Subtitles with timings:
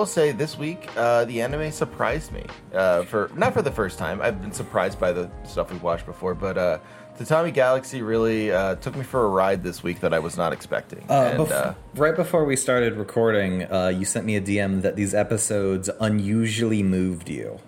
[0.00, 3.98] will say this week uh, the anime surprised me uh, for not for the first
[3.98, 4.22] time.
[4.22, 6.78] I've been surprised by the stuff we've watched before, but uh,
[7.18, 10.54] Tatami Galaxy really uh, took me for a ride this week that I was not
[10.54, 11.04] expecting.
[11.10, 14.80] Uh, and, bef- uh, right before we started recording, uh, you sent me a DM
[14.80, 17.60] that these episodes unusually moved you.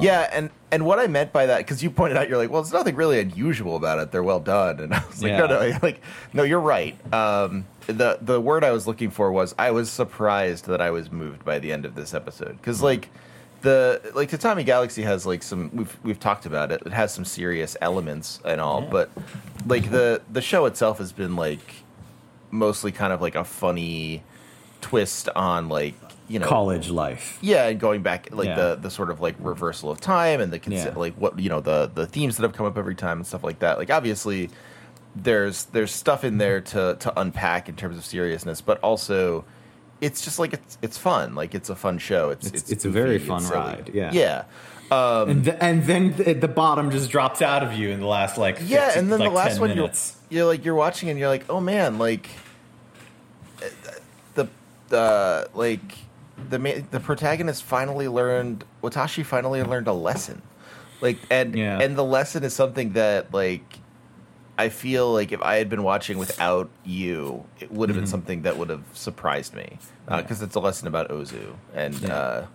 [0.00, 2.62] yeah, and and what I meant by that because you pointed out you're like, well,
[2.62, 4.12] there's nothing really unusual about it.
[4.12, 5.70] They're well done, and I was like, no, Yeah.
[5.72, 6.00] no, like
[6.32, 6.96] no, you're right.
[7.14, 11.10] Um, the the word I was looking for was I was surprised that I was
[11.10, 13.08] moved by the end of this episode because like
[13.62, 16.82] the like Tatami Galaxy has like some we've we've talked about it.
[16.86, 19.10] It has some serious elements and all, but
[19.66, 21.74] like the the show itself has been like
[22.50, 24.22] mostly kind of like a funny
[24.80, 25.94] twist on like
[26.30, 27.38] you know College life.
[27.42, 28.54] yeah, and going back like Yeah.
[28.54, 30.92] the the sort of like reversal of time and the consi- Yeah.
[30.96, 33.42] like what you know the the themes that have come up every time and stuff
[33.44, 33.78] like that.
[33.78, 34.48] Like obviously,
[35.16, 39.44] there's there's stuff in there to to unpack in terms of seriousness, but also
[40.00, 41.34] it's just like it's it's fun.
[41.34, 42.30] Like it's a fun show.
[42.30, 43.60] It's It's- it's a very fun it's silly.
[43.60, 44.10] ride, yeah.
[44.12, 44.44] yeah.
[44.92, 48.06] Um, And, th- and then the, the bottom just drops out of you in the
[48.06, 49.90] last like 50, yeah, and then like the last one you're,
[50.30, 52.28] you're like you're watching and you're like, oh man, like
[54.34, 54.48] the
[54.88, 55.80] the like
[56.48, 60.42] the ma- the protagonist finally learned Watashi finally learned a lesson,
[61.00, 61.78] like and Yeah.
[61.80, 63.78] and the lesson is something that like
[64.58, 68.02] I feel like if I had been watching without you, it would have Mm-hmm.
[68.02, 71.94] been something that would have surprised me because it's a lesson about Ozu and.
[72.00, 72.14] Yeah.
[72.14, 72.46] Uh,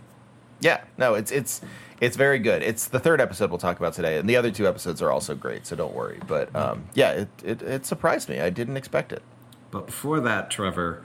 [0.61, 1.59] yeah, no, it's it's
[1.99, 2.64] it's very good.
[2.64, 5.36] It's the third episode we'll talk about today, and the other two episodes are also
[5.36, 5.67] great.
[5.67, 6.17] So don't worry.
[6.26, 8.39] But um, yeah, it, it it surprised me.
[8.39, 9.21] I didn't expect it.
[9.70, 11.04] But before that, Trevor,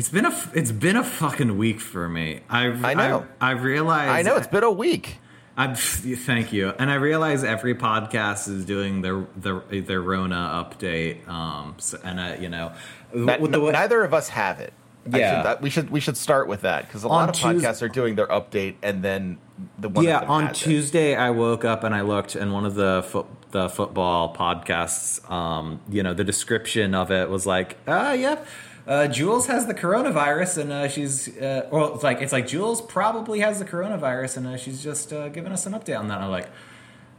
[0.00, 2.40] it's been a it's been a fucking week for me.
[2.48, 3.26] I I know.
[3.38, 5.18] I, realized I know it's been a week.
[5.58, 11.28] I'm, thank you, and I realize every podcast is doing their their their Rona update.
[11.28, 12.72] Um, so, and uh, you know,
[13.14, 14.72] N- the way- neither of us have it.
[15.06, 15.36] Yeah.
[15.36, 17.82] should, that, we should we should start with that because a lot of Tues- podcasts
[17.82, 19.36] are doing their update and then
[19.78, 20.06] the one.
[20.06, 20.64] yeah, on has it.
[20.64, 25.30] Tuesday I woke up and I looked, and one of the foot the football podcasts,
[25.30, 28.42] um, you know, the description of it was like, uh, yeah.
[28.90, 31.94] Uh, Jules has the coronavirus, and uh, she's uh, well.
[31.94, 35.52] It's like it's like Jules probably has the coronavirus, and uh, she's just uh, giving
[35.52, 36.20] us an update on that.
[36.20, 36.48] I'm like,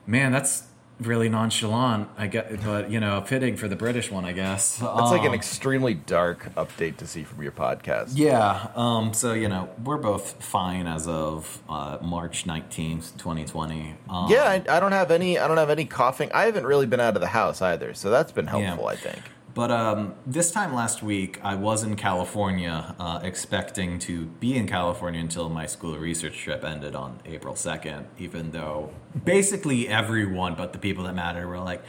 [0.05, 0.63] man, that's
[0.99, 2.09] really nonchalant.
[2.17, 4.79] I get, but you know, fitting for the British one, I guess.
[4.79, 8.11] That's like an Um, extremely dark update to see from your podcast.
[8.15, 8.67] yeah.
[8.75, 13.95] Um, so you know, we're both fine as of uh, March nineteenth, twenty twenty.
[14.09, 15.39] Um, Yeah, I, I don't have any.
[15.39, 16.29] I don't have any coughing.
[16.33, 18.87] I haven't really been out of the house either, so that's been helpful.
[18.87, 19.21] I think.
[19.53, 24.67] But um, this time last week, I was in California, uh, expecting to be in
[24.67, 28.91] California until my school research trip ended on April 2nd, even though
[29.25, 31.83] basically everyone but the people that matter were like,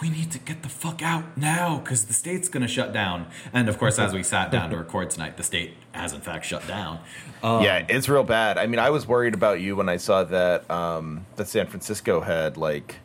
[0.00, 3.26] we need to get the fuck out now because the state's going to shut down.
[3.52, 6.44] And of course, as we sat down to record tonight, the state has in fact
[6.44, 7.00] shut down.
[7.42, 8.58] Um, yeah, it's real bad.
[8.58, 12.20] I mean, I was worried about you when I saw that um, that San Francisco
[12.20, 12.96] had like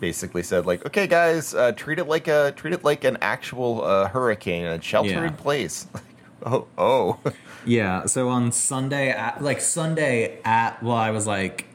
[0.00, 3.84] basically said like, okay, guys, uh, treat it like a treat it like an actual
[3.84, 5.26] uh, hurricane and shelter Yeah.
[5.28, 5.86] in place.
[6.44, 7.20] oh, oh,
[7.66, 8.06] Yeah.
[8.06, 11.66] So on Sunday, at, like Sunday at, well, I was like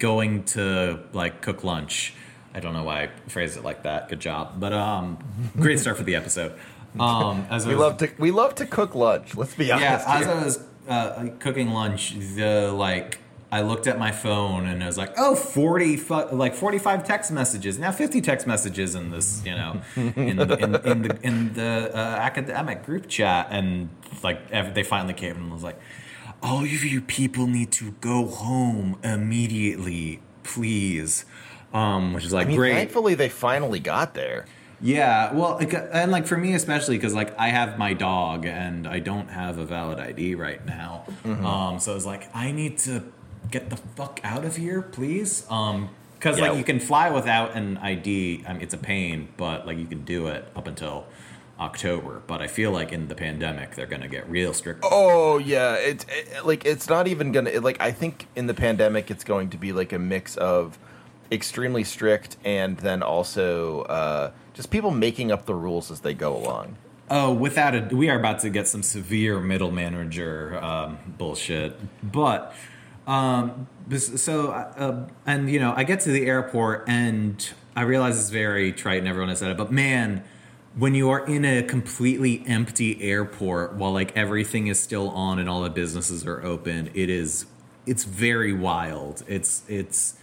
[0.00, 2.14] going to like cook lunch.
[2.54, 4.08] I don't know why I phrased it like that.
[4.08, 4.58] Good job.
[4.58, 5.18] But um,
[5.56, 6.58] great start for the episode.
[6.98, 9.36] Um, as we was- love to we love to cook lunch.
[9.36, 9.84] Let's be honest.
[10.08, 10.26] yeah, as.
[10.26, 14.98] I was uh, cooking lunch, the like I looked at my phone and I was
[14.98, 17.78] like, oh, 40, fu- like 45 text messages.
[17.78, 21.90] Now 50 text messages in this, you know, in the, in, in the, in the
[21.94, 23.48] uh, academic group chat.
[23.50, 23.88] And
[24.22, 25.80] like they finally came and was like,
[26.42, 31.24] all of you people need to go home immediately, please.
[31.72, 32.74] Um, which is like I mean, great.
[32.74, 34.46] thankfully they finally got there.
[34.80, 39.00] Yeah, well, and like for me especially because like I have my dog and I
[39.00, 41.04] don't have a valid ID right now.
[41.24, 41.44] Mm-hmm.
[41.44, 43.04] Um, so it's like I need to
[43.50, 45.44] get the fuck out of here, please.
[45.50, 46.48] Um, because Yeah.
[46.48, 48.44] like you can fly without an ID.
[48.46, 51.06] I mean, it's a pain, but like you can do it up until
[51.60, 52.22] October.
[52.26, 54.80] But I feel like in the pandemic they're gonna get real strict.
[54.82, 58.54] Oh yeah, it's it, like it's not even gonna it, like I think in the
[58.54, 60.78] pandemic it's going to be like a mix of
[61.30, 66.36] extremely strict and then also uh, just people making up the rules as they go
[66.36, 66.76] along.
[67.10, 71.78] Oh, without a, we are about to get some severe middle manager um, bullshit.
[72.12, 72.54] But
[73.08, 73.66] um,
[73.96, 78.72] so uh, and you know, I get to the airport and I realize it's very
[78.72, 80.22] trite and everyone has said it, but man,
[80.76, 85.48] when you are in a completely empty airport while like everything is still on and
[85.48, 87.46] all the businesses are open, it is
[87.86, 89.24] it's very wild.
[89.26, 90.18] It's it's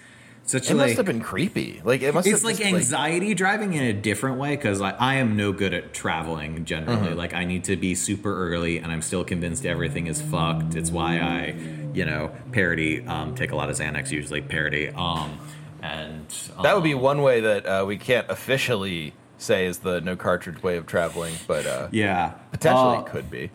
[0.46, 1.82] such It like must have been creepy.
[1.84, 2.28] Like it must.
[2.28, 5.74] it's like just, anxiety driving in a different way because like I am no good
[5.74, 7.08] at traveling generally.
[7.08, 7.18] Mm-hmm.
[7.18, 10.76] Like I need to be super early, and I'm still convinced everything is fucked.
[10.76, 11.56] It's why I,
[11.95, 13.06] you know, parody.
[13.07, 14.89] Um, take a lot of Xanax usually parody.
[14.89, 15.39] Um,
[15.81, 16.27] and
[16.62, 20.15] That would be um, one way that uh, we can't officially say is the no
[20.15, 23.51] cartridge way of traveling, but uh, yeah potentially Uh, it could be.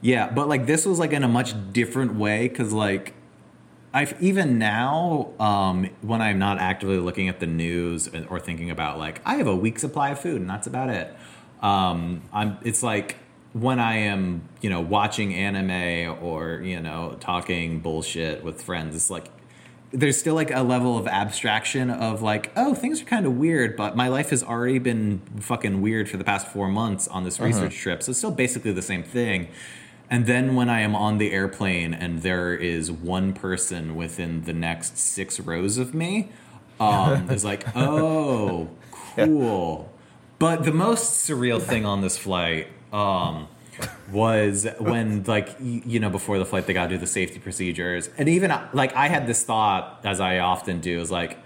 [0.00, 3.14] Yeah, but like this was like in a much different way because like
[3.92, 8.98] I've even now um, when I'm not actively looking at the news or thinking about
[8.98, 11.14] like I have a week supply of food and that's about it.
[11.62, 13.16] Um, I'm it's like
[13.60, 18.94] when I am you know watching anime or you know talking bullshit with friends.
[18.94, 19.30] It's like
[19.90, 23.74] there's still like a level of abstraction of like oh things are kind of weird
[23.74, 27.40] but my life has already been fucking weird for the past four months on this
[27.40, 29.48] research trip so it's still basically the same thing.
[30.10, 34.54] And then when i am on the airplane and there is one person within the
[34.54, 36.30] next six rows of me
[36.80, 38.68] um, is like oh
[39.16, 39.92] cool.
[40.38, 43.48] But the most surreal thing on this flight um,
[44.12, 48.10] was when like you know before the flight they got to do the safety procedures
[48.18, 51.38] and even like i had this thought as i often do is like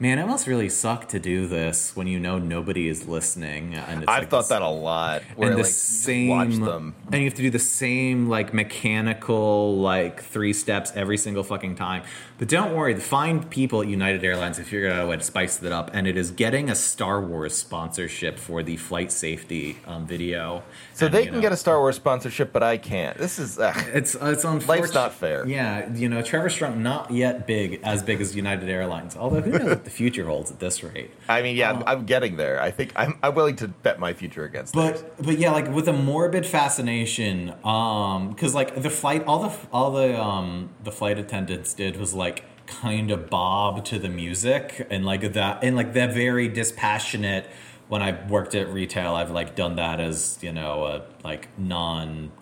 [0.00, 4.02] man it must really suck to do this when you know nobody is listening and
[4.02, 5.22] it's I've like thought this- that a lot.
[5.36, 6.94] Where and the like, same watch them.
[7.12, 11.74] and you have to do the same like mechanical like three steps every single fucking
[11.76, 12.02] time
[12.38, 15.56] but don't worry find people at united airlines have figured out a way to spice
[15.56, 20.06] that up and it is getting a star wars sponsorship for the flight safety um,
[20.06, 20.62] video
[20.94, 23.16] So And, they can know, get a Star Wars sponsorship, but I can't.
[23.16, 24.80] This is uh, it's it's unfortunate.
[24.82, 25.46] Life's not fair.
[25.46, 29.16] Yeah, you know, Trevor Strunk not yet big as big as United Airlines.
[29.16, 31.12] Although who knows what the future holds at this rate.
[31.28, 32.60] I mean, yeah, I'm getting there.
[32.60, 35.02] I think I'm, I'm willing to bet my future against theirs.
[35.02, 39.56] But but yeah, like with a morbid fascination, um, because like the flight, all the
[39.72, 42.27] all the um the flight attendants did was like
[42.68, 47.46] kind of bob to the music and like that and like that very dispassionate.
[47.88, 52.32] When I worked at retail, I've like done that as you know a like non.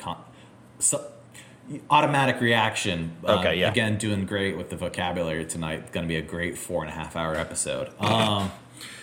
[0.79, 1.05] So,
[1.91, 3.17] automatic reaction.
[3.25, 3.71] Um, Okay, yeah.
[3.71, 5.93] Again, doing great with the vocabulary tonight.
[5.93, 7.91] Going to be a great four and a half hour episode.
[8.01, 8.51] Um,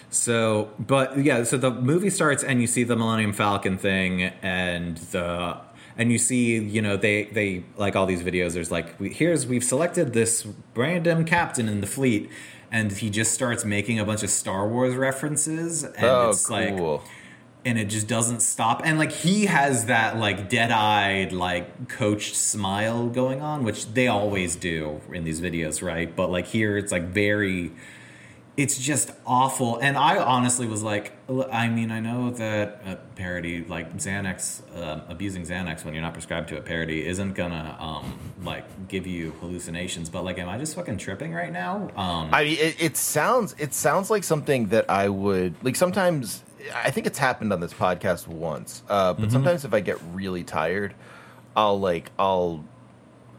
[0.10, 4.98] so, but yeah, so the movie starts and you see the Millennium Falcon thing and
[4.98, 5.58] the
[5.98, 8.54] and you see, you know, they they like all these videos.
[8.54, 12.30] There's like, we, here's we've selected this random captain in the fleet,
[12.72, 16.78] and he just starts making a bunch of Star Wars references, and oh, it's like
[17.66, 23.08] and it just doesn't stop and like he has that like dead-eyed like coached smile
[23.08, 27.04] going on which they always do in these videos right but like here it's like
[27.04, 27.72] very
[28.56, 31.12] it's just awful and i honestly was like
[31.52, 36.14] I mean i know that a parody like xanax um, abusing xanax when you're not
[36.14, 40.58] prescribed to a parody isn't gonna um like give you hallucinations but like am i
[40.60, 44.68] just fucking tripping right now um I mean, it, it sounds it sounds like something
[44.68, 45.76] that I would like.
[45.76, 46.44] Sometimes
[46.76, 49.22] I think it's happened on this podcast once, uh, Mm-hmm.
[49.24, 50.94] but sometimes if I get really tired,
[51.56, 52.64] I'll like I'll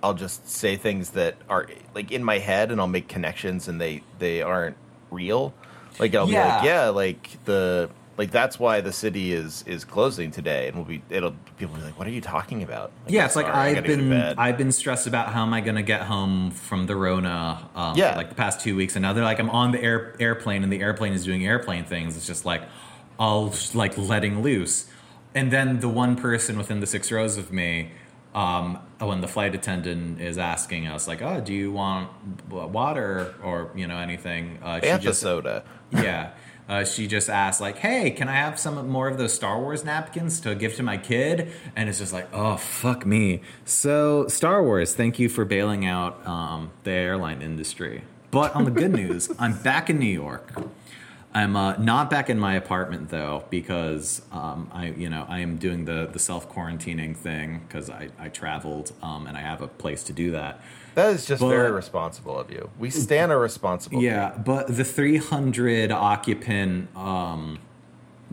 [0.02, 3.80] I'll just say things that are like in my head, and I'll make connections, and
[3.80, 4.76] they they aren't
[5.14, 5.54] real.
[5.98, 10.30] Like I'll be like, yeah, like the like that's why the city is is closing
[10.32, 12.90] today, and we'll be it'll people will be like, what are you talking about?
[13.06, 14.38] yeah, it's like sorry, I've gotta go to been.
[14.38, 17.96] I've been stressed about how am I going to get home from the Rona, um,
[17.96, 18.16] Yeah.
[18.16, 20.72] like the past two weeks, and now they're like I'm on the air, airplane, and
[20.72, 22.16] the airplane is doing airplane things.
[22.16, 22.62] It's just like
[23.18, 24.86] all just, like letting loose,
[25.34, 27.90] and then the one person within the six rows of me.
[28.34, 32.10] Um, when the flight attendant is asking us, like, "Oh, do you want
[32.50, 35.64] water or you know anything?" Uh, she just soda.
[35.92, 36.30] yeah.
[36.66, 39.84] Uh, she just asked, like, "Hey, can I have some more of those Star Wars
[39.84, 44.62] napkins to give to my kid?" And it's just like, "Oh, fuck me." So, Star
[44.62, 48.02] Wars, thank you for bailing out um, the airline industry.
[48.30, 50.52] But on the good news, I'm back in New York.
[51.34, 55.56] I'm uh, not back in my apartment though, because um, I, you know, I am
[55.56, 59.66] doing the the self quarantining thing because I, I traveled um, and I have a
[59.66, 60.62] place to do that.
[60.94, 62.70] That is just But- very responsible of you.
[62.78, 64.00] We stand a responsible.
[64.00, 67.58] Yeah, but the 300 occupant, um,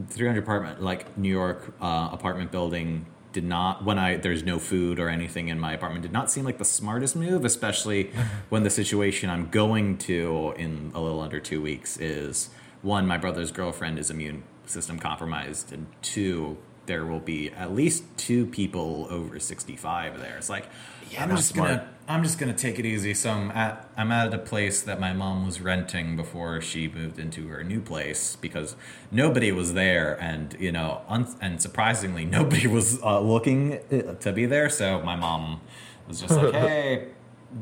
[0.10, 5.00] 300 apartment, like New York uh, apartment building, did not when I there's no food
[5.00, 8.12] or anything in my apartment did not seem like the smartest move, especially
[8.50, 13.18] when the situation I'm going to in a little under two weeks is one, my
[13.18, 19.08] brother's girlfriend is immune system compromised, and two, there will be at least two people
[19.10, 20.38] over 65 there.
[20.38, 20.68] It's like
[21.12, 21.70] Yeah, I'm just smart.
[21.70, 23.14] gonna I'm just gonna take it easy.
[23.14, 27.20] So I'm at I'm at a place that my mom was renting before she moved
[27.20, 28.76] into her new place because
[29.12, 34.34] nobody was there, and you know, un- and surprisingly, nobody was uh, looking uh, to
[34.34, 34.70] be there.
[34.70, 35.62] So my mom
[36.08, 37.10] was just like, "Hey,"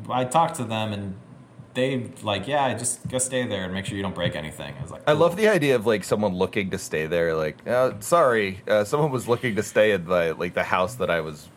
[0.10, 1.16] I talked to them, and
[1.74, 4.74] they like, yeah, just go stay there and make sure you don't break anything.
[4.78, 7.36] I was like, I love the idea of like someone looking to stay there.
[7.36, 11.10] Like, uh, sorry, uh, someone was looking to stay in the like the house that
[11.10, 11.48] I was,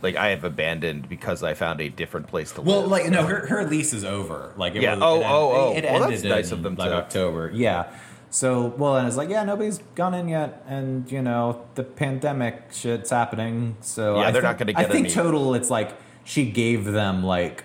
[0.00, 2.90] like, I have abandoned because I found a different place to Well, live.
[2.90, 4.52] Well, like no, her, her lease is over.
[4.56, 4.94] Like it Yeah.
[4.94, 5.76] was, Oh, it, oh, oh.
[5.76, 7.50] It Well, ended nice in, of them like to- October.
[7.52, 7.92] Yeah.
[8.30, 12.62] So well, and it's like yeah, nobody's gone in yet, and you know the pandemic
[12.72, 13.76] shit's happening.
[13.82, 14.80] So Yeah, I they're think- not gonna get.
[14.88, 17.64] I think any- total, it's like she gave them like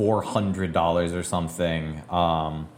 [0.00, 2.02] four hundred dollars or something.
[2.08, 2.68] Um,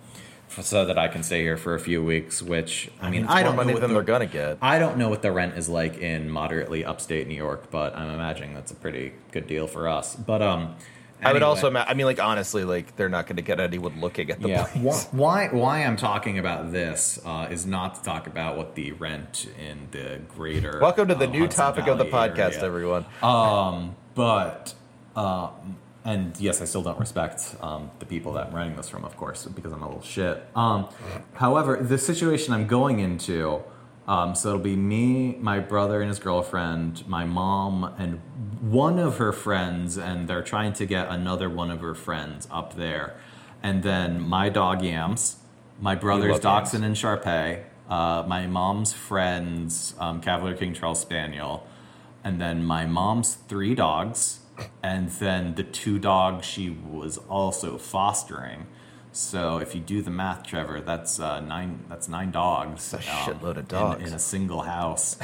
[0.61, 3.57] so that I can stay here for a few weeks, which I mean, I don't
[3.57, 4.59] know what the- they're gonna get.
[4.61, 8.11] I don't know what the rent is like in moderately upstate New York, but I'm
[8.11, 10.17] imagining that's a pretty good deal for us.
[10.17, 10.75] But um,
[11.23, 14.00] I would also, ima- I mean, like honestly, like they're not going to get anyone
[14.00, 14.64] looking at the yeah.
[14.64, 15.07] place.
[15.12, 19.47] Why, why I'm talking about this uh, is not to talk about what the rent
[19.59, 20.81] in the greater.
[20.81, 22.64] Welcome to the uh, new Hudson topic of the podcast, area.
[22.64, 23.07] everyone.
[23.23, 24.75] Um, but
[25.14, 29.04] um, and yes, I still don't respect um, the people that I'm renting this from,
[29.04, 30.42] of course, because I'm a little shit.
[30.56, 30.88] Um,
[31.35, 33.62] however, the situation I'm going into,
[34.09, 38.21] um, so it'll be me, my brother and his girlfriend, my mom, and
[38.61, 42.75] one of her friends, and they're trying to get another one of her friends up
[42.76, 43.16] there,
[43.62, 45.37] and then my dog Yams,
[45.80, 51.64] my brother's Dachshund and Sharpei, uh, my mom's friend's um, Cavalier King Charles Spaniel,
[52.25, 54.40] and then my mom's three dogs,
[54.82, 58.66] and then the two dogs she was also fostering.
[59.12, 61.80] So if you do the math, Trevor, that's uh, nine.
[61.88, 62.90] That's nine dogs.
[62.92, 64.09] That's a shitload of in- dogs.
[64.09, 65.18] in, a single house.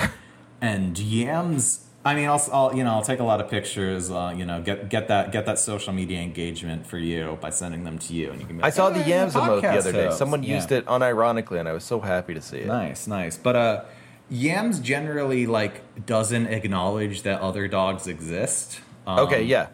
[0.60, 1.84] and Yams.
[2.04, 4.10] I mean, I'll, I'll you know I'll take a lot of pictures.
[4.10, 7.84] Uh, you know, get get that get that social media engagement for you by sending
[7.84, 8.58] them to you, and you can.
[8.58, 10.04] Be I saw "Hey, the yams emote the other day.
[10.06, 10.56] host." Someone Yeah.
[10.56, 12.66] used it unironically, and I was so happy to see it.
[12.66, 13.36] Nice, nice.
[13.36, 13.84] But uh
[14.30, 18.80] Yams generally like doesn't acknowledge that other dogs exist.
[19.08, 19.68] Um, Okay, yeah.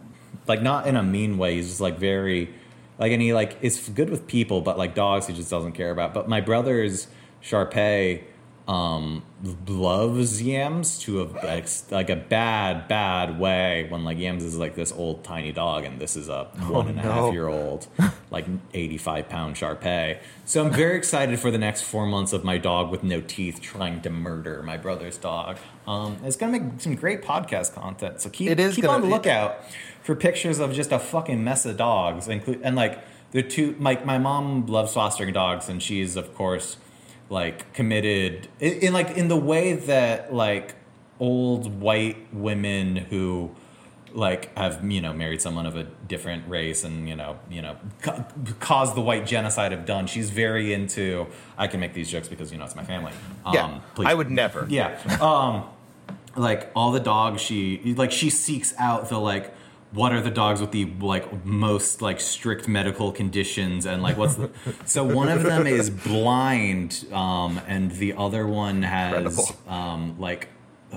[0.46, 1.56] Like not in a mean way.
[1.56, 2.52] He's just like very
[2.98, 5.90] like and he like is good with people, but like dogs he just doesn't care
[5.90, 6.14] about.
[6.14, 7.08] But my brother's
[7.42, 8.22] Sharpei
[8.66, 9.22] um
[9.66, 14.74] loves yams to a like, like a bad bad way when like yams is like
[14.74, 17.32] this old tiny dog and this is a one and a half no.
[17.32, 17.86] year old
[18.30, 20.18] like 85 pound Sharpei.
[20.46, 23.60] So I'm very excited for the next four months of my dog with no teeth
[23.60, 25.58] trying to murder my brother's dog.
[25.86, 28.22] Um, it's gonna make some great podcast content.
[28.22, 29.56] So keep It is keep gonna- on the lookout
[30.02, 32.98] for pictures of just a fucking mess of dogs, include and like
[33.32, 33.76] the two.
[33.78, 36.78] Like my mom loves fostering dogs, and she's of course
[37.30, 40.74] like committed in, in like in the way that like
[41.20, 43.50] old white women who
[44.12, 47.76] like have you know married someone of a different race and you know you know
[48.02, 48.24] ca-
[48.60, 51.26] caused the white genocide have done she's very into
[51.58, 53.10] i can make these jokes because you know it's my family
[53.52, 54.06] Yeah, um, please.
[54.06, 54.66] I would never.
[54.68, 55.64] yeah um
[56.36, 59.52] like all the dogs she like she seeks out the like
[59.94, 64.34] what are the dogs with the like most like strict medical conditions and like what's
[64.34, 64.50] the
[64.84, 69.56] so one of them is blind um and the other one has Incredible.
[69.72, 70.48] um like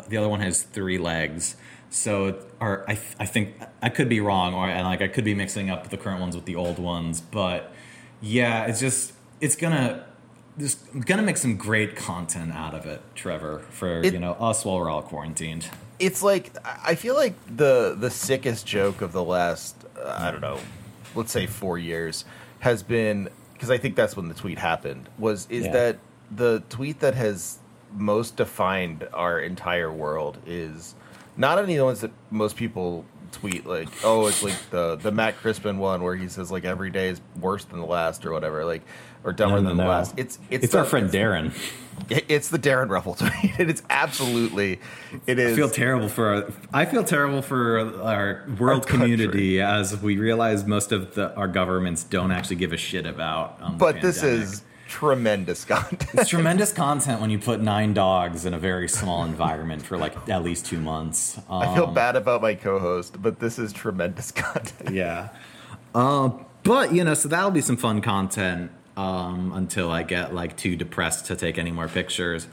[0.09, 1.55] the other one has three legs
[1.89, 5.35] so or I, I think I could be wrong or and like I could be
[5.35, 7.71] mixing up the current ones with the old ones but
[8.19, 10.05] yeah it's just it's gonna
[10.57, 14.65] just gonna make some great content out of it Trevor for It- you know us
[14.65, 19.23] while we're all quarantined it's like I feel like the the sickest joke of the
[19.23, 20.59] last uh, I don't know,
[21.15, 22.25] let's say four years
[22.59, 25.71] has been because I think that's when the tweet happened was is Yeah.
[25.73, 25.97] that
[26.31, 27.59] the tweet that has
[27.95, 30.93] most defined our entire world is
[31.37, 35.37] not only the ones that most people tweet like oh it's like the the Matt
[35.37, 38.63] Crispin one where he says like every day is worse than the last or whatever
[38.65, 38.81] like
[39.23, 41.53] or dumber than the last it's it's, it's our friend Darren
[42.09, 44.79] it- it's the Darren Ruffle tweet it's absolutely
[45.25, 49.61] it is I feel terrible for our, I feel terrible for our world Our community
[49.61, 53.57] as we realize most of the, our governments don't actually give a shit about.
[53.61, 56.07] Um, the but this is tremendous content.
[56.13, 60.15] it's tremendous content when you put nine dogs in a very small environment for like
[60.29, 61.37] at least two months.
[61.49, 64.93] Um, I feel bad about my co-host, but this is tremendous content.
[64.95, 65.29] Yeah.
[65.93, 70.57] Um, but you know, so that'll be some fun content um, until I get like
[70.57, 72.47] too depressed to take any more pictures.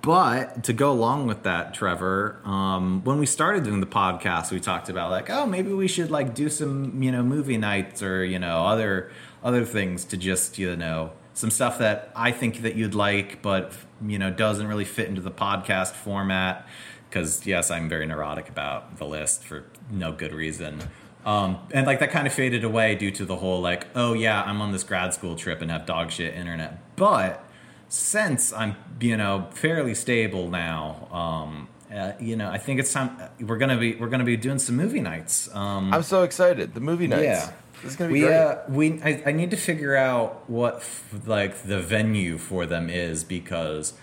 [0.00, 4.60] But to go along with that, Trevor, um, when we started doing the podcast, we
[4.60, 8.24] talked about like, oh, maybe we should like do some, you know, movie nights or
[8.24, 9.10] you know other
[9.42, 13.72] other things to just you know some stuff that I think that you'd like, but
[14.00, 16.68] you know doesn't really fit into the podcast format.
[17.10, 20.80] Because yes, I'm very neurotic about the list for no good reason.
[21.28, 24.42] Um, and like that kind of faded away due to the whole like, oh yeah,
[24.42, 26.96] I'm on this grad school trip and have dog shit internet.
[26.96, 27.44] But
[27.88, 33.18] since I'm you know fairly stable now, um, uh, you know, I think it's time
[33.40, 35.54] we're gonna be we're gonna be doing some movie nights.
[35.54, 36.74] Um, I'm so excited.
[36.74, 37.22] The movie nights.
[37.24, 38.34] yeah, This is gonna be we great.
[38.36, 42.88] uh, we I, I need to figure out what f- like the venue for them
[42.90, 43.94] is because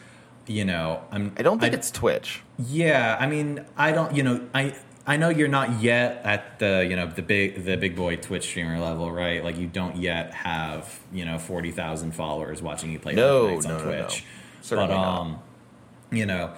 [0.47, 2.41] you know I'm I don't think it's Twitch.
[2.59, 4.15] yeah, I mean, I don't.
[4.15, 4.75] You know, I
[5.07, 8.43] I know you're not yet at the you know the big the big boy Twitch
[8.45, 9.43] streamer level, right?
[9.43, 13.67] Like you don't yet have you know forty thousand followers watching you play No, Fortnite
[13.67, 14.03] no, on no, no.
[14.07, 14.23] Twitch.
[14.61, 15.21] Certainly but not.
[15.21, 15.39] um,
[16.11, 16.53] you know.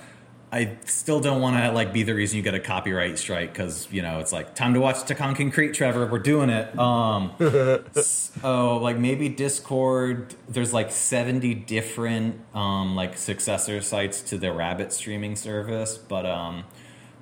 [0.50, 3.86] I still don't want to like be the reason you get a copyright strike because
[3.92, 6.06] you know it's like time to watch Tekkon Concrete, Trevor.
[6.08, 6.80] We're doing it.
[6.80, 7.34] Um,
[8.01, 10.36] so like maybe Discord.
[10.48, 16.63] There's like 70 different um, like successor sites to the Rabbit streaming service, but um,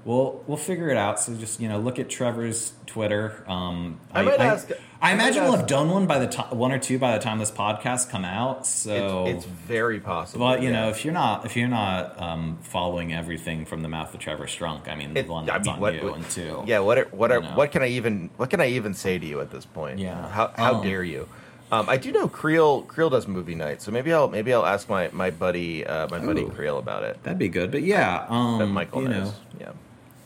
[0.05, 1.19] we'll we'll figure it out.
[1.19, 3.43] So just you know look at Trevor's Twitter.
[3.47, 4.71] Um, I might ask-
[5.01, 7.17] I, I might imagine we'll have done one by the time one or two by
[7.17, 8.65] the time this podcast come out.
[8.65, 10.45] So It's, it's very possible.
[10.45, 10.81] but you yeah.
[10.83, 14.45] know, if you're not if you're not um, following everything from the mouth of Trevor
[14.45, 16.79] Strunk, I mean, It- one I that's mean, on what- you, what- and two, Yeah,
[16.79, 17.51] what are, what are, know.
[17.55, 19.99] what can I even what can I even say to you at this point?
[19.99, 20.27] Yeah.
[20.29, 21.27] How how Um, dare you?
[21.71, 24.87] Um, I do know Creel Creel does movie night, so maybe I'll maybe I'll ask
[24.87, 27.21] my my buddy uh, my buddy Creel about it.
[27.23, 27.71] that'd be good.
[27.71, 29.27] But yeah, um, Michael you knows.
[29.29, 29.71] know, yeah.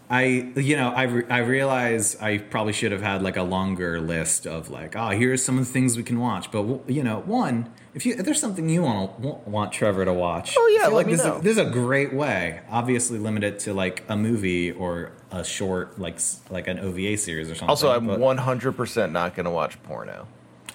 [0.09, 0.23] I
[0.55, 4.47] you know I re- I realize I probably should have had like a longer list
[4.47, 7.19] of like oh here's some of the things we can watch, but w- you know
[7.21, 10.93] one if you if there's something you want want Trevor to watch, Oh, yeah, let
[10.93, 11.37] like me this, know.
[11.37, 12.61] Is, this is a great way.
[12.69, 17.49] Obviously, limit it to like a movie or a short like like an OVA series
[17.49, 17.69] or something.
[17.69, 20.27] Also, I'm but- 100% not going to watch porno.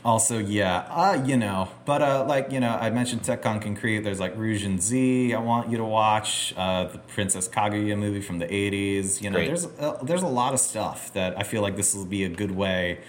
[0.05, 4.01] Also, yeah, uh, you know, but uh, like you know, I mentioned Tekkon Concrete.
[4.01, 5.33] There's like Roujin Z.
[5.33, 9.23] I want you to watch uh, the Princess Kaguya movie from the '80s.
[9.23, 9.47] You know, Great.
[9.47, 12.29] there's uh, there's a lot of stuff that I feel like this will be a
[12.29, 13.01] good way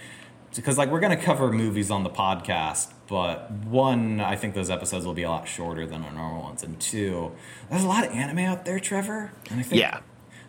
[0.54, 5.04] because like we're gonna cover movies on the podcast, but one, I think those episodes
[5.04, 7.32] will be a lot shorter than our normal ones, and two,
[7.68, 10.00] there's a lot of anime out there, Trevor, and I think Yeah.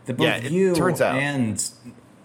[0.05, 1.17] that both Yeah, you turns out.
[1.17, 1.61] and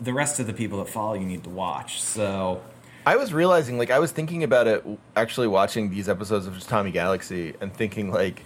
[0.00, 2.00] the rest of the people that follow you need to watch.
[2.00, 2.62] So.
[3.04, 4.84] I was realizing, like, I was thinking about it
[5.16, 8.44] actually watching these episodes of Tatami Galaxy and thinking, like,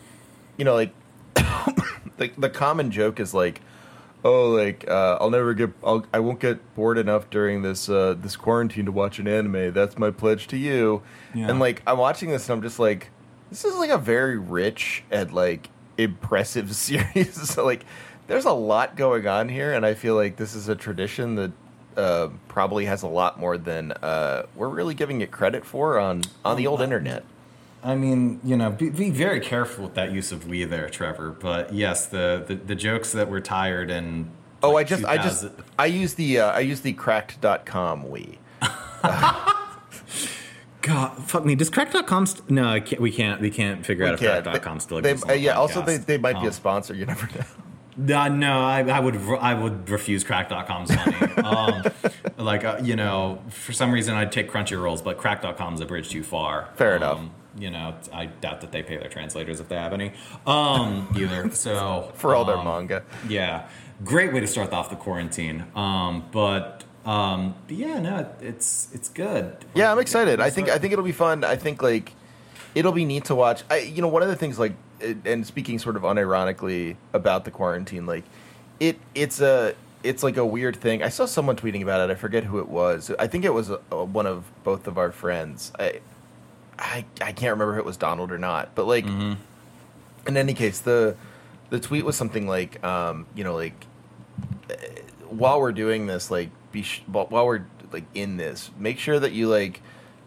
[0.57, 0.93] you know, like,
[1.35, 3.61] the, the common joke is like,
[4.25, 8.15] oh, like, uh, I'll never get, I'll, I won't get bored enough during this, uh,
[8.19, 9.73] this quarantine to watch an anime.
[9.73, 11.03] That's my pledge to you.
[11.35, 11.51] Yeah.
[11.51, 13.11] And like, I'm watching this and I'm just like,
[13.51, 17.51] this is like a very rich and like impressive series.
[17.51, 17.85] so like,
[18.27, 21.53] there's a lot going on here, and I feel like this is a tradition that
[21.97, 26.23] uh, probably has a lot more than uh, we're really giving it credit for on
[26.45, 27.25] on the old internet.
[27.85, 31.31] I mean, you know, be, be very careful with that use of "we" there, Trevor.
[31.31, 34.31] But yes, the the, the jokes that we're tired and
[34.63, 35.47] Oh, like, I just, I just,
[35.79, 38.39] I use the, uh, I use the cracked.com we.
[40.83, 41.55] God, fuck me.
[41.55, 44.81] Does crack.com st- no, I can't, we can't we can't figure out if Yeah, crack.com
[44.81, 45.25] still they, exists.
[45.25, 45.53] on the uh, yeah.
[45.59, 46.95] Also, they, they might be a Um, sponsor.
[46.95, 47.45] You never know.
[47.97, 51.17] No, no, I, I would I would refuse crack.com's money.
[51.45, 51.83] um,
[52.37, 56.23] like uh, you know, for some reason I'd take Crunchyrolls, but crack.com's a bridge too
[56.23, 56.69] far.
[56.77, 57.21] Fair Um, enough.
[57.59, 60.13] You know, I doubt that they pay their translators if they have any.
[60.47, 61.51] Um, either.
[61.53, 63.03] So For all their um, manga.
[63.27, 63.67] Yeah,
[64.05, 65.65] great way to start off the quarantine.
[65.75, 69.57] Um, but um, but yeah, no, it's it's good.
[69.75, 70.39] Yeah, I'm excited.
[70.39, 71.45] I think I think it'll be fun.
[71.45, 72.13] I think like
[72.75, 73.63] it'll be neat to watch.
[73.71, 74.75] I you know one of the things like
[75.25, 78.25] and speaking sort of unironically about the quarantine, like
[78.81, 81.03] it it's a it's like a weird thing.
[81.03, 82.13] I saw someone tweeting about it.
[82.13, 83.11] I forget who it was.
[83.19, 85.73] I think it was uh one of both of our friends.
[85.79, 86.01] I,
[86.79, 88.75] I I can't remember if it was Donald or not.
[88.75, 89.07] But like
[90.27, 91.17] in any case, the
[91.71, 93.87] the tweet was something like um, you know like
[94.71, 94.75] uh,
[95.29, 99.19] while we're doing this, like be sh- while while we're like in this, make sure
[99.19, 99.81] that you like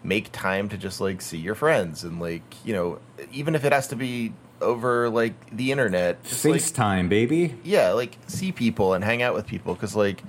[0.04, 3.00] make time to just like see your friends and like you know
[3.34, 7.56] even if it has to be over like the internet, just like FaceTime, baby.
[7.64, 10.24] yeah, like see people and hang out with people because like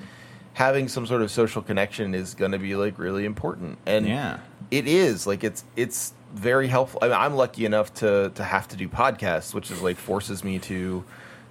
[0.54, 4.38] having some sort of social connection is going to be like really important and Yeah.
[4.70, 8.66] it is like it's it's very helpful I mean, i'm lucky enough to to have
[8.68, 11.04] to do podcasts which is like forces me to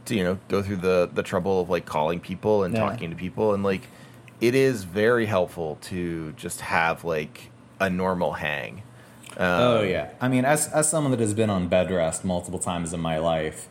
[0.05, 2.81] to you know go through the the trouble of like calling people and Yeah.
[2.81, 3.83] talking to people and like
[4.41, 8.83] it is very helpful to just have like a normal hang
[9.39, 10.09] um, Oh yeah.
[10.21, 13.17] I mean, as as someone that has been on bed rest multiple times in my
[13.17, 13.67] life,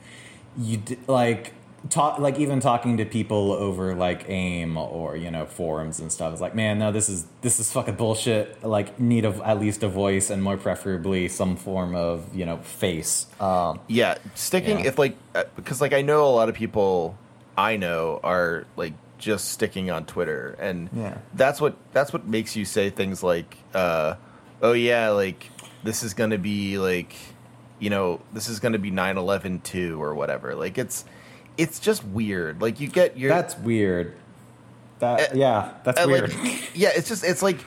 [0.57, 1.53] you d- like
[1.91, 6.33] talk like even talking to people over like AIM or you know forums and stuff.
[6.33, 8.65] It's like, man, no, this is this is fucking bullshit.
[8.65, 12.57] Like, need of at least a voice and more preferably some form of you know
[12.59, 13.27] face.
[13.41, 14.87] Um, Yeah, sticking Yeah.
[14.89, 17.17] if like uh, because like I know a lot of people
[17.57, 21.19] I know are like just sticking on Twitter and Yeah.
[21.35, 24.15] that's what that's what makes you say things like uh
[24.63, 25.51] oh yeah like
[25.83, 27.15] this is going to be like
[27.79, 30.55] you know this is going to be 9/11 too or whatever.
[30.55, 31.05] Like it's
[31.57, 32.61] it's just weird.
[32.63, 34.15] Like you get your That's weird.
[35.01, 36.35] That Uh, yeah, that's uh, weird.
[36.35, 37.59] Like, yeah, it's just it's like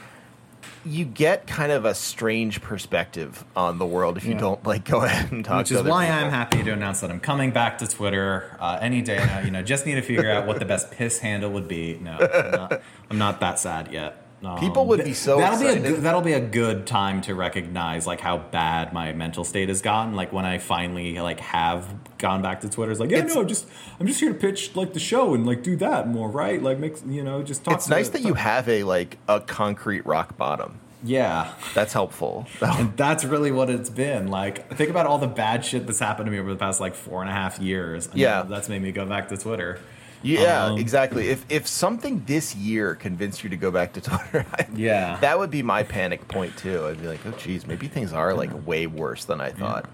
[0.84, 4.40] you get kind of a strange perspective on the world if you Yeah.
[4.40, 5.60] don't like go ahead and talk.
[5.60, 6.26] Which to is why people.
[6.26, 9.40] I'm happy to announce that I'm coming back to Twitter uh, any day now.
[9.40, 12.00] You know, just need to figure out what the best piss handle would be.
[12.02, 14.18] No, I'm not, I'm not that sad yet.
[14.44, 17.36] Um, People would be so that'll be a good, that'll be a good time to
[17.36, 20.16] recognize like how bad my mental state has gotten.
[20.16, 23.44] Like when I finally like have gone back to Twitter, it's like yeah, It's- no,
[23.44, 23.68] just
[24.00, 26.62] I'm just here to pitch like the show and like do that more, right?
[26.62, 27.76] Like make you know just talk.
[27.76, 30.80] It's nice the- that you have a like a concrete rock bottom.
[31.04, 31.54] yeah.
[31.76, 32.48] That's helpful.
[32.62, 34.28] And that's really what it's been.
[34.28, 36.94] Like, think about all the bad shit that's happened to me over the past like
[36.96, 38.08] four and a half years.
[38.08, 38.44] And Yeah.
[38.44, 39.80] that's made me go back to Twitter.
[40.24, 41.30] Yeah, Um, exactly.
[41.30, 45.18] If if something this year convinced you to go back to Twitter, I, Yeah.
[45.22, 46.86] that would be my panic point too.
[46.86, 49.90] I'd be like, oh, geez, maybe things are like way worse than I thought.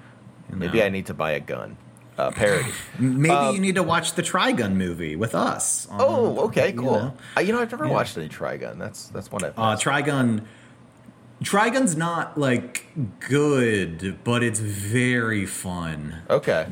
[0.49, 0.85] Maybe know.
[0.85, 1.77] I need to buy a gun.
[2.17, 2.71] Uh, parody.
[2.99, 5.87] Maybe Um, you need to watch the Trigun movie with us.
[5.91, 6.91] Um, oh, okay, you cool.
[6.93, 7.13] know.
[7.37, 7.91] Uh, You know, I've never Yeah.
[7.91, 8.79] watched any Trigun.
[8.79, 9.53] That's that's one I've.
[9.57, 9.75] Uh.
[9.77, 10.41] Trigun.
[11.43, 12.87] Trigun's not like
[13.19, 16.15] good, but it's very fun.
[16.29, 16.67] okay.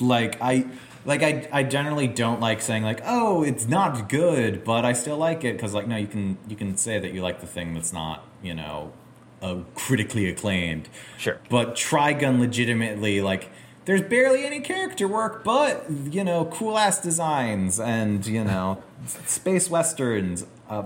[0.00, 0.64] like I
[1.04, 5.16] like I I generally don't like saying like oh it's not good but I still
[5.16, 7.74] like it because like no you can you can say that you like the thing
[7.74, 8.92] that's not you know
[9.42, 11.38] uh, critically acclaimed Sure.
[11.48, 13.48] but Trigun legitimately like
[13.86, 18.82] there's barely any character work but you know cool ass designs and you know
[19.26, 20.84] space westerns uh,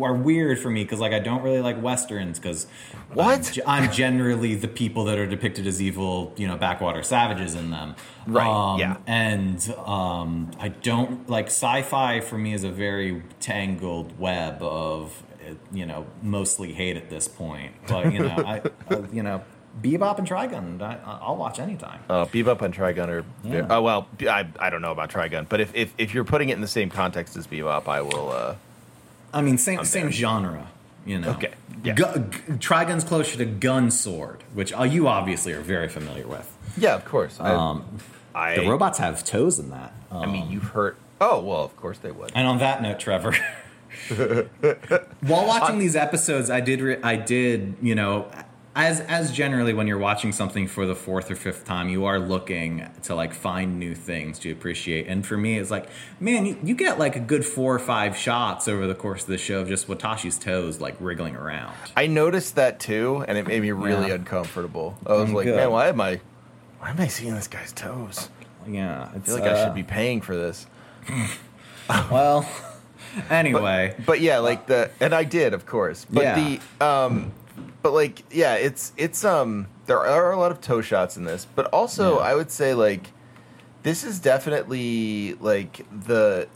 [0.00, 2.66] are weird for me because like I don't really like westerns because
[3.14, 3.58] What?
[3.66, 7.96] I'm, generally the people that are depicted as evil you know backwater savages in them
[8.26, 8.96] Right, Um, yeah.
[9.06, 15.54] and um, I don't like sci-fi for me is a very tangled web of uh,
[15.72, 18.60] you know mostly hate at this point but you know I
[18.94, 19.42] uh, you know
[19.80, 23.24] Bebop and Trigun I, I'll watch anytime Uh, Bebop and Trigun are.
[23.42, 23.66] Yeah.
[23.70, 26.54] Oh well, I, I don't know about Trigun, but if, if if you're putting it
[26.54, 28.56] in the same context as Bebop, I will.
[29.32, 30.12] I mean, same I'm same there.
[30.12, 30.66] genre,
[31.06, 31.30] you know.
[31.30, 31.52] Okay,
[31.84, 31.94] yeah.
[31.94, 36.50] Gu- g- Trigun's closer to gun sword, which uh, you obviously are very familiar with.
[36.76, 37.38] yeah, of course.
[37.40, 37.84] I, Um,
[38.34, 39.92] I, the robots have toes in that.
[40.10, 40.96] I mean, Um, you've heard.
[41.20, 42.32] Oh well, of course they would.
[42.34, 43.34] and on that note, Trevor,
[45.20, 48.26] while watching these episodes, I did re- I did you know.
[48.74, 52.18] As, as generally when you're watching something for the fourth or fifth time you are
[52.18, 56.56] looking to like find new things to appreciate and for me it's like man you,
[56.64, 59.60] you get like a good four or five shots over the course of the show
[59.60, 63.72] of just watashi's toes like wriggling around I noticed that too, and it made me
[63.72, 64.14] really Yeah.
[64.14, 64.96] uncomfortable.
[65.06, 65.56] I was Mm, like, good.
[65.56, 66.20] man, why am I,
[66.80, 68.30] why am I seeing this guy's toes?
[68.66, 70.66] Yeah, I feel like I uh, should be paying for this.
[72.10, 72.48] Well,
[73.30, 76.06] anyway, But yeah, like the, and I did, of course.
[76.08, 76.34] But Yeah.
[76.80, 77.32] the, um,
[77.82, 81.46] but like, yeah, it's it's um, there are a lot of toe shots in this,
[81.54, 82.24] but also Yeah.
[82.26, 83.08] I would say like,
[83.82, 86.48] this is definitely like the,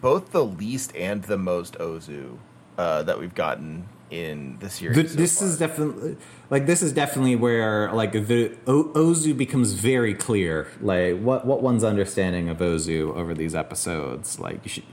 [0.00, 2.36] both the least and the most Ozu,
[2.76, 4.96] uh, that we've gotten in the series.
[4.96, 5.48] th- so this far.
[5.48, 6.16] is definitely
[6.50, 10.68] like this is definitely where like the o- Ozu becomes very clear.
[10.80, 14.38] Like what what one's understanding of Ozu over these episodes.
[14.38, 14.84] Like you should.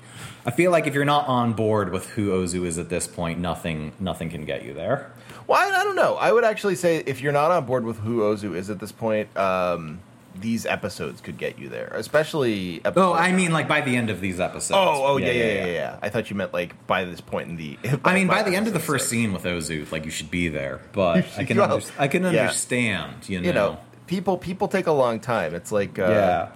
[0.45, 3.38] I feel like if you're not on board with who Ozu is at this point,
[3.39, 5.12] nothing nothing can get you there.
[5.47, 6.15] Well, I, I don't know.
[6.15, 8.91] I would actually say if you're not on board with who Ozu is at this
[8.91, 9.99] point, um,
[10.36, 12.82] these episodes could get you there, especially.
[12.86, 14.77] Oh, I mean, like by the end of these episodes.
[14.77, 17.58] Oh, oh, yeah, yeah, yeah, yeah, I thought you meant like by this point in
[17.58, 17.77] the.
[18.06, 19.12] I mean, by the end of the first six.
[19.12, 20.82] scene with Ozu, like you should be there.
[20.93, 22.30] But I can, Well, under- I can yeah.
[22.30, 23.30] understand.
[23.30, 23.47] You know.
[23.47, 23.77] you know,
[24.08, 25.56] people people take a long time.
[25.56, 26.49] It's like uh, yeah.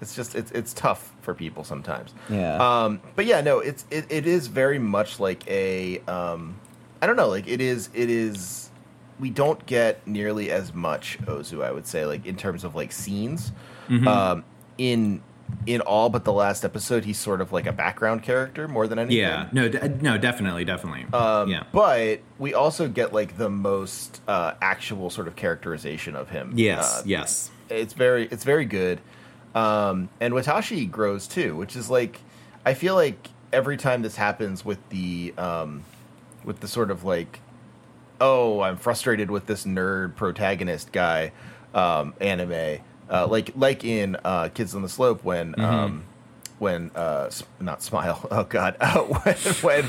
[0.00, 2.12] it's just it's it's tough for people sometimes.
[2.28, 2.56] Yeah.
[2.84, 6.56] Um, but yeah, no, it's it, it is very much like a um,
[7.00, 8.70] I don't know, like it is it is.
[9.20, 12.92] We don't get nearly as much Ozu, I would say, like in terms of like
[12.92, 13.52] scenes.
[13.88, 14.06] Mm-hmm.
[14.06, 14.44] Um,
[14.78, 15.22] in
[15.66, 18.98] in all but the last episode, he's sort of like a background character more than
[18.98, 19.16] anything.
[19.18, 21.06] Yeah, no, d- no, definitely, definitely.
[21.12, 26.28] Um, yeah, But we also get like the most uh, actual sort of characterization of
[26.30, 26.52] him.
[26.54, 29.00] yes, Uh, yes, it's very it's very good
[29.54, 32.20] um and watashi grows too which is like
[32.66, 35.82] i feel like every time this happens with the um
[36.48, 37.40] with the sort of like
[38.20, 41.30] oh i'm frustrated with this nerd protagonist guy
[41.74, 42.78] um anime
[43.10, 46.02] uh like like in uh kids on the slope when um
[46.58, 47.30] when uh
[47.60, 49.84] not smile oh god uh, when when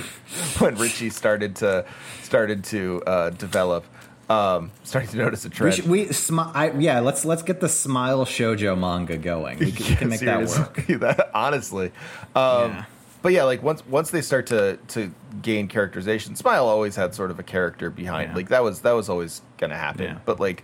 [0.60, 1.84] when richie started to
[2.22, 3.86] started to uh develop
[4.30, 7.00] um starting to notice a we trend should, we smi- I, yeah.
[7.00, 9.58] Let's let's get the smile shojo manga going.
[9.58, 10.86] We can, we can make that work.
[11.00, 11.88] That- honestly.
[12.36, 12.86] Um, Yeah.
[13.22, 17.32] But yeah, like once once they start to to gain characterization, Smile always had sort
[17.32, 18.30] of a character behind.
[18.32, 18.36] Yeah.
[18.36, 20.06] Like that was that was always gonna happen.
[20.06, 20.18] Yeah.
[20.26, 20.64] But like,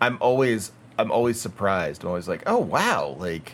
[0.00, 2.02] I'm always I'm always surprised.
[2.02, 3.52] I'm always like, oh wow, like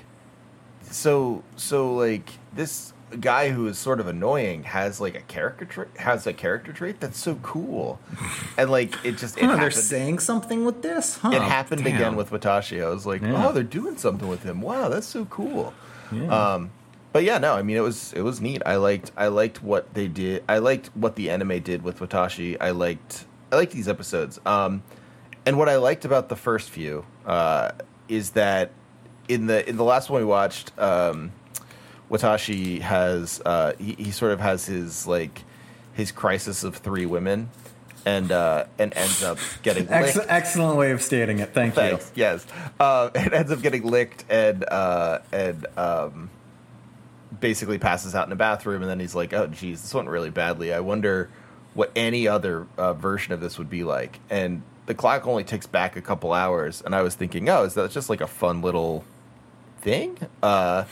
[0.82, 5.88] so so like this guy who is sort of annoying has like a character trait
[5.96, 7.98] has a character trait that's so cool,
[8.58, 11.18] and like it just it Huh, they're saying something with this.
[11.18, 11.94] Huh, it happened damn.
[11.94, 12.82] again with Watashi.
[12.82, 13.46] I was like, Yeah.
[13.46, 14.62] oh, they're doing something with him.
[14.62, 15.74] Wow, that's so cool.
[16.11, 16.54] Yeah.
[16.54, 16.70] Um,
[17.12, 18.62] but yeah, no, I mean it was it was neat.
[18.66, 20.44] I liked I liked what they did.
[20.49, 22.57] I liked what the anime did with Watashi.
[22.61, 24.38] I liked I liked these episodes.
[24.44, 24.83] Um,
[25.47, 27.71] and what I liked about the first few uh,
[28.09, 28.71] is that
[29.29, 31.33] in the in the last one we watched, um,
[32.11, 35.44] Watashi has uh, he, he sort of has his like
[35.94, 37.51] his crisis of three women,
[38.07, 40.29] and uh, and ends up getting Ex- licked.
[40.31, 41.53] excellent way of stating it.
[41.55, 42.12] Thank Thanks.
[42.14, 42.47] Yes,
[42.79, 46.31] uh, it ends up getting licked and uh, and um,
[47.40, 50.31] basically passes out in a bathroom, and then he's like, "Oh, geez, this went really
[50.31, 50.72] badly.
[50.72, 51.29] I wonder
[51.74, 55.66] what any other uh, version of this would be like." And the clock only ticks
[55.66, 58.62] back a couple hours, and I was thinking, "Oh, is that just like a fun
[58.62, 59.05] little
[59.81, 60.85] thing?" Uh,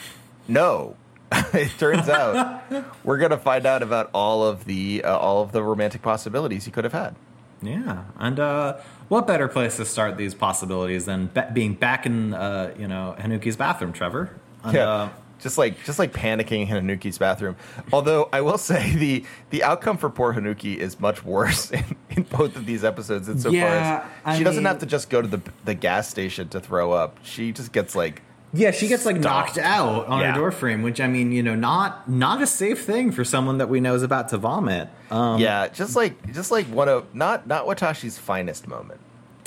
[0.49, 0.97] no.
[1.53, 2.63] it turns out
[3.05, 6.71] we're gonna find out about all of the uh, all of the romantic possibilities he
[6.71, 7.17] could have had.
[7.63, 8.77] Yeah, and uh,
[9.09, 13.17] what better place to start these possibilities than ba- being back in uh, you know
[13.19, 14.31] Hanuki's bathroom, Trevor?
[14.63, 15.09] And, yeah, uh,
[15.41, 17.57] just like just like panicking in Hanuki's bathroom.
[17.93, 22.23] Although I will say the the outcome for poor Hanuki is much worse in, in
[22.25, 23.29] both of these episodes.
[23.29, 26.09] Insofar Yeah, as she I doesn't mean- have to just go to the the gas
[26.09, 27.19] station to throw up.
[27.23, 28.23] She just gets like
[28.53, 29.57] Yeah, she gets like Stopped.
[29.57, 30.33] knocked out on Yeah.
[30.33, 33.59] her door frame, which I mean, you know, not not a safe thing for someone
[33.59, 34.89] that we know is about to vomit.
[35.11, 39.01] Um, yeah, just like just like one of not not Watashi's finest moment.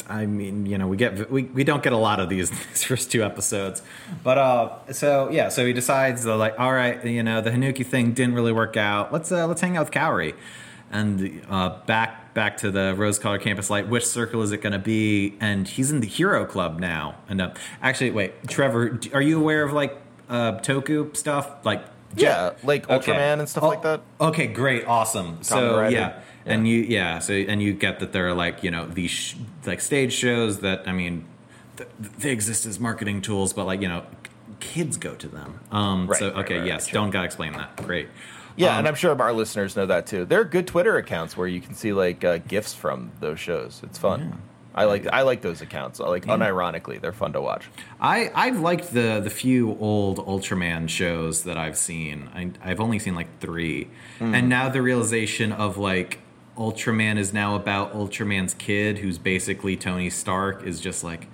[0.09, 2.83] I mean, you know, we get we, we don't get a lot of these these
[2.83, 3.81] first two episodes,
[4.23, 7.85] but uh, so yeah, so he decides uh, like, all right, you know, the Hanuki
[7.85, 9.13] thing didn't really work out.
[9.13, 10.33] Let's uh, let's hang out with Kaori,
[10.91, 13.87] and uh, back back to the Rose Colored Campus Light.
[13.87, 15.35] Which circle is it going to be?
[15.39, 17.15] And he's in the Hero Club now.
[17.27, 19.95] And uh, actually, wait, Trevor, are you aware of like
[20.29, 21.83] uh, Toku stuff, like?
[22.15, 23.11] Yeah, like Okay.
[23.11, 24.01] Ultraman and stuff Oh, like that.
[24.19, 25.43] Okay, great, awesome.
[25.43, 25.95] so Rider.
[25.95, 26.19] yeah,
[26.49, 29.35] and you yeah, so and you get that there are like you know these sh-
[29.65, 31.25] like stage shows that I mean,
[31.77, 34.05] th- they exist as marketing tools, but like you know,
[34.59, 35.59] kids go to them.
[35.71, 36.93] Um, Right, so okay, right, yes, sure.
[36.95, 37.75] don't gotta explain that.
[37.77, 38.07] Great.
[38.55, 40.25] Yeah, Um, and I'm sure our listeners know that too.
[40.25, 43.79] There are good Twitter accounts where you can see like uh, gifs from those shows.
[43.83, 44.41] It's fun.
[44.75, 45.99] I like I like those accounts.
[45.99, 47.65] I like unironically, they're fun to watch.
[47.99, 52.29] I I've liked the the few old Ultraman shows that I've seen.
[52.35, 53.87] I, I've only seen like three,
[54.19, 54.35] Hmm.
[54.35, 56.19] and now the realization of like
[56.59, 61.27] Ultraman is now about Ultraman's kid, who's basically Tony Stark, is just like.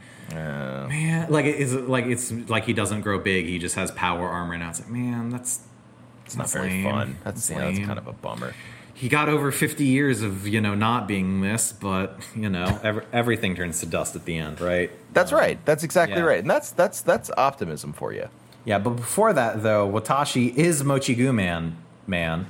[0.88, 3.45] Man, like it's like it's like he doesn't grow big.
[3.45, 4.69] He just has power armor now.
[4.69, 5.59] It's like, man, that's
[6.25, 6.83] it's not very lame.
[6.83, 7.17] fun.
[7.23, 8.53] That's, That's yeah, that's kind of a bummer.
[8.93, 13.05] he got over fifty years of you know not being this, but you know ev-
[13.13, 14.91] everything turns to dust at the end, right?
[15.13, 15.63] That's um, right.
[15.65, 16.23] That's exactly yeah.
[16.23, 16.39] right.
[16.39, 18.27] And that's that's that's optimism for you.
[18.65, 21.73] Yeah, but before that though, Watashi is Mochiguman.
[22.08, 22.46] Man,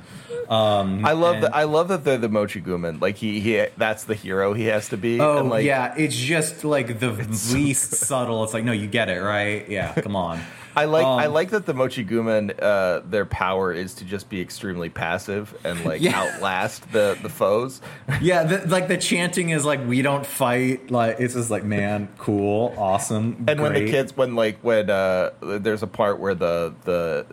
[0.48, 1.54] I love that.
[1.56, 3.00] I love that they're the Mochiguman.
[3.00, 5.20] Like he, he, that's the hero he has to be.
[5.20, 7.10] Oh and like, yeah, it's just like the
[7.52, 8.44] least subtle.
[8.44, 9.68] It's like no, you get it right.
[9.68, 10.40] Yeah, come on.
[10.78, 11.06] I like.
[11.06, 12.54] I Um, like that the Mochiguman.
[12.60, 16.20] Uh, their power is to just be extremely passive and like Yeah.
[16.20, 17.80] outlast the the foes.
[18.20, 20.90] Yeah, the, like the chanting is like we don't fight.
[20.90, 23.46] Like it's just like man, cool, awesome.
[23.48, 27.24] And when the kids, when like when uh, there's a part where the the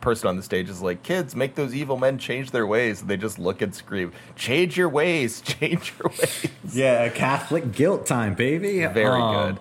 [0.00, 3.10] person on the stage is like, "Kids, make those evil men change their ways," and
[3.10, 8.34] they just look and scream, "Change your ways, change your ways." Yeah, Catholic guilt time,
[8.34, 8.84] baby.
[8.86, 9.60] Very Um, good.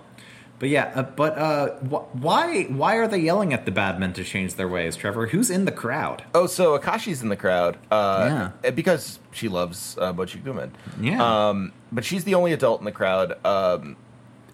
[0.59, 4.11] But yeah, uh, but uh, wh- why why are they yelling at the bad men
[4.13, 5.27] to change their ways, Trevor?
[5.27, 6.25] Who's in the crowd?
[6.35, 7.77] Oh, so Akashi's in the crowd.
[7.89, 10.71] Uh, Because she loves uh, Guman.
[10.99, 11.23] Yeah.
[11.49, 13.95] Um, but she's the only adult in the crowd, um,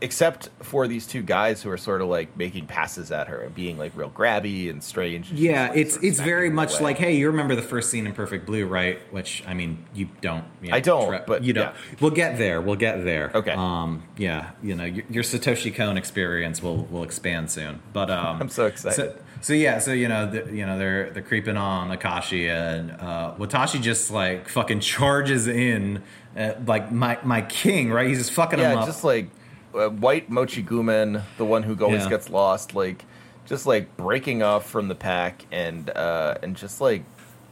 [0.05, 3.55] except for these two guys who are sort of like making passes at her and
[3.55, 5.31] being like real grabby and strange.
[5.31, 6.83] and Yeah, like, it's sort of it's very much away.
[6.83, 8.99] like, hey, you remember the first scene in Perfect Blue, right?
[9.11, 10.45] Which I mean, you don't.
[10.61, 11.73] you know, I don't, but you don't.
[11.73, 11.95] yeah.
[11.99, 12.61] We'll get there.
[12.61, 13.31] We'll get there.
[13.33, 13.51] Okay.
[13.51, 14.03] Um.
[14.15, 14.51] Yeah.
[14.61, 17.81] You know, your, your Satoshi Kon experience will will expand soon.
[17.91, 18.95] But um, I'm so excited.
[18.95, 22.91] So, so yeah, so you know, the, you know, they're they're creeping on Akashi, and
[22.91, 26.03] uh, Watashi just like fucking charges in,
[26.37, 28.07] uh, like my my king, right?
[28.07, 28.85] He's just fucking him yeah, up.
[28.85, 29.29] just like
[29.75, 32.09] uh, white Mochiguman, the one who always Yeah.
[32.09, 33.05] gets lost, like
[33.45, 37.03] just like breaking off from the pack and uh, and just like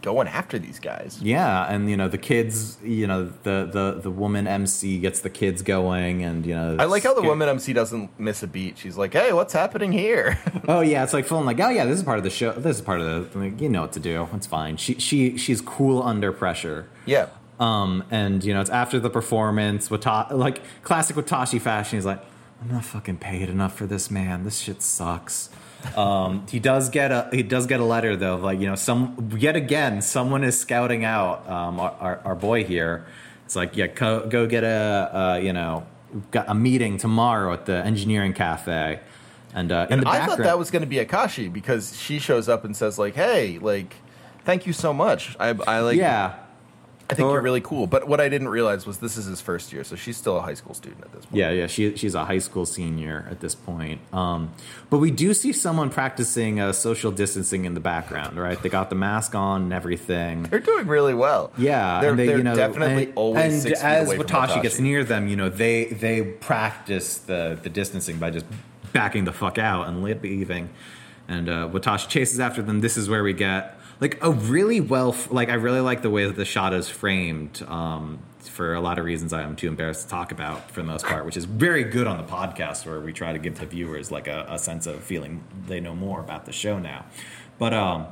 [0.01, 1.17] going after these guys.
[1.21, 5.29] Yeah, and you know the kids, you know the the the woman MC gets the
[5.29, 8.77] kids going, and you know I like how the woman MC doesn't miss a beat.
[8.77, 11.97] She's like, "Hey, what's happening here?" Oh yeah, it's like feeling like oh yeah, this
[11.97, 12.53] is part of the show.
[12.53, 14.27] This is part of the like, you know what to do.
[14.33, 14.77] It's fine.
[14.77, 16.87] She she she's cool under pressure.
[17.05, 17.27] yeah.
[17.59, 19.89] Um, and you know it's after the performance.
[19.89, 21.97] Wata- like classic Watashi fashion.
[21.97, 22.23] He's like,
[22.61, 24.43] I'm not fucking paid enough for this, man.
[24.43, 25.49] This shit sucks.
[25.97, 28.75] Um, he does get a he does get a letter though, of like you know,
[28.75, 33.05] some yet again, someone is scouting out um, our, our, our boy here.
[33.45, 35.85] It's like yeah, go, go get a uh, you know,
[36.31, 39.01] got a meeting tomorrow at the engineering cafe,
[39.53, 42.63] and uh, And I thought that was going to be Akashi because she shows up
[42.63, 43.95] and says like, "Hey, like,
[44.45, 45.35] thank you so much.
[45.39, 45.97] I, I like.
[45.97, 46.35] yeah.
[47.09, 49.73] I think you're really cool." But what I didn't realize was this is his first
[49.73, 51.37] year, so she's still a high school student at this point.
[51.37, 54.01] Yeah, yeah, she, she's a high school senior at this point.
[54.13, 54.53] Um,
[54.89, 58.61] but we do see someone practicing uh, social distancing in the background, right?
[58.61, 60.43] They got the mask on and everything.
[60.43, 61.51] They're doing really well.
[61.57, 65.27] Yeah, they're, they, they're you know, definitely and, always and as Watashi gets near them,
[65.27, 68.45] you know, they they practice the the distancing by just
[68.93, 70.69] backing the fuck out and leaving.
[71.27, 72.81] And uh, Watashi chases after them.
[72.81, 76.25] This is where we get like a really well, like I really like the way
[76.25, 77.63] that the shot is framed.
[77.67, 80.87] Um, for a lot of reasons I am too embarrassed to talk about for the
[80.87, 83.65] most part, which is very good on the podcast where we try to give the
[83.65, 87.05] viewers like a, a sense of feeling they know more about the show now.
[87.59, 88.07] But um,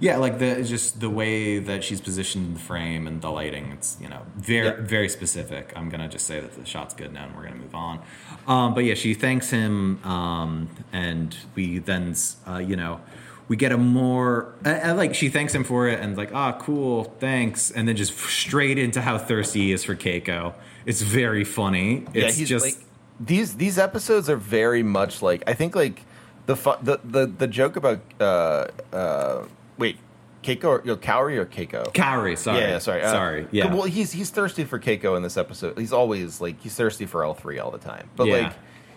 [0.00, 3.72] yeah, like the just the way that she's positioned in the frame and the lighting,
[3.72, 5.72] it's you know very very specific.
[5.76, 8.00] I'm gonna just say that the shot's good now, and we're gonna move on.
[8.46, 12.14] Um, but yeah, she thanks him, um, and we then
[12.46, 13.00] uh, you know
[13.48, 16.52] we get a more I, I like she thanks him for it, and like ah
[16.52, 20.54] cool thanks, and then just straight into how thirsty he is for Keiko.
[20.86, 22.04] It's very funny.
[22.14, 22.76] yeah, he's just like
[23.20, 26.02] these these episodes are very much like I think like
[26.46, 29.44] the fu- the the the joke about uh uh
[29.78, 29.98] wait
[30.42, 31.92] Keiko or you know, Kaori or Keiko.
[31.94, 32.36] Kaori.
[32.36, 33.02] Sorry, Yeah, yeah, sorry.
[33.02, 33.48] Uh, sorry.
[33.50, 33.72] Yeah.
[33.72, 35.78] Well, he's he's thirsty for Keiko in this episode.
[35.78, 38.10] He's always like he's thirsty for L three all the time.
[38.16, 38.34] But Yeah.
[38.36, 38.52] like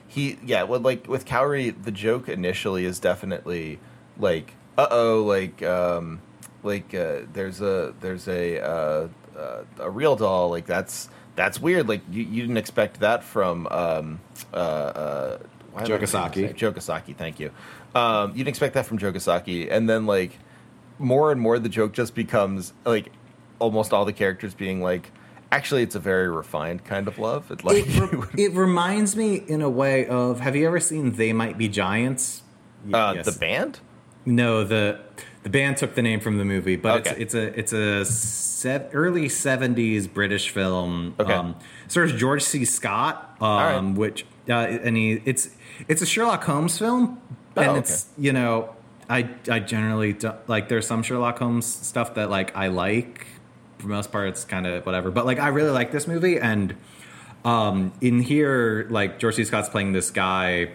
[0.10, 3.80] he yeah, well like with Kaori, the joke initially is definitely
[4.20, 6.22] like uh oh, like um
[6.64, 11.88] like uh, there's a there's a uh, uh, a real doll like that's that's weird.
[11.88, 14.20] Like you, you didn't expect that from um
[14.54, 15.38] uh, uh
[15.72, 16.34] why am I forgetting Jogasaki.
[16.34, 16.74] his name?
[16.74, 17.52] Jogasaki, thank you.
[17.96, 20.38] Um, you didn't expect that from Jogasaki, and then like
[21.00, 23.12] more and more the joke just becomes like
[23.60, 25.12] almost all the characters being like
[25.52, 29.36] actually it's a very refined kind of love it like it, re- it reminds me
[29.36, 32.44] in a way of have you ever seen They Might Be Giants?
[32.92, 33.26] Uh, yes.
[33.26, 33.80] the band
[34.28, 35.00] No, the
[35.44, 37.22] the band took the name from the movie, but Okay.
[37.22, 41.16] it's it's a it's a se- early '70s British film.
[41.20, 41.32] Okay.
[41.34, 41.56] Um,
[41.88, 42.66] stars George C.
[42.66, 43.48] Scott, um,
[43.90, 43.98] right.
[43.98, 45.50] which uh, and he it's
[45.88, 47.22] it's a Sherlock Holmes film,
[47.56, 47.80] Oh, and okay.
[47.80, 48.76] it's you know
[49.10, 53.28] I I generally don't, like there's some Sherlock Holmes stuff that like I like.
[53.80, 56.76] For most part, it's kind of whatever, but like I really like this movie and.
[57.46, 59.46] Um, in here, like George C.
[59.46, 60.70] Scott's playing this guy,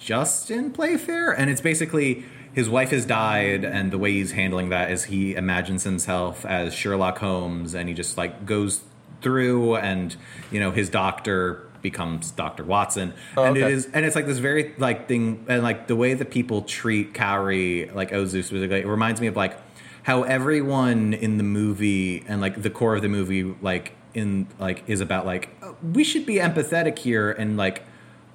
[0.00, 2.24] Justin Playfair, and it's basically
[2.56, 6.72] his wife has died, and the way he's handling that is he imagines himself as
[6.72, 8.80] Sherlock Holmes, and he just like goes
[9.20, 10.16] through, and
[10.50, 13.72] you know his doctor becomes Doctor Watson, Oh, and it okay.
[13.74, 17.12] is, and it's like this very like thing, and like the way that people treat
[17.12, 19.58] Kaori, like Ozu specifically, it reminds me of like
[20.04, 24.82] how everyone in the movie and like the core of the movie like in like
[24.86, 27.82] is about like uh, we should be empathetic here and like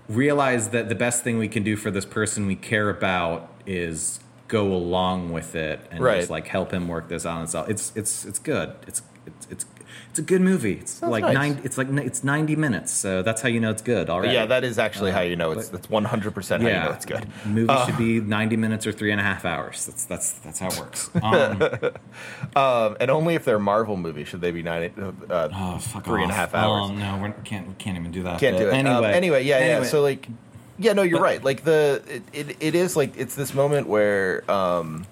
[0.07, 4.19] realize that the best thing we can do for this person we care about is
[4.47, 6.17] go along with it and Right.
[6.19, 7.69] just like help him work this out himself.
[7.69, 8.73] It's it's it's good.
[8.87, 9.65] It's it's it's
[10.09, 10.73] it's a good movie.
[10.73, 11.33] It's Sounds like nice.
[11.33, 11.61] nine.
[11.63, 12.91] It's like it's ninety minutes.
[12.91, 14.09] So that's how you know it's good.
[14.09, 14.31] All right.
[14.33, 17.05] yeah that is actually Uh, how you know it's that's 100% how you know it's
[17.05, 19.85] good Movie Uh, should be ninety minutes or three and a half hours.
[19.85, 21.09] That's that's that's how it works.
[21.23, 21.61] Um,
[22.55, 24.91] um, and only if they're Marvel movies should they be nine
[25.29, 28.11] uh, oh, fuck three and a half hours Oh no, we're, can't we can't even
[28.11, 28.39] do that.
[28.39, 30.27] can't do it Anyway, Um, anyway yeah yeah so like
[30.81, 31.43] yeah no you're But- right.
[31.43, 35.05] Like the it, it, it is like it's this moment where um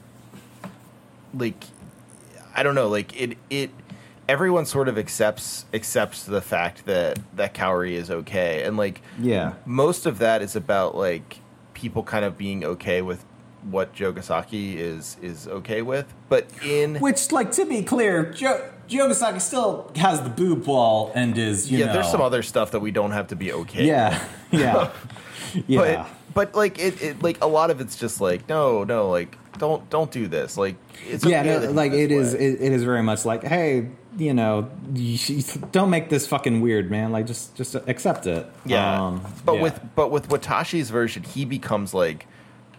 [1.34, 1.64] like
[2.56, 3.70] i don't know like it it
[4.28, 8.64] everyone sort of accepts accepts the fact that that Kaori is okay.
[8.64, 9.54] And like yeah.
[9.66, 11.40] most of that is about like
[11.74, 13.24] people kind of being okay with
[13.72, 16.14] what Jogasaki is is okay with.
[16.30, 21.36] But in Which, like, to be clear, jo- Jogasaki still has the boob wall and
[21.36, 21.94] is, you yeah know.
[21.94, 24.92] there's some other stuff that we don't have to be okay Yeah, yeah,
[25.68, 26.08] yeah.
[26.34, 29.36] but but like it, it like a lot of it's just like no no like
[29.58, 30.76] don't don't do this like
[31.08, 32.34] it's yeah, okay no, like it is.
[32.34, 35.18] It, it is very much like, hey, you know, you,
[35.72, 37.12] don't make this fucking weird, man.
[37.12, 38.46] Like, just just accept it.
[38.66, 39.62] yeah Um, but yeah.
[39.62, 42.28] with but with Watashi's version he becomes like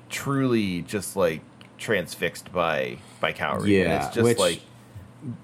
[0.08, 1.40] truly just like
[1.78, 4.60] transfixed by by Kaori Yeah, and it's just which- like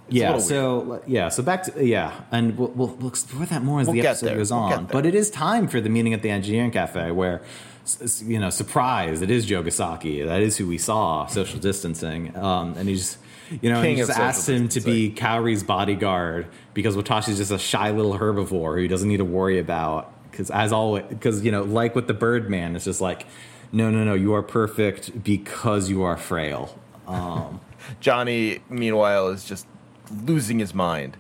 [0.08, 3.80] yeah little so yeah so back to yeah and we'll, we'll, we'll explore that more
[3.80, 4.36] as We'll the episode there.
[4.36, 4.86] goes on.
[4.86, 7.42] But it is time for the meeting at the engineering cafe where
[8.24, 12.36] you know surprise it is Joe jogasaki that is who we saw social distancing.
[12.36, 13.18] Um, and he's
[13.60, 17.58] you know King he just asked him to be Kaori's bodyguard because Watashi's just a
[17.58, 20.12] shy little herbivore who he doesn't need to worry about.
[20.30, 23.26] Because as always because you know like with the Birdman it's just like
[23.72, 26.78] no, no, no, you are perfect because you are frail.
[27.06, 27.60] Um,
[28.01, 29.66] Johnny, meanwhile, is just
[30.24, 31.16] losing his mind.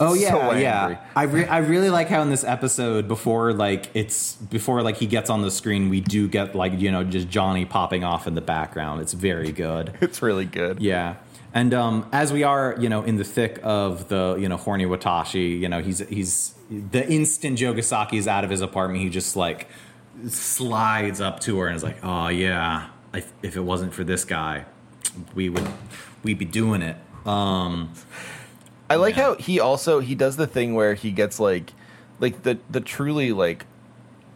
[0.00, 1.04] Oh yeah, so yeah.
[1.14, 5.06] I re- I really like how in this episode before like it's before like he
[5.06, 8.34] gets on the screen, we do get like you know just Johnny popping off in
[8.34, 9.00] the background.
[9.00, 9.92] It's very good.
[10.06, 10.80] It's really good.
[10.80, 11.16] Yeah.
[11.52, 14.84] And um, as we are, you know, in the thick of the, you know, horny
[14.84, 19.36] Watashi, you know, he's he's the instant Jogasaki is out of his apartment, he just
[19.36, 19.68] like
[20.28, 24.24] slides up to her and is like, "Oh yeah, if, if it wasn't for this
[24.24, 24.64] guy,
[25.34, 25.66] we would
[26.22, 26.96] we'd be doing it."
[27.26, 27.92] Um,
[28.88, 29.22] I like Yeah.
[29.22, 31.72] how he also he does the thing where he gets like
[32.20, 33.66] like the the truly like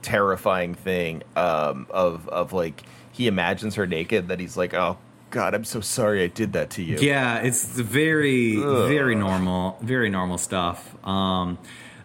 [0.02, 4.96] terrifying thing um of of like he imagines her naked that he's like oh
[5.30, 6.96] god I'm so sorry I did that to you.
[6.98, 8.88] Yeah, it's very Ugh.
[8.88, 10.96] very normal, very normal stuff.
[11.06, 11.58] Um,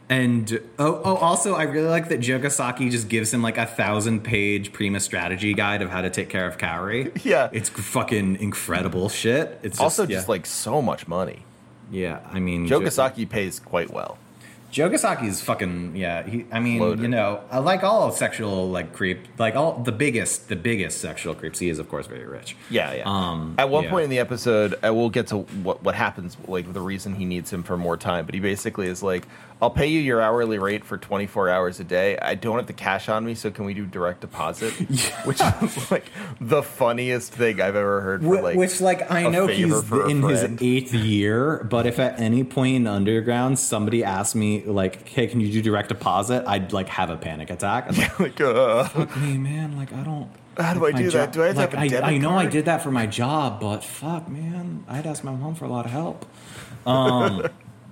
[0.09, 4.23] and oh, oh, also I really like that Jogasaki just gives him like a thousand
[4.23, 7.11] page Prima strategy guide of how to take care of Kaori.
[7.25, 7.49] Yeah.
[7.51, 9.59] it's fucking incredible shit.
[9.63, 10.17] It's just, also yeah.
[10.17, 11.43] just like so much money.
[11.91, 14.19] yeah, I mean Jo- Jogasaki pays quite well.
[14.75, 16.23] Jogasaki's fucking yeah.
[16.23, 17.01] He, I mean, Loaded.
[17.01, 21.33] you know, I like all sexual like creep, like all the biggest, the biggest sexual
[21.33, 21.59] creeps.
[21.59, 22.57] He is of course very rich.
[22.69, 23.03] Yeah, yeah.
[23.05, 23.89] Um, At one yeah.
[23.89, 27.23] point in the episode, I will get to what what happens, like the reason he
[27.23, 28.25] needs him for more time.
[28.25, 29.25] But he basically is like,
[29.61, 32.17] "I'll pay you your hourly rate for 24 hours a day.
[32.17, 34.71] I don't have the cash on me, so can we do direct deposit?"
[35.25, 36.05] Which is like
[36.41, 38.23] the funniest thing I've ever heard.
[38.23, 42.43] For like, Which, like, I know he's in his eighth year, but if at any
[42.43, 46.89] point in Underground somebody asked me, like, "Hey, can you do direct deposit?" I'd like
[46.89, 47.87] have a panic attack.
[47.89, 50.29] I'm like, like, uh, hey, man, like, I don't.
[50.57, 51.31] how do I do that?
[51.31, 53.59] Do I have to have a I, I know I did that for my job,
[53.59, 56.25] but fuck, man, I'd ask my mom for a lot of help.
[56.85, 57.47] Um,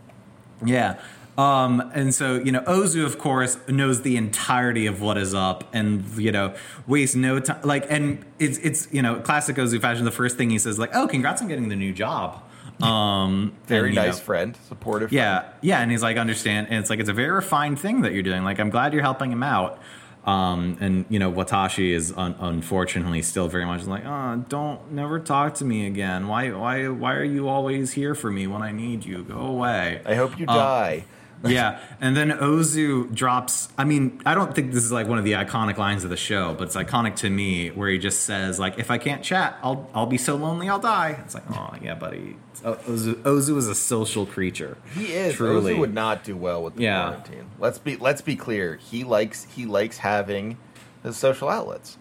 [0.66, 0.99] yeah.
[1.38, 5.64] Um, and so, you know, Ozu, of course, knows the entirety of what is up
[5.74, 6.54] and, you know,
[6.86, 7.60] wastes no time.
[7.64, 10.06] Like, and it's, it's, you know, classic Ozu fashion.
[10.06, 12.44] The first thing he says, like, oh, congrats on getting the new job.
[12.82, 15.12] Um, Very and, nice know, friend, supportive.
[15.14, 18.14] yeah, yeah, and he's like, understand, and it's like it's a very refined thing that
[18.14, 18.44] you're doing.
[18.44, 19.80] Like, I'm glad you're helping him out.
[20.26, 25.20] Um, and you know, Watashi is un- unfortunately still very much like, oh, don't never
[25.20, 26.28] talk to me again.
[26.28, 29.24] Why, why, why are you always here for me when I need you?
[29.24, 30.02] Go away.
[30.06, 31.04] I hope you Um, die.
[31.44, 33.70] Yeah, and then Ozu drops.
[33.78, 36.18] I mean, I don't think this is like one of the iconic lines of the
[36.18, 39.58] show, but it's iconic to me where he just says like, "If I can't chat,
[39.62, 42.38] I'll I'll be so lonely, I'll die." It's like, oh yeah, buddy.
[42.64, 44.78] O- Ozu, Ozu is a social creature.
[44.96, 45.36] He is.
[45.36, 45.74] truly.
[45.74, 47.08] Ozu would not do well with the Yeah.
[47.10, 47.46] quarantine.
[47.60, 48.76] Let's be let's be clear.
[48.78, 50.58] He likes he likes having
[51.04, 51.98] his social outlets.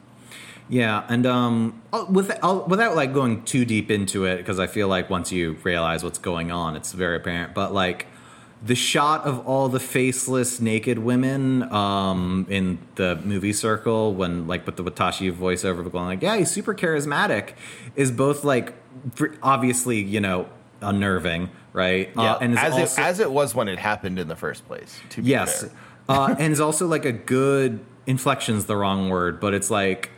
[0.68, 4.88] Yeah, and um, with, I'll, without like going too deep into it, because I feel
[4.88, 7.52] like once you realize what's going on, it's very apparent.
[7.52, 8.06] But like
[8.64, 14.64] the shot of all the faceless naked women um, in the movie circle, when like
[14.66, 17.54] with the Watashi voiceover going like, "Yeah, he's super charismatic,"
[17.96, 18.74] is both like
[19.42, 20.46] obviously you know
[20.80, 22.10] unnerving, right?
[22.16, 24.66] Yeah, Uh, and as also- it as it was when it happened in the first
[24.66, 25.00] place.
[25.10, 25.64] To be Yes.
[26.08, 30.10] uh, and it's also like a good inflection's the wrong word, but it's like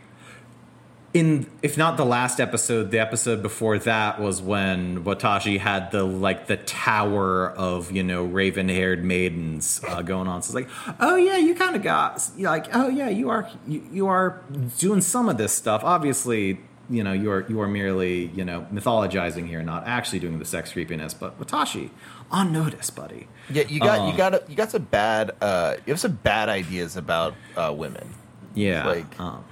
[1.14, 6.02] in if not the last episode, the episode before that was when Watashi had the
[6.02, 10.42] like the tower of you know raven haired maidens uh, going on.
[10.42, 13.86] So it's like, oh yeah, you kind of got like, oh yeah, you are you,
[13.92, 14.42] you are
[14.78, 15.84] doing some of this stuff.
[15.84, 16.58] Obviously,
[16.90, 20.44] you know you are you are merely you know mythologizing here, not actually doing the
[20.44, 21.14] sex creepiness.
[21.14, 21.90] But Watashi
[22.32, 23.28] on notice, buddy.
[23.48, 26.48] Yeah, you got Um, you got you got some bad uh, you have some bad
[26.48, 28.08] ideas about uh, women.
[28.54, 28.84] Yeah.
[28.86, 29.44] Like- um,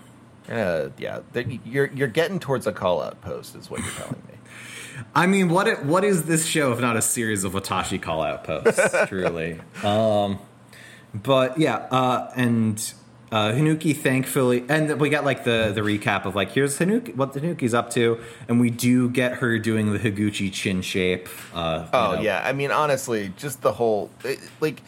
[0.48, 1.20] Uh, yeah,
[1.64, 4.34] you're you're getting towards a call out post, is what you're telling me.
[5.14, 8.22] I mean, what it, what is this show if not a series of Watashi call
[8.22, 8.94] out posts?
[9.08, 9.60] truly.
[9.82, 10.38] Um,
[11.14, 12.92] but yeah, uh, and
[13.30, 17.32] uh, Hanuki thankfully, and we got like the the recap of like here's Hanuki, what
[17.34, 18.18] Hanuki's up to,
[18.48, 21.28] and we do get her doing the Higuchi chin shape.
[21.54, 22.20] Uh, you Oh know.
[22.20, 24.82] yeah, I mean honestly, just the whole it, like.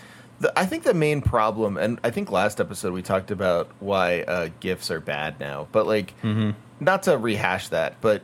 [0.44, 4.20] The, I think the main problem, and I think last episode we talked about why
[4.24, 6.50] uh, gifts are bad now, but like, Mm-hmm.
[6.84, 8.20] not to rehash that, but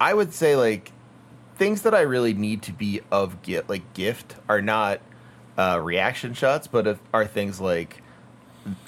[0.00, 0.92] I would say like
[1.56, 5.00] things that I really need to be of gift, like gift, are not
[5.58, 8.02] uh, reaction shots, but if, are things like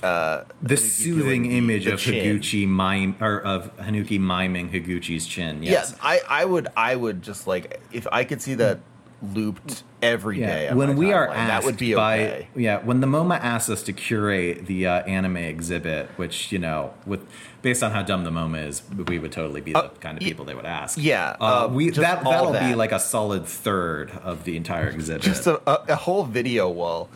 [0.04, 2.40] uh, The soothing doing image the of chin.
[2.40, 5.64] Higuchi mime or of Hanuki miming Higuchi's chin.
[5.64, 5.90] Yes.
[5.90, 8.78] Yes, I, I would I would just like if I could see that
[9.22, 10.68] looped every day.
[10.68, 12.48] on when we are asked that would be by okay.
[12.54, 16.92] yeah when the MoMA asked us to curate the uh, anime exhibit, which you know
[17.06, 17.26] with
[17.62, 20.22] based on how dumb the MoMA is, we would totally be the Uh, kind of
[20.22, 20.98] people they would ask.
[21.00, 25.22] yeah, uh, uh, we that that'll be like a solid third of the entire exhibit.
[25.22, 27.08] Just a, a, a whole video wall.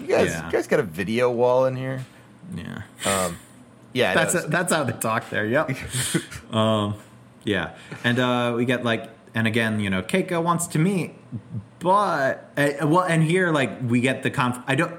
[0.00, 0.46] You guys, Yeah.
[0.46, 2.06] you guys got a video wall in here.
[2.54, 2.82] yeah.
[3.04, 3.36] Um,
[3.92, 4.50] Yeah, that's noticed.
[4.52, 5.44] that's how they talk there.
[5.44, 5.70] Yep.
[6.54, 6.94] um,
[7.44, 11.14] yeah, and uh, we get like, and again, you know, Keiko wants to meet,
[11.78, 14.58] but uh, well, and here like we get the conf.
[14.66, 14.92] I don't,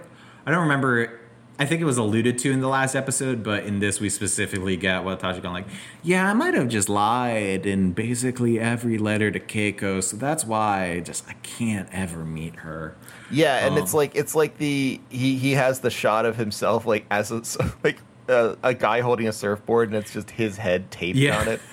[0.46, 1.16] I don't remember.
[1.62, 4.78] I think it was alluded to in the last episode, but in this we specifically
[4.78, 5.68] get Watashi going like,
[6.04, 10.92] "Yeah, I might have just lied in basically every letter to Keiko, so that's why
[10.94, 12.96] I just I can't ever meet her."
[13.30, 16.86] Yeah, and it's Um, like it's like the he he has the shot of himself
[16.86, 17.42] like as a
[17.84, 17.98] like
[18.30, 21.42] uh, a guy holding a surfboard, and it's just his head taped Yeah.
[21.42, 21.60] on it.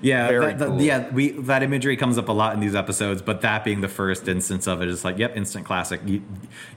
[0.00, 0.82] Yeah, that, that- cool.
[0.82, 1.08] yeah.
[1.10, 4.28] We that imagery comes up a lot in these episodes, but that being the first
[4.28, 6.00] instance of it is like, yep, instant classic.
[6.04, 6.22] You,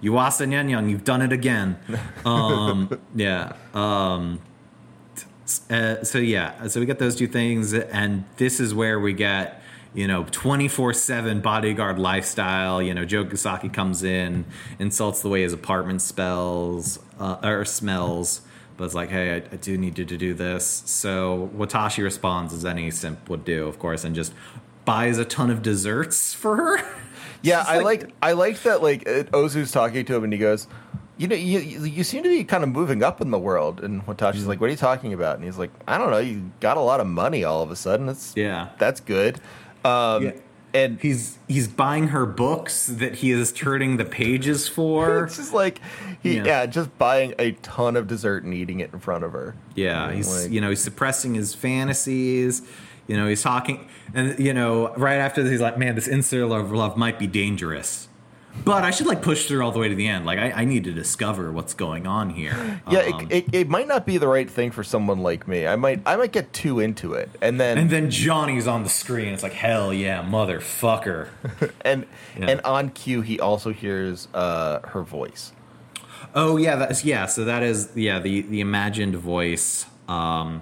[0.01, 1.77] you Wasa Nyanyan, you've done it again.
[2.25, 3.53] Um, yeah.
[3.73, 4.41] Um,
[5.69, 9.61] uh, so yeah, so we get those two things, and this is where we get
[9.95, 12.81] you know twenty four seven bodyguard lifestyle.
[12.81, 14.45] You know, Jogasaki comes in,
[14.77, 18.41] insults the way his apartment spells uh, or smells,
[18.79, 20.81] but it's like, hey, I, I do need you to do this.
[20.85, 24.33] So Watashi responds as any simp would do, of course, and just
[24.85, 26.77] buys a ton of desserts for her.
[27.41, 30.39] Yeah, I like- like I like that like uh, Ozu's talking to him, and he
[30.39, 30.67] goes.
[31.17, 34.05] You know, you, you seem to be kind of moving up in the world, and
[34.05, 36.17] Watashi's like, "What are you talking about?" And he's like, "I don't know.
[36.17, 38.07] You got a lot of money all of a sudden.
[38.07, 38.69] That's Yeah.
[38.77, 39.35] that's good."
[39.85, 40.31] Um, Yeah.
[40.73, 45.23] And He's he's buying her books that he is turning the pages for.
[45.25, 45.79] it's just like
[46.21, 46.43] he Yeah.
[46.45, 46.65] yeah.
[46.67, 49.55] just buying a ton of dessert and eating it in front of her.
[49.75, 52.61] Yeah, he's Like- you know he's suppressing his fantasies.
[53.07, 56.61] You know he's talking, and you know right after this he's like, "Man, this insular
[56.61, 58.07] love might be dangerous,
[58.65, 60.25] but I should like push through all the way to the end.
[60.25, 63.69] Like I, I need to discover what's going on here." Yeah, Um, it, it, it
[63.69, 65.67] might not be the right thing for someone like me.
[65.67, 68.89] I might I might get too into it, and then and then Johnny's on the
[68.89, 69.33] screen.
[69.33, 71.29] It's like hell yeah, motherfucker.
[71.81, 72.05] and
[72.37, 72.47] Yeah.
[72.49, 75.51] and on cue he also hears uh, her voice.
[76.35, 77.25] Oh yeah, that's yeah.
[77.25, 80.61] So that is yeah the the imagined voice, um,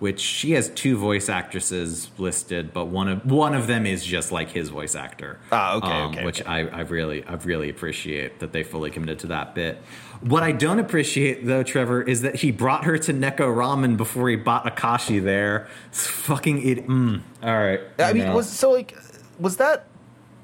[0.00, 4.32] which she has two voice actresses listed, but one of one of them is just
[4.32, 5.38] like his voice actor.
[5.52, 6.50] Ah, okay, um, okay, Which okay.
[6.50, 9.80] I, I really I really appreciate that they fully committed to that bit.
[10.22, 14.28] What I don't appreciate though, Trevor, is that he brought her to Neko Ramen before
[14.28, 15.68] he bought Akashi there.
[15.88, 16.86] It's fucking it.
[16.86, 17.80] Mm, all right.
[17.98, 18.34] I mean, No.
[18.36, 18.96] was so like
[19.38, 19.86] was that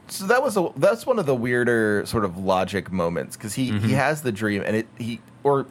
[0.09, 3.71] so that was a that's one of the weirder sort of logic moments because he
[3.73, 3.87] Mm-hmm.
[3.89, 5.67] he has the dream and it he or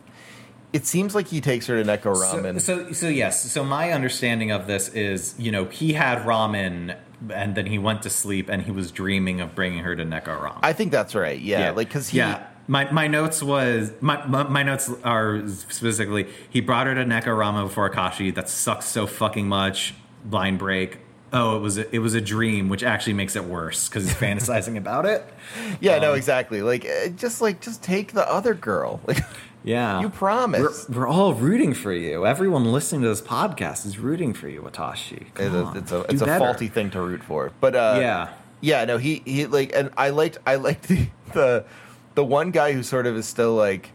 [0.76, 2.60] it seems like he takes her to Neko Ramen.
[2.60, 3.50] So, so, so yes.
[3.50, 6.98] So my understanding of this is, you know, he had ramen,
[7.30, 10.38] and then he went to sleep, and he was dreaming of bringing her to Neko
[10.38, 10.60] Ramen.
[10.64, 11.40] I think that's right.
[11.40, 12.48] Yeah, like because he yeah.
[12.68, 17.28] My, my notes was my, my my notes are specifically he brought her to Neko
[17.28, 18.36] Ramen before Akashi.
[18.36, 19.94] That sucks so fucking much.
[20.30, 20.98] Line break.
[21.32, 24.14] Oh, it was a, it was a dream, which actually makes it worse because he's
[24.14, 25.24] fantasizing about it.
[25.80, 29.24] yeah Um, no exactly like uh, just like just take the other girl like
[29.66, 30.90] Yeah, You promised.
[30.92, 32.26] We're, we're all rooting for you.
[32.28, 35.26] Everyone listening to this podcast is rooting for you, Watashi.
[35.36, 36.40] It's a, on, it's a do it's a better.
[36.46, 38.30] faulty thing to root for but uh Yeah.
[38.62, 41.66] yeah no he he like and i liked i liked the the
[42.14, 43.92] the one guy who sort of is still like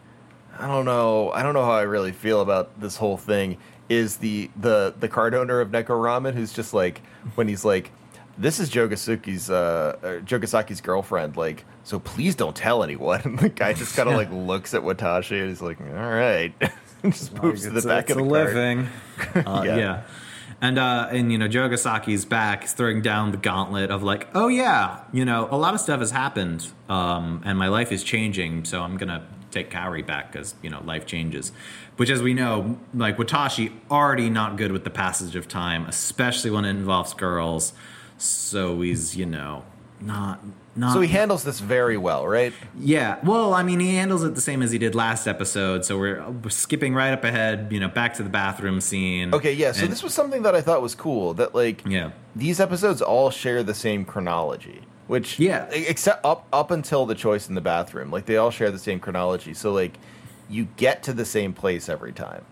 [0.59, 3.57] i don't know i don't know how i really feel about this whole thing
[3.89, 7.01] is the the the card owner of neko ramen who's just like
[7.37, 7.91] when he's like
[8.39, 13.73] this is Jogasaki's uh Jogasaki's girlfriend like so please don't tell anyone and the guy
[13.73, 16.55] just kind of like looks at Watashi and he's like all right
[17.03, 18.89] just moves to the back of the living.
[19.35, 19.77] Uh, Yeah.
[19.77, 20.03] yeah.
[20.63, 24.49] And uh, and you know Jogasaki's back, he's throwing down the gauntlet of like, oh
[24.49, 28.65] yeah, you know a lot of stuff has happened, um, and my life is changing,
[28.67, 31.53] so I'm gonna take Kaori back because you know life changes.
[31.97, 36.51] Which, as we know, like Watashi, already not good with the passage of time, especially
[36.51, 37.73] when it involves girls.
[38.19, 39.65] So he's you know
[40.01, 40.41] not
[40.77, 40.95] not.
[40.95, 44.41] so he handles this very well right Yeah, well, I mean, he handles it the
[44.41, 45.85] same as he did last episode.
[45.85, 49.35] So we're, we're skipping right up ahead, you know, back to the bathroom scene.
[49.35, 49.73] Okay, yeah.
[49.73, 51.35] So And- this was something that I thought was cool.
[51.35, 52.13] That like, Yeah.
[52.37, 54.83] these episodes all share the same chronology.
[55.09, 55.67] Which, Yeah.
[55.73, 59.01] except up up until the choice in the bathroom, like they all share the same
[59.01, 59.55] chronology.
[59.55, 59.99] So like,
[60.49, 62.45] you get to the same place every time.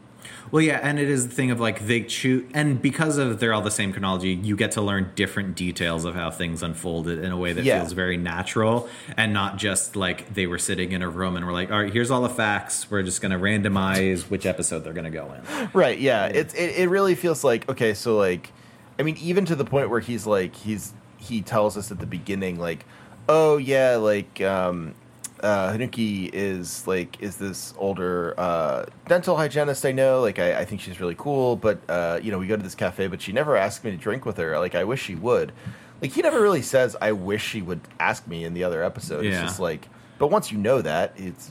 [0.50, 3.52] Well, yeah, and it is the thing of like they choose, and because of they're
[3.52, 7.30] all the same chronology, you get to learn different details of how things unfolded in
[7.32, 7.80] a way that Yeah.
[7.80, 11.52] feels very natural and not just like they were sitting in a room and we're
[11.52, 12.90] like, all right, here's all the facts.
[12.90, 15.70] We're just going to randomize which episode they're going to go in.
[15.72, 15.98] Right.
[15.98, 16.26] Yeah.
[16.26, 17.94] It, it it really feels like okay.
[17.94, 18.52] So like,
[18.98, 22.06] I mean, even to the point where he's like he's he tells us at the
[22.06, 22.84] beginning like,
[23.28, 24.94] oh yeah, like um,
[25.42, 30.20] uh, Hanuki is like is this older uh, dental hygienist I know.
[30.20, 32.74] Like I, I think she's really cool, but uh, you know we go to this
[32.74, 34.58] cafe, but she never asked me to drink with her.
[34.58, 35.52] Like I wish she would.
[36.00, 39.24] Like he never really says I wish she would ask me in the other episode.
[39.24, 41.50] It's just like, but once you know that, it's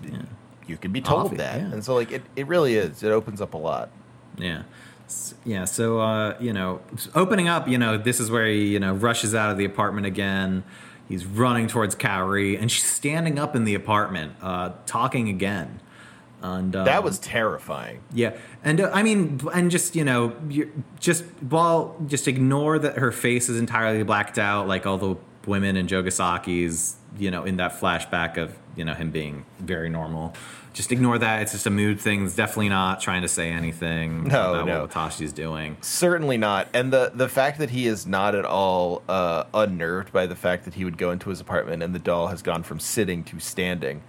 [0.68, 1.72] you can be told Obvi- that, yeah.
[1.72, 3.04] and so like it, it really is.
[3.04, 3.90] It opens up a lot.
[4.38, 4.64] Yeah.
[5.46, 6.82] Yeah, so uh, you know,
[7.16, 10.06] opening up, you know, this is where he, you know, rushes out of the apartment
[10.06, 10.66] again.
[11.08, 15.80] He's running towards Kaori, and she's standing up in the apartment, uh, talking again.
[16.42, 18.02] And um, That was terrifying.
[18.14, 20.36] yeah, and uh, I mean, and just you know,
[21.00, 25.16] just well, just ignore that her face is entirely blacked out, like all the
[25.48, 30.36] women in Jogasaki's, you know, in that flashback of you know him being very normal.
[30.78, 31.42] Just ignore that.
[31.42, 32.24] It's just a mood thing.
[32.26, 34.82] It's definitely not trying to say anything No, about no.
[34.82, 35.76] what Watashi's doing.
[35.82, 36.68] Certainly not.
[36.72, 40.66] And the the fact that he is not at all uh, unnerved by the fact
[40.66, 43.40] that he would go into his apartment and the doll has gone from sitting to
[43.40, 44.02] standing.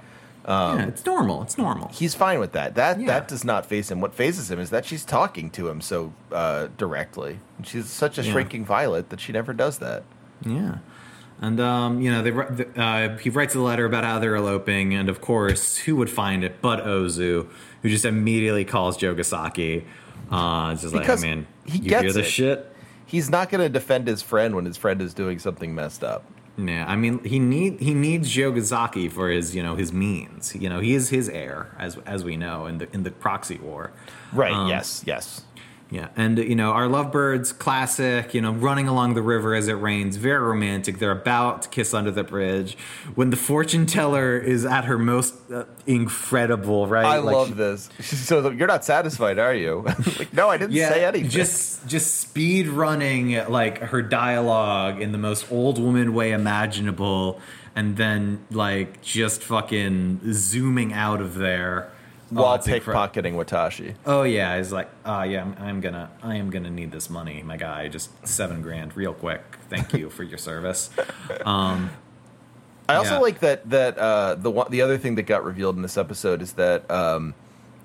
[0.46, 1.42] yeah, it's normal.
[1.42, 1.88] It's normal.
[1.88, 2.74] He's fine with that.
[2.74, 3.06] That Yeah.
[3.06, 4.00] that does not faze him.
[4.02, 7.40] What fazes him is that she's talking to him so uh, directly.
[7.64, 8.32] She's such a Yeah.
[8.32, 10.02] shrinking violet that she never does that.
[10.44, 10.76] Yeah.
[11.40, 15.08] And um, you know, they uh, he writes a letter about how they're eloping, and
[15.08, 17.48] of course, who would find it but Ozu,
[17.82, 19.84] who just immediately calls Jogasaki.
[20.30, 22.30] Uh, just Because like, man, he you gets hear this it.
[22.30, 22.76] shit?
[23.06, 26.24] He's not going to defend his friend when his friend is doing something messed up.
[26.58, 30.56] Yeah, I mean, he need he needs Jogasaki for his you know his means.
[30.56, 33.58] You know, he is his heir, as as we know in the in the proxy
[33.58, 33.92] war.
[34.32, 34.52] Right.
[34.52, 35.04] Um, yes.
[35.06, 35.42] Yes.
[35.90, 38.34] Yeah, and you know our lovebirds, classic.
[38.34, 40.98] You know, running along the river as it rains, very romantic.
[40.98, 42.76] They're about to kiss under the bridge
[43.14, 46.86] when the fortune teller is at her most uh, incredible.
[46.86, 47.88] Right, I Like, love she- this.
[48.02, 49.82] So you're not satisfied, are you?
[50.18, 51.30] like, no, I didn't Yeah, say anything.
[51.30, 57.40] just just speed running like her dialogue in the most old woman way imaginable,
[57.74, 61.90] and then like just fucking zooming out of there.
[62.30, 63.94] Oh, while incre- pickpocketing Watashi.
[64.04, 67.42] Oh yeah, it's like, uh, yeah, I'm, I'm gonna, I am gonna need this money,
[67.42, 67.88] my guy.
[67.88, 69.42] Just seven grand, real quick.
[69.70, 70.90] Thank you for your service.
[71.46, 71.90] Um,
[72.88, 73.18] I also Yeah.
[73.20, 76.40] like that that uh, the one, the other thing that got revealed in this episode
[76.42, 77.34] is that um,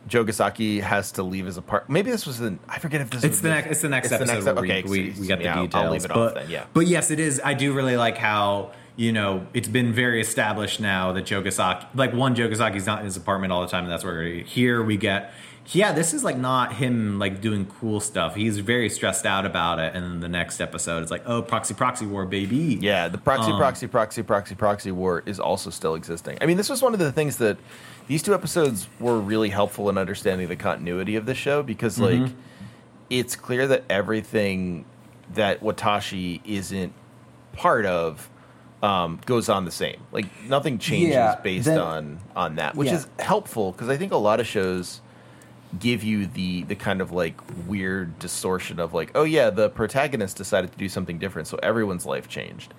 [0.09, 1.91] Jogasaki has to leave his apartment.
[1.93, 4.17] Maybe this was in I forget if this it's the next, it's the next It's
[4.17, 5.91] the episode next where ep- okay, we, we, we got the I'll- I'll details.
[5.91, 6.65] leave it but, off then, yeah.
[6.73, 7.41] but yes, it is.
[7.43, 12.13] I do really like how you know it's been very established now that Jogasaki, like
[12.13, 15.31] one Jogasaki's not in his apartment all the time, and that's where here we get.
[15.67, 18.35] Yeah, this is like not him like doing cool stuff.
[18.35, 21.73] He's very stressed out about it, and then the next episode, it's like, oh, proxy,
[21.73, 22.77] proxy war, baby.
[22.81, 26.37] Yeah, the proxy, Um, proxy, proxy, proxy, proxy war is also still existing.
[26.41, 27.57] I mean, this was one of the things that
[28.07, 32.23] these two episodes were really helpful in understanding the continuity of the show because, Mm-hmm.
[32.23, 32.33] like,
[33.09, 34.83] it's clear that everything
[35.33, 36.91] that Watashi isn't
[37.53, 38.29] part of
[38.83, 39.99] um, goes on the same.
[40.11, 42.95] Like, nothing changes Yeah, based that- on on that, which Yeah.
[42.97, 45.01] is helpful because I think a lot of shows
[45.79, 47.33] give you the the kind of like
[47.65, 52.05] weird distortion of like oh yeah the protagonist decided to do something different so everyone's
[52.05, 52.71] life changed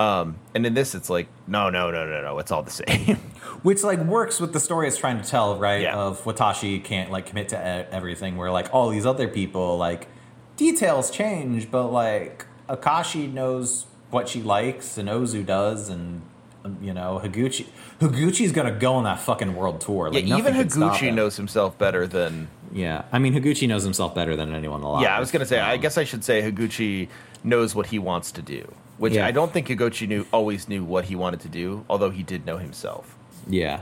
[0.00, 3.14] um and in this it's like no no no no no it's all the same
[3.62, 5.94] which like works with the story it's trying to tell right Yeah.
[5.94, 10.08] of watashi can't like commit to e- everything where like all these other people like
[10.56, 16.22] details change but like akashi knows what she likes and ozu does and
[16.64, 17.66] um, you know higuchi
[18.00, 21.14] higuchi's gonna go on that fucking world tour like yeah even higuchi him.
[21.14, 25.16] knows himself better than yeah i mean higuchi knows himself better than anyone alive yeah
[25.16, 27.08] i was gonna say i Um, guess i should say higuchi
[27.44, 29.26] knows what he wants to do which Yeah.
[29.26, 32.44] i don't think higuchi knew always knew what he wanted to do although he did
[32.46, 33.16] know himself
[33.48, 33.80] Yeah.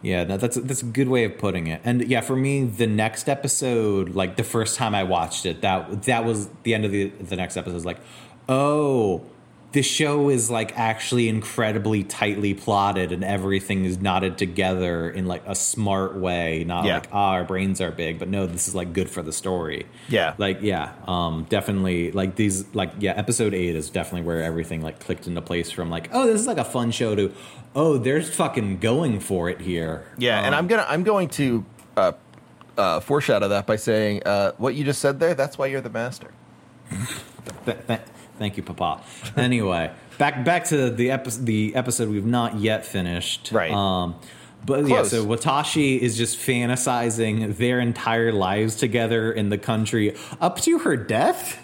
[0.00, 1.80] Yeah, that, that's that's a good way of putting it.
[1.84, 6.04] And yeah, for me, the next episode, like the first time I watched it, that
[6.04, 7.74] that was the end of the the next episode.
[7.74, 7.98] Was like,
[8.48, 9.22] oh,
[9.78, 15.42] the show is like actually incredibly tightly plotted, and everything is knotted together in like
[15.46, 16.64] a smart way.
[16.64, 16.94] Not Yeah.
[16.94, 19.86] like ah, our brains are big, but no, this is like good for the story.
[20.08, 20.34] Yeah.
[20.36, 24.98] like yeah, um, definitely like these like yeah, episode eight is definitely where everything like
[24.98, 25.70] clicked into place.
[25.70, 27.32] From like oh, this is like a fun show to
[27.76, 30.04] oh, there's fucking going for it here.
[30.18, 31.64] Yeah, and Um, I'm gonna I'm going to
[31.96, 32.12] uh,
[32.76, 35.34] uh, foreshadow that by saying uh, what you just said there.
[35.34, 36.32] That's why you're the master.
[38.38, 39.02] thank you, Papa.
[39.36, 41.46] Anyway, back back to the episode.
[41.46, 43.50] The episode we've not yet finished.
[43.52, 43.70] Right.
[43.70, 44.16] Um,
[44.66, 50.60] but yeah, so Watashi is just fantasizing their entire lives together in the country up
[50.62, 51.58] to her death.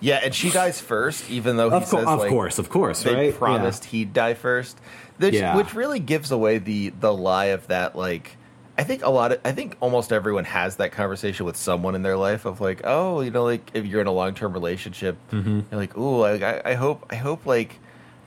[0.00, 2.70] Yeah, and she dies first, even though he Of, cour- says of like, course, of
[2.70, 3.34] course, they right?
[3.34, 4.78] promised he'd die first.
[5.18, 5.54] Which, Yeah.
[5.56, 7.94] which really gives away the the lie of that.
[7.94, 8.36] Like,
[8.80, 12.02] I think a lot of I think almost everyone has that conversation with someone in
[12.02, 15.16] their life of like, oh, you know, like if you're in a long term relationship,
[15.30, 15.60] Mm-hmm.
[15.70, 17.78] you're like, ooh, I, I hope, I hope, like,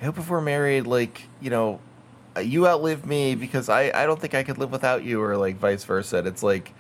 [0.02, 1.80] I hope if we're married, like, you know,
[2.38, 5.38] uh, you outlive me because I I don't think I could live without you, or
[5.38, 6.18] like vice versa.
[6.20, 6.72] And it's like.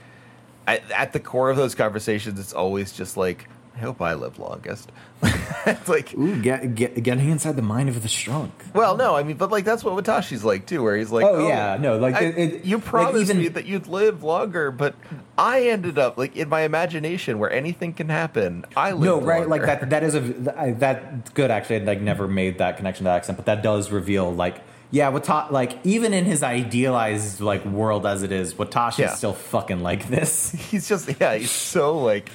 [0.66, 4.38] I, at the core of those conversations, it's always just like, I hope I live
[4.38, 4.92] longest.
[5.66, 8.52] it's like, Ooh, get, get, getting inside the mind of the strong.
[8.74, 11.48] well, no, I mean, but like that's what Watashi's like too, where he's like, Oh,
[11.48, 14.70] yeah, oh, no, like, I- it- you like, promised even- me that you'd live longer,
[14.70, 14.94] but
[15.38, 18.66] I ended up like in my imagination where anything can happen.
[18.76, 19.50] I live No, right?
[19.50, 19.90] Like that.
[19.90, 21.50] That is a that's good.
[21.50, 24.62] Actually, I'd like never made that connection to that accent, but that does reveal like
[24.92, 29.14] yeah, Wata like even in his idealized like world as it is, Watashi's Yeah.
[29.16, 30.52] still fucking like this.
[30.70, 32.30] he's just yeah he's so like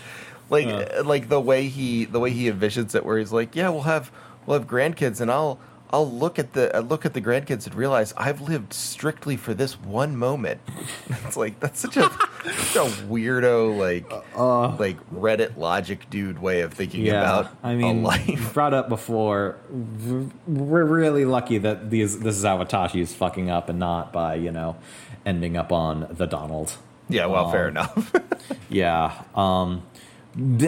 [0.50, 1.02] like Uh.
[1.04, 4.10] like the way he the way he envisions it where he's like yeah we'll have
[4.46, 5.58] we'll have grandkids and i'll
[5.90, 9.54] i'll look at the I look at the grandkids and realize i've lived strictly for
[9.54, 10.60] this one moment
[11.08, 12.02] it's like that's such a
[12.44, 14.10] such a weirdo like
[14.78, 19.56] like reddit logic dude way of thinking about I mean, a life brought up before.
[20.46, 24.34] We're really lucky that these this is how Watashi is fucking up and not by
[24.36, 24.76] you know
[25.26, 26.72] ending up on the Donald.
[27.08, 28.12] yeah well fair Um, enough
[28.70, 29.22] Yeah.
[29.34, 29.87] Um, th-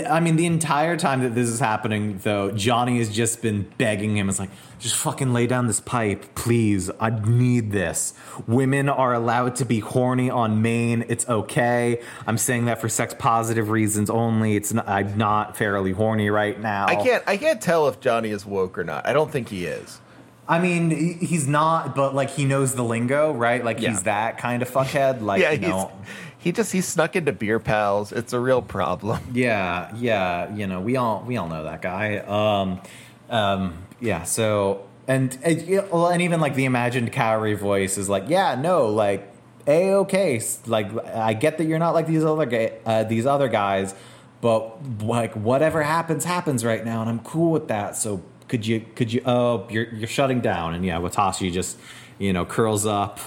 [0.09, 4.17] I mean, the entire time that this is happening, though, Johnny has just been begging
[4.17, 4.29] him.
[4.29, 4.51] It's like,
[4.81, 6.91] just fucking lay down this pipe, please.
[6.99, 8.13] I need this.
[8.49, 11.05] Women are allowed to be horny on main.
[11.09, 12.01] It's okay.
[12.27, 14.57] I'm saying that for sex positive reasons only.
[14.57, 16.87] It's not, I'm not fairly horny right now.
[16.87, 19.67] i can't i can't tell if johnny is woke or not i don't think he
[19.67, 20.01] is
[20.49, 20.91] I mean,
[21.21, 23.65] he's not, but like he knows the lingo, right?
[23.65, 23.91] Like Yeah.
[23.91, 25.23] he's that kind of fuckhead.
[25.23, 25.93] Like, yeah you he's know,
[26.41, 30.81] he just he snuck into beer pals it's a real problem Yeah, yeah, you know,
[30.81, 32.19] we all we all know that guy.
[32.19, 32.81] Um,
[33.29, 38.55] um, yeah, so and and, and even like the imagined Kaori voice is like, yeah,
[38.55, 39.31] no, like
[39.67, 43.49] a okay, like I get that you're not like these other ga- uh, these other
[43.49, 43.95] guys,
[44.41, 47.97] but like whatever happens happens right now, and I'm cool with that.
[47.97, 51.79] So could you could you oh you're you're shutting down, and yeah, Watashi just
[52.19, 53.21] you know curls up.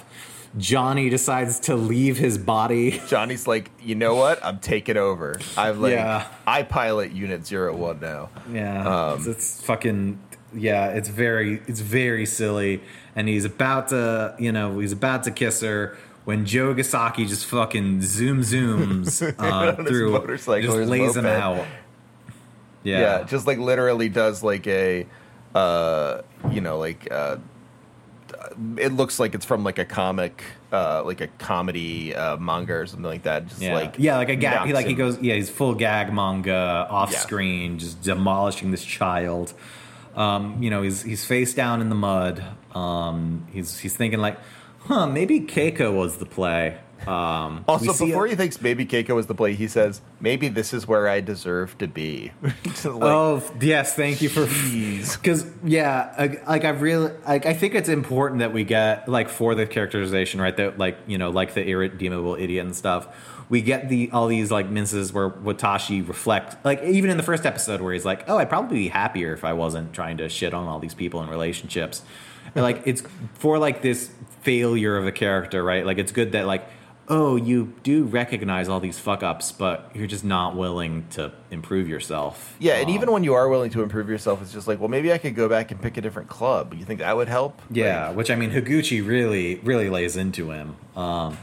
[0.57, 3.01] Johnny decides to leave his body.
[3.07, 4.43] Johnny's like, you know what?
[4.45, 5.39] I'm taking over.
[5.57, 6.27] I'm like, Yeah.
[6.45, 8.29] I pilot Unit Zero One now.
[8.51, 10.19] Yeah, Um, it's, it's fucking
[10.53, 10.89] yeah.
[10.89, 12.81] It's very it's very silly,
[13.15, 18.01] and he's about to you know he's about to kiss her when Jogasaki just fucking
[18.01, 21.65] zoom zooms uh, through, motorcycle or just lays him out.
[22.83, 22.99] Yeah.
[22.99, 25.05] Yeah, just like literally does like a,
[25.55, 27.37] uh, you know, like uh,
[28.77, 32.85] it looks like it's from like a comic, uh, like a comedy uh, manga or
[32.85, 33.47] something like that.
[33.47, 34.65] Just yeah, like yeah, like a gag.
[34.65, 37.19] He, knocks like he goes, yeah, he's full gag manga off Yeah.
[37.19, 39.53] screen, just demolishing this child.
[40.15, 42.43] Um, you know, he's he's face down in the mud.
[42.75, 44.37] Um, he's he's thinking like,
[44.81, 46.77] huh, maybe Keiko was the play.
[47.07, 50.73] Um, Also, before it- he thinks maybe Keiko is the play, he says, "Maybe this
[50.73, 52.31] is where I deserve to be."
[52.85, 54.45] Like, oh yes, thank you for
[55.17, 59.29] because yeah, I- like I really like I think it's important that we get like
[59.29, 63.07] for the characterization right that like you know like the irredeemable idiot and stuff.
[63.49, 67.45] We get the all these like minces where Watashi reflect like even in the first
[67.45, 70.53] episode where he's like, oh, I'd probably be happier if I wasn't trying to shit
[70.53, 72.01] on all these people in relationships.
[72.55, 73.03] And, like it's
[73.35, 74.09] for like this
[74.41, 75.85] failure of a character, right?
[75.85, 76.67] Like it's good that like
[77.09, 81.87] oh, you do recognize all these fuck ups, but you're just not willing to improve
[81.89, 82.55] yourself.
[82.59, 84.89] Yeah, and Um, even when you are willing to improve yourself, it's just like, well,
[84.89, 86.73] maybe I could go back and pick a different club.
[86.73, 87.61] You think that would help?
[87.69, 90.75] Yeah, Like, which I mean, Higuchi really, really lays into him.
[90.95, 91.37] Um,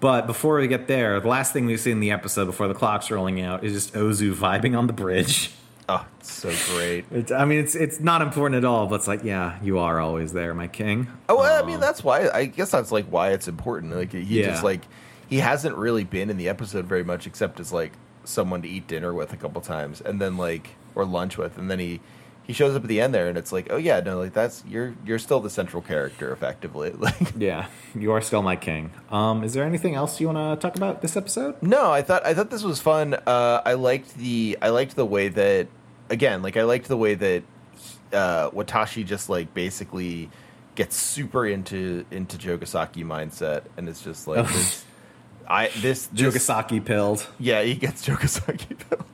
[0.00, 2.74] but before we get there, the last thing we see in the episode before the
[2.74, 5.52] clock's rolling out is just Ozu vibing on the bridge.
[5.88, 7.04] oh, it's so great.
[7.10, 10.00] It's, I mean, it's it's not important at all, but it's like, yeah, you are
[10.00, 11.06] always there, my king.
[11.28, 12.28] Oh, well, I mean, um, that's why.
[12.28, 13.94] I guess that's like why it's important.
[13.94, 14.50] Like he Yeah.
[14.50, 14.82] just like
[15.28, 17.92] he hasn't really been in the episode very much, except as like
[18.24, 21.70] someone to eat dinner with a couple times, and then like or lunch with, and
[21.70, 22.00] then he
[22.46, 24.62] he shows up at the end there, and it's like, oh yeah, no, like that's
[24.68, 26.92] you're you're still the central character effectively.
[26.98, 28.92] Like, Yeah, you are still my king.
[29.10, 31.60] Um, is there anything else you want to talk about this episode?
[31.62, 33.14] No, I thought I thought this was fun.
[33.14, 35.66] Uh, I liked the I liked the way that
[36.08, 37.42] again, like I liked the way that
[38.12, 40.30] uh, Watashi just like basically
[40.76, 44.84] gets super into into Jogasaki mindset, and it's just like this.
[45.48, 47.26] I this, this Jogasaki pilled.
[47.38, 49.06] yeah, he gets Jogasaki built.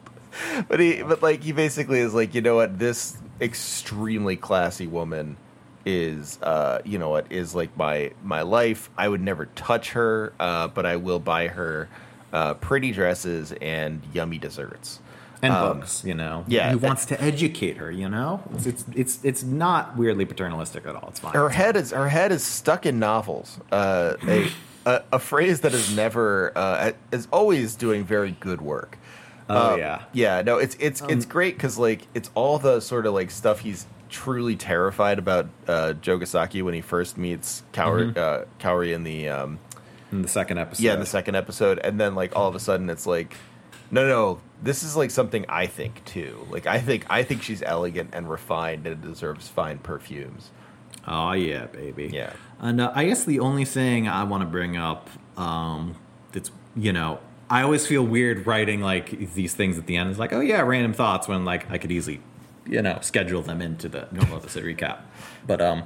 [0.68, 5.36] but he but like he basically is like, you know what, this extremely classy woman
[5.84, 8.88] is uh you know what is like my my life.
[8.96, 11.88] I would never touch her, uh, but I will buy her
[12.32, 15.00] uh pretty dresses and yummy desserts.
[15.42, 16.04] and Um, books.
[16.04, 17.90] You know, yeah, he wants to educate her.
[17.90, 21.08] You know, it's it's it's, it's not weirdly paternalistic at all.
[21.08, 21.34] It's fine.
[21.34, 23.58] her head is her head is stuck in novels.
[23.72, 24.48] Uh, a,
[24.86, 28.98] a a phrase that is never uh, is always doing very good work.
[29.52, 30.02] Oh, Um, yeah.
[30.12, 30.42] yeah.
[30.42, 33.60] No, it's it's it's Um, great because like it's all the sort of like stuff
[33.60, 38.18] he's truly terrified about uh, Jogasaki when he first meets Kaori, Mm-hmm.
[38.18, 39.58] uh, Kaori in the um,
[40.10, 40.82] in the second episode.
[40.82, 43.36] yeah in the second episode, and then like all of a sudden it's like
[43.90, 46.46] No, no, this is like something I think too.
[46.50, 50.50] Like I think I think she's elegant and refined and deserves fine perfumes.
[51.06, 52.10] Oh yeah, baby.
[52.12, 52.32] Yeah.
[52.60, 55.96] And uh, I guess the only thing I want to bring up, um,
[56.32, 57.18] that's you know,
[57.52, 60.08] I always feel weird writing like these things at the end.
[60.08, 62.22] It's like, oh yeah, random thoughts when like I could easily,
[62.64, 65.00] you know, schedule them into the normal episode recap.
[65.46, 65.82] But um,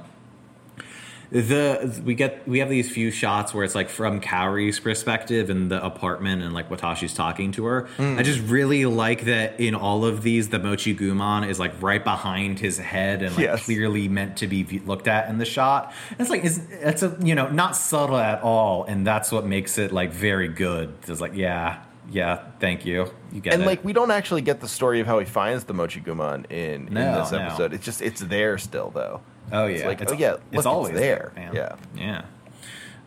[1.31, 5.67] the we get we have these few shots where it's like from Kaori's perspective in
[5.67, 7.81] the apartment and like Watashi's talking to her.
[7.97, 8.17] Hmm.
[8.17, 12.59] I just really like that in all of these the Mochiguman is like right behind
[12.59, 13.65] his head and like Yes.
[13.65, 15.93] clearly meant to be looked at in the shot.
[16.17, 19.77] It's like it's, it's a you know not subtle at all, and that's what makes
[19.77, 20.93] it like very good.
[21.07, 23.65] It's like yeah, yeah, thank you, you get And it.
[23.65, 26.93] like we don't actually get the story of how he finds the Mochiguman in, in
[26.93, 27.39] No, this no.
[27.39, 27.73] episode.
[27.73, 29.19] It's just it's there still though.
[29.51, 31.31] Oh yeah, It's like oh yeah, look, it's always there.
[31.35, 31.55] man.
[31.55, 31.75] Yeah.
[31.95, 32.21] yeah.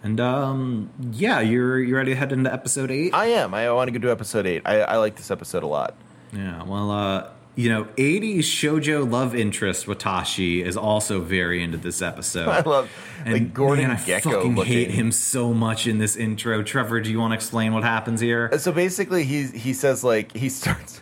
[0.02, 3.12] And um, yeah, you're you ready to head into episode eight?
[3.14, 3.52] I am.
[3.52, 4.62] I want to go to episode eight.
[4.64, 5.94] I, I like this episode a lot.
[6.32, 12.00] Yeah, well, uh, you know, 80s shojo love interest Watashi is also very into this
[12.00, 12.48] episode.
[12.48, 12.88] I love
[13.26, 14.72] like Gordon man, I Gekko fucking looking.
[14.72, 16.62] hate him so much in this intro.
[16.62, 18.56] Trevor, do you want to explain what happens here?
[18.58, 20.99] So basically, he he says like he starts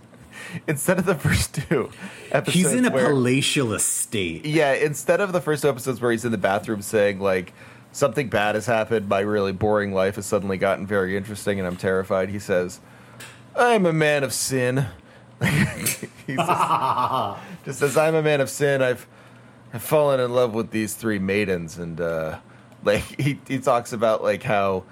[0.67, 1.91] instead of the first two
[2.31, 2.55] episodes.
[2.55, 4.45] He's in a where, palatial estate.
[4.45, 4.73] yeah.
[4.73, 7.53] Instead of the first two episodes where he's in the bathroom saying like
[7.93, 11.77] something bad has happened, my really boring life has suddenly gotten very interesting, and I'm
[11.77, 12.29] terrified.
[12.29, 12.81] He says,
[13.57, 14.87] "I'm a man of sin."
[15.43, 18.83] he says, just says, "I'm a man of sin.
[18.83, 19.07] I've
[19.73, 22.39] I've fallen in love with these three maidens," and uh,
[22.85, 24.85] like he he talks about like how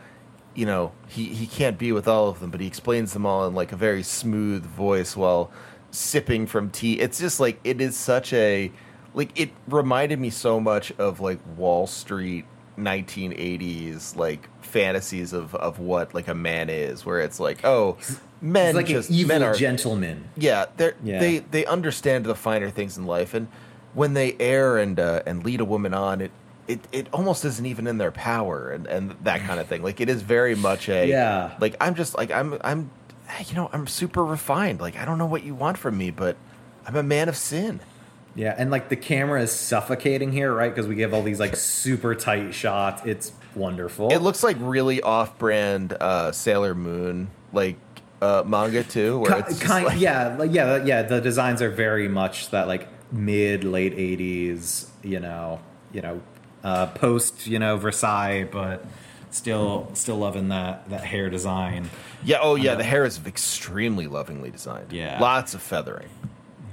[0.56, 3.46] you know he he can't be with all of them, but he explains them all
[3.46, 5.50] in like a very smooth voice while
[5.90, 6.94] sipping from tea.
[7.00, 8.72] It's just like it is such a
[9.14, 12.44] like it reminded me so much of like Wall Street
[12.78, 17.96] 1980s like fantasies of of what like a man is where it's like oh
[18.40, 20.28] men like just men are gentleman.
[20.36, 21.18] yeah, they Yeah.
[21.18, 23.48] they they understand the finer things in life, and
[23.94, 26.30] when they err and uh, and lead a woman on, it,
[26.68, 29.82] it it almost isn't even in their power, and and that kind of thing.
[29.82, 31.56] Like it is very much a Yeah.
[31.60, 32.90] Like I'm just like I'm I'm,
[33.46, 34.80] you know, I'm super refined.
[34.80, 36.36] Like I don't know what you want from me, but
[36.86, 37.80] I'm a man of sin.
[38.34, 40.70] Yeah, and like the camera is suffocating here, right?
[40.70, 43.00] Because we give all these like super tight shots.
[43.06, 44.12] It's wonderful.
[44.12, 47.78] It looks like really off-brand uh, Sailor Moon like
[48.20, 51.02] uh, manga too, where Ki- it's kind, like, yeah, like, yeah, yeah.
[51.02, 55.60] The designs are very much that like mid late eighties, you know,
[55.92, 56.20] you know,
[56.66, 58.84] uh, post, you know, Versailles, but
[59.30, 61.88] still, still loving that that hair design.
[62.24, 62.38] yeah.
[62.40, 62.78] Oh yeah, know.
[62.78, 64.92] the hair is extremely lovingly designed.
[64.92, 65.20] Yeah.
[65.20, 66.08] lots of feathering.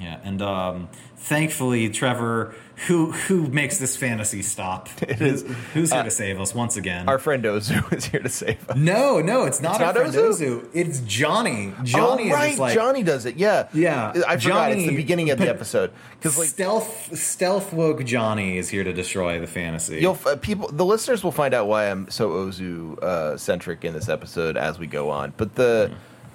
[0.04, 2.54] Yeah, and um, thankfully, Trevor,
[2.88, 5.44] who who makes this fantasy stop, who's,
[5.74, 7.08] who's here to save us once again?
[7.08, 8.76] Uh, Our friend Ozu is here to save us.
[8.76, 10.62] no, no, it's not It's our not friend Ozu?
[10.62, 10.70] Ozu.
[10.74, 11.74] It's Johnny.
[11.84, 13.38] Johnny oh, right, like Johnny does it.
[13.38, 14.74] Yeah, Yeah, I forgot.
[14.74, 18.92] it's the beginning of the episode because like stealth stealth woke Johnny is here to
[18.94, 20.00] destroy the fantasy.
[20.02, 23.94] you'll uh, people, the listeners will find out why I'm so Ozu uh, centric in
[23.94, 25.34] this episode as we go on.
[25.38, 25.92] But the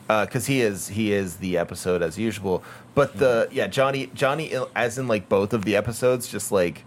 [0.09, 2.63] because he is he is the episode as usual.
[2.95, 6.85] But the yeah Johnny Johnny uh, as in like both of the episodes, just like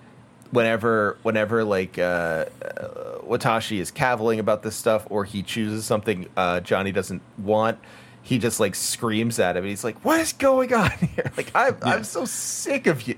[0.52, 6.28] whenever whenever like uh, uh, Watashi is caviling about this stuff or he chooses something
[6.36, 7.80] uh, Johnny doesn't want.
[8.24, 9.64] He just like screams at him.
[9.64, 11.32] And he's like, "What is going on here?
[11.38, 13.16] Like, I'm I'm so sick of you."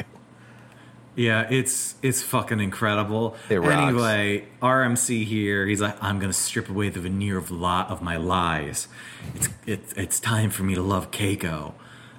[1.16, 3.36] Yeah, it's it's fucking incredible.
[3.50, 3.60] It.
[3.62, 5.68] Anyway, RMC here.
[5.68, 8.88] He's like, I'm gonna strip away the veneer of li- of my lies.
[9.36, 11.74] It's it's it's time for me to love Keiko,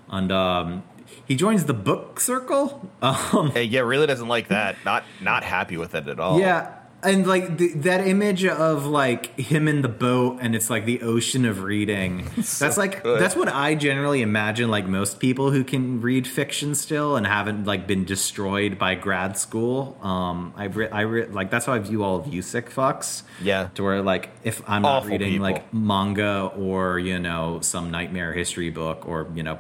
[0.09, 0.85] and um,
[1.27, 2.89] he joins the book circle.
[3.03, 4.77] Um, Hey, yeah, really doesn't like that.
[4.85, 6.39] Not not happy with it at all.
[6.39, 6.73] yeah,
[7.05, 11.03] and like th- that image of like him in the boat, and it's like the
[11.03, 12.29] ocean of reading.
[12.37, 13.21] that's like good.
[13.21, 14.71] that's what I generally imagine.
[14.71, 19.37] Like most people who can read fiction still and haven't like been destroyed by grad
[19.39, 19.97] school.
[20.03, 23.23] Um, I re- I re- like that's how I view all of you sick fucks.
[23.43, 23.69] Yeah.
[23.75, 25.45] to where like if I'm not Awful reading people.
[25.45, 29.59] like manga or you know some nightmare history book or you know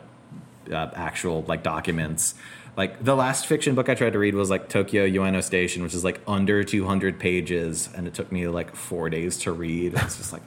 [0.72, 2.34] uh, actual like documents.
[2.76, 5.94] Like the last fiction book I tried to read was like Tokyo Ueno Station, which
[5.94, 9.94] is like under 200 pages, and it took me like four days to read.
[9.94, 10.42] It's just like,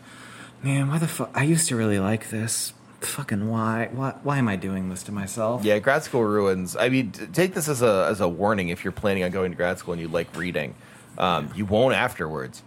[0.61, 1.31] man, why the fuck?
[1.33, 2.73] I used to really like this.
[2.99, 3.89] Fucking why?
[3.93, 4.15] Why?
[4.23, 5.63] Why am I doing this to myself?
[5.63, 6.75] Yeah, grad school ruins.
[6.75, 9.57] I mean, take this as a as a warning if you're planning on going to
[9.57, 10.75] grad school and you like reading.
[11.17, 12.63] Um, you won't afterwards.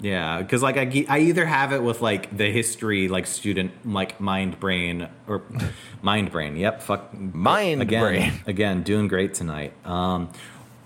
[0.00, 4.20] Yeah, because like I, I either have it with like the history like student like
[4.20, 5.42] mind brain or
[6.02, 6.56] mind brain.
[6.56, 8.32] Yep, fuck Mind again, brain.
[8.46, 9.72] again doing great tonight.
[9.84, 10.30] Um,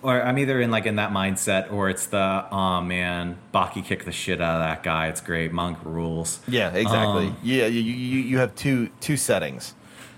[0.01, 4.05] or I'm either in like in that mindset, or it's the oh man, Baki kicked
[4.07, 5.09] the shit out of that guy.
[5.09, 6.41] It's great, Monk rules.
[6.49, 7.27] Yeah, exactly.
[7.29, 9.75] Um, yeah, you, you you have two two settings.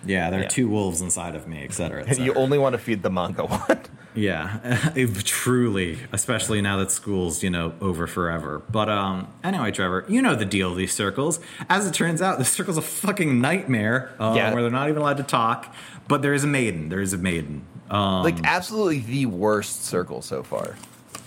[0.06, 0.48] Yeah, there are Yeah.
[0.48, 3.10] two wolves inside of me, et cetera, et And you only want to feed the
[3.10, 3.78] manga one.
[4.14, 4.90] Yeah,
[5.24, 8.62] truly, especially now that school's you know over forever.
[8.70, 11.40] But um, anyway, Trevor, you know the deal with these circles.
[11.68, 14.52] As it turns out, the circle's a fucking nightmare uh, Yeah.
[14.52, 15.74] where they're not even allowed to talk.
[16.06, 16.90] But there is a maiden.
[16.90, 17.64] There is a maiden.
[17.90, 20.76] Um, like absolutely the worst circle so far.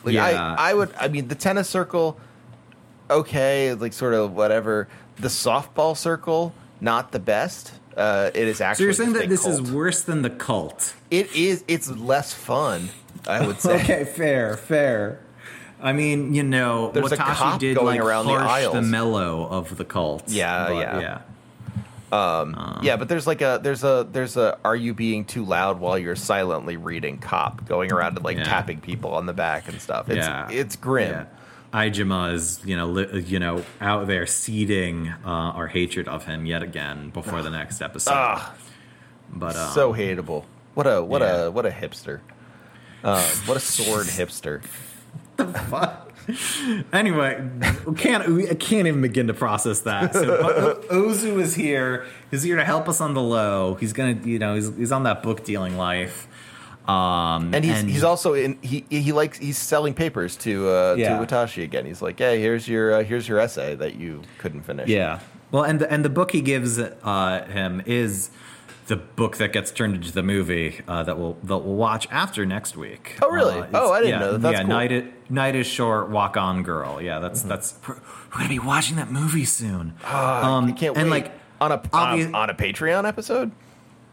[0.03, 0.55] Like Yeah.
[0.57, 2.19] I, I would I mean the tennis circle
[3.09, 4.87] okay, like sort of whatever.
[5.17, 7.73] The softball circle not the best.
[7.97, 10.93] Uh, it is so actually you're saying that this is worse than the cult?
[11.09, 12.89] it is it's less fun,
[13.27, 13.75] I would say.
[13.81, 15.19] Okay, fair, fair.
[15.81, 18.69] I mean, you know, There's a Watashi cop did going like around the harsh the
[18.71, 18.85] aisles.
[18.87, 20.23] mellow of the cult.
[20.27, 20.99] Yeah, yeah.
[20.99, 21.21] yeah.
[22.83, 25.97] Yeah, but there's like a there's a there's a are you being too loud while
[25.97, 28.43] you're silently reading cop going around and like Yeah.
[28.45, 30.09] tapping people on the back and stuff.
[30.09, 31.11] It's yeah, it's grim.
[31.11, 31.25] Yeah.
[31.77, 36.45] Aijima is, you know, li- you know, out there seeding uh, our hatred of him
[36.45, 38.13] yet again before the next episode.
[38.13, 38.55] Ah,
[39.31, 40.45] but um, so hateable.
[40.73, 41.43] What a what yeah.
[41.43, 42.21] a what a hipster.
[43.03, 44.63] Um, what a sword hipster.
[45.35, 46.11] The fuck.
[46.91, 47.47] anyway,
[47.85, 50.13] we can't we can't even begin to process that.
[50.13, 52.05] So Ozu is here.
[52.31, 53.75] He's here to help us on the low.
[53.75, 56.27] He's gonna, you know, he's, he's on that book dealing life.
[56.87, 61.17] Um, And he's he's also in he he likes he's selling papers to uh, Yeah.
[61.19, 61.85] to Watashi again.
[61.85, 65.19] He's like, "Hey, here's your uh, here's your essay that you couldn't finish." Yeah.
[65.51, 68.29] Well, and the, and the book he gives uh, him is
[68.87, 72.45] the book that gets turned into the movie uh, that we'll that we'll watch after
[72.45, 73.17] next week.
[73.21, 73.59] Oh, really?
[73.59, 74.41] Uh, Oh, I didn't yeah, know that.
[74.41, 74.69] That's yeah, cool.
[74.69, 76.09] night, is, night is short.
[76.09, 77.01] Walk on, girl.
[77.01, 77.75] Yeah, that's that's.
[77.87, 79.93] We're, we're gonna be watching that movie soon.
[80.05, 81.23] Um, I can't and wait.
[81.25, 83.51] like on a on, obvi- a on a Patreon episode.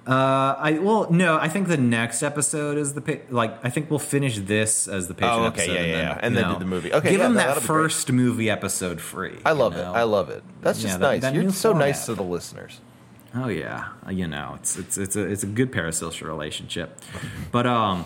[0.07, 3.59] Uh, I well, no, I think the next episode is the pa- like.
[3.65, 6.05] I think we'll finish this as the Patreon Oh, okay, episode, yeah, and yeah, then,
[6.07, 6.19] yeah.
[6.23, 6.93] And then know, do the movie.
[6.93, 7.83] Okay, give yeah, him that- that that'll be great.
[7.85, 9.39] first movie episode free.
[9.47, 9.85] I love you it.
[9.87, 10.43] I love it.
[10.61, 11.23] That's Yeah, just that- nice.
[11.23, 12.81] that You're so nice to the listeners.
[13.35, 17.01] Oh yeah, you know, it's it's it's a it's a good parasocial relationship,
[17.51, 18.05] but um,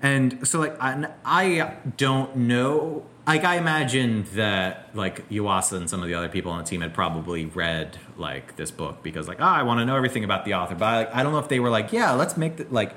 [0.00, 3.04] and so like I, I don't know.
[3.26, 6.82] Like I imagine that like Yuasa and some of the other people on the team
[6.82, 10.44] had probably read like this book because like oh I want to know everything about
[10.44, 12.58] the author, but I, like, I don't know if they were like yeah let's make
[12.58, 12.94] the, like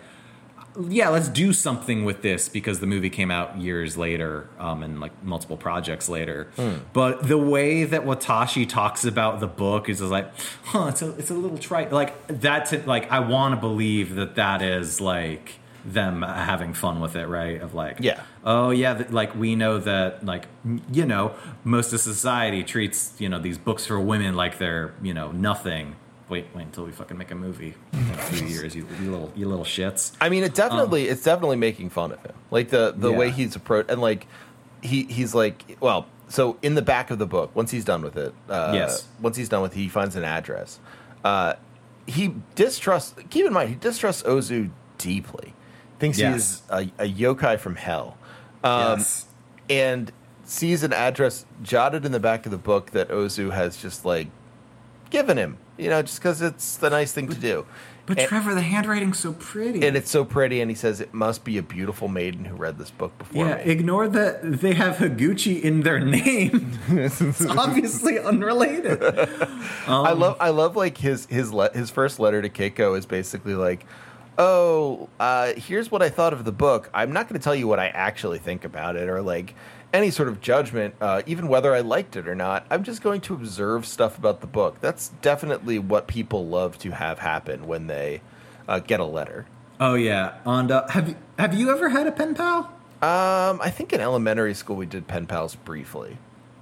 [0.89, 4.99] yeah, let's do something with this because the movie came out years later um, and
[4.99, 6.49] like multiple projects later.
[6.93, 10.32] But the way that Watashi talks about the book is just like,
[10.65, 11.91] huh, it's a, it's a little trite.
[11.91, 12.86] Like that's it.
[12.86, 15.53] Like I want to believe that that is like
[15.88, 17.62] them having fun with it, right?
[17.62, 18.22] Of like, Yeah.
[18.44, 20.46] oh yeah, th- like we know that like
[20.92, 21.34] you know
[21.64, 25.96] most of society treats you know these books for women like they're you know nothing.
[26.30, 29.32] Wait, wait until we fucking make a movie in a few years, you, you little
[29.34, 30.12] you little shits.
[30.20, 32.36] I mean, it definitely it's definitely making fun of him.
[32.52, 34.28] Like the the way he's approached and like
[34.82, 38.18] he he's like well, so in the back of the book, once he's done with
[38.18, 39.08] it, uh, Yes.
[39.22, 40.80] once he's done with it, he finds an address.
[41.24, 41.54] Uh,
[42.06, 43.16] he distrusts.
[43.30, 45.54] Keep in mind, he distrusts Ozu deeply.
[46.00, 46.34] Thinks Yes.
[46.34, 46.62] he's
[47.00, 48.18] a, a yokai from hell.
[48.64, 49.26] Um, yes.
[49.70, 50.12] and
[50.43, 54.28] sees an address jotted in the back of the book that Ozu has just like
[55.10, 57.66] given him, you know, just because it's the nice thing to do.
[58.06, 59.86] But and, Trevor, the handwriting's so pretty.
[59.86, 62.78] and it's so pretty, and he says it must be a beautiful maiden who read
[62.78, 63.64] this book before yeah, me.
[63.64, 66.80] ignore that they have Higuchi in their name.
[66.88, 69.04] it's obviously unrelated.
[69.88, 73.56] I love, I love like his his le- his first letter to Keiko is basically
[73.56, 73.86] like,
[74.38, 76.90] oh, uh, here's what I thought of the book.
[76.94, 79.56] I'm not going to tell you what I actually think about it, or like
[79.94, 82.66] any sort of judgment, uh, even whether I liked it or not.
[82.70, 84.80] I'm just going to observe stuff about the book.
[84.82, 88.22] That's definitely what people love to have happen when they
[88.68, 89.46] uh, get a letter.
[89.80, 92.74] Oh yeah, and uh, have you have you ever had a pen pal?
[93.00, 96.18] Um, I think in elementary school we did pen pals briefly.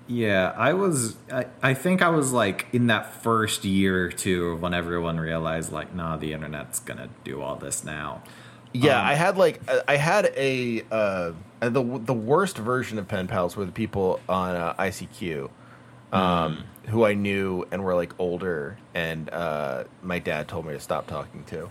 [0.08, 1.16] Yeah, I was.
[1.32, 5.72] I, I think I was like in that first year or two when everyone realized
[5.72, 8.22] like, nah, the internet's gonna do all this now.
[8.72, 11.32] Yeah, Um, I had like uh, I had a uh,
[11.62, 15.49] the the worst version of pen pals were the people on uh, ICQ,
[16.14, 16.89] um, Hmm.
[16.89, 21.08] who I knew and were like older, and uh, my dad told me to stop
[21.08, 21.70] talking to.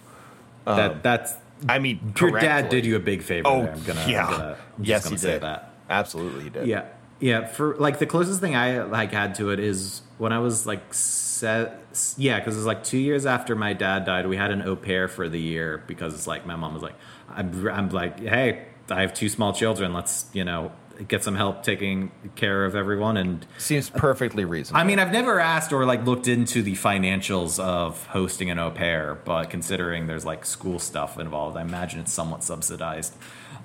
[0.66, 1.34] Um, that that's
[1.68, 3.46] I mean, your dad did you a big favor.
[3.48, 3.72] Oh, there.
[3.74, 5.42] I'm gonna, yeah, I'm gonna, I'm yes, he say did.
[5.42, 5.72] that.
[5.88, 6.66] Absolutely, he did.
[6.66, 6.86] Yeah,
[7.24, 7.46] yeah.
[7.46, 10.92] For like the closest thing I like had to it is when I was like
[10.92, 11.80] set.
[12.18, 14.26] Yeah, because it was like two years after my dad died.
[14.26, 16.96] We had an au pair for the year because it's like my mom was like,
[17.30, 19.94] I'm, I'm like, hey, I have two small children.
[19.94, 20.72] Let's you know
[21.08, 23.46] get some help taking care of everyone and.
[23.56, 24.82] seems perfectly reasonable.
[24.82, 28.70] I mean, I've never asked or like looked into the financials of hosting an au
[28.70, 33.16] pair, but considering there's like school stuff involved, I imagine it's somewhat subsidized.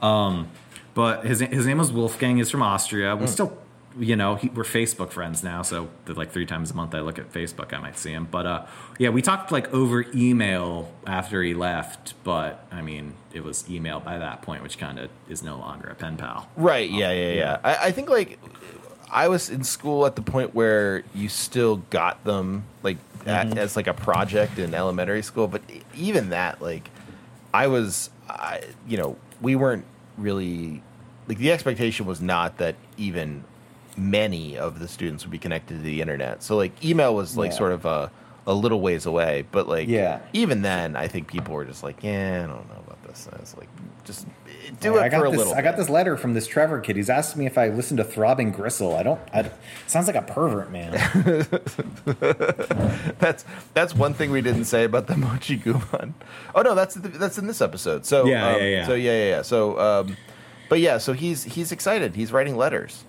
[0.01, 0.49] Um,
[0.93, 2.37] but his his name was Wolfgang.
[2.37, 3.15] He's from Austria.
[3.15, 3.57] We still,
[3.97, 5.61] you know, he, we're Facebook friends now.
[5.61, 7.73] So like three times a month, I look at Facebook.
[7.73, 8.27] I might see him.
[8.29, 8.65] But uh,
[8.97, 12.13] yeah, we talked like over email after he left.
[12.23, 15.89] But I mean, it was email by that point, which kind of is no longer
[15.89, 16.49] a pen pal.
[16.55, 16.89] Right.
[16.89, 17.11] Yeah.
[17.11, 17.31] Yeah.
[17.33, 17.59] Yeah.
[17.63, 18.39] I, I think like
[19.11, 23.75] I was in school at the point where you still got them like at, as
[23.75, 25.61] like a project in elementary school, but
[25.95, 26.89] even that, like,
[27.53, 29.85] I was, I, you know, we weren't
[30.19, 30.81] really
[31.27, 33.43] like the expectation was not that even
[33.97, 36.41] many of the students would be connected to the internet.
[36.43, 37.57] So like email was like Yeah.
[37.57, 38.11] sort of a
[38.47, 40.19] a little ways away, but like Yeah.
[40.33, 43.27] even then, I think people were just like, yeah, I don't know about this.
[43.31, 43.69] And was like
[44.05, 44.25] just
[44.81, 45.53] do I it got for a this, little.
[45.53, 46.95] I got this letter from this Trevor kid.
[46.95, 48.95] He's asked me if I listen to Throbbing Gristle.
[48.95, 49.19] I don't.
[49.33, 49.51] I,
[49.87, 50.91] sounds like a pervert, man.
[53.19, 56.13] That's that's one thing we didn't say about the Mochiguman.
[56.55, 58.05] Oh no, that's that's in this episode.
[58.05, 58.87] So Yeah, um, yeah, yeah.
[58.87, 59.41] So yeah, yeah, yeah.
[59.41, 60.17] So, um,
[60.69, 62.15] but yeah, so he's he's excited.
[62.15, 63.03] He's writing letters.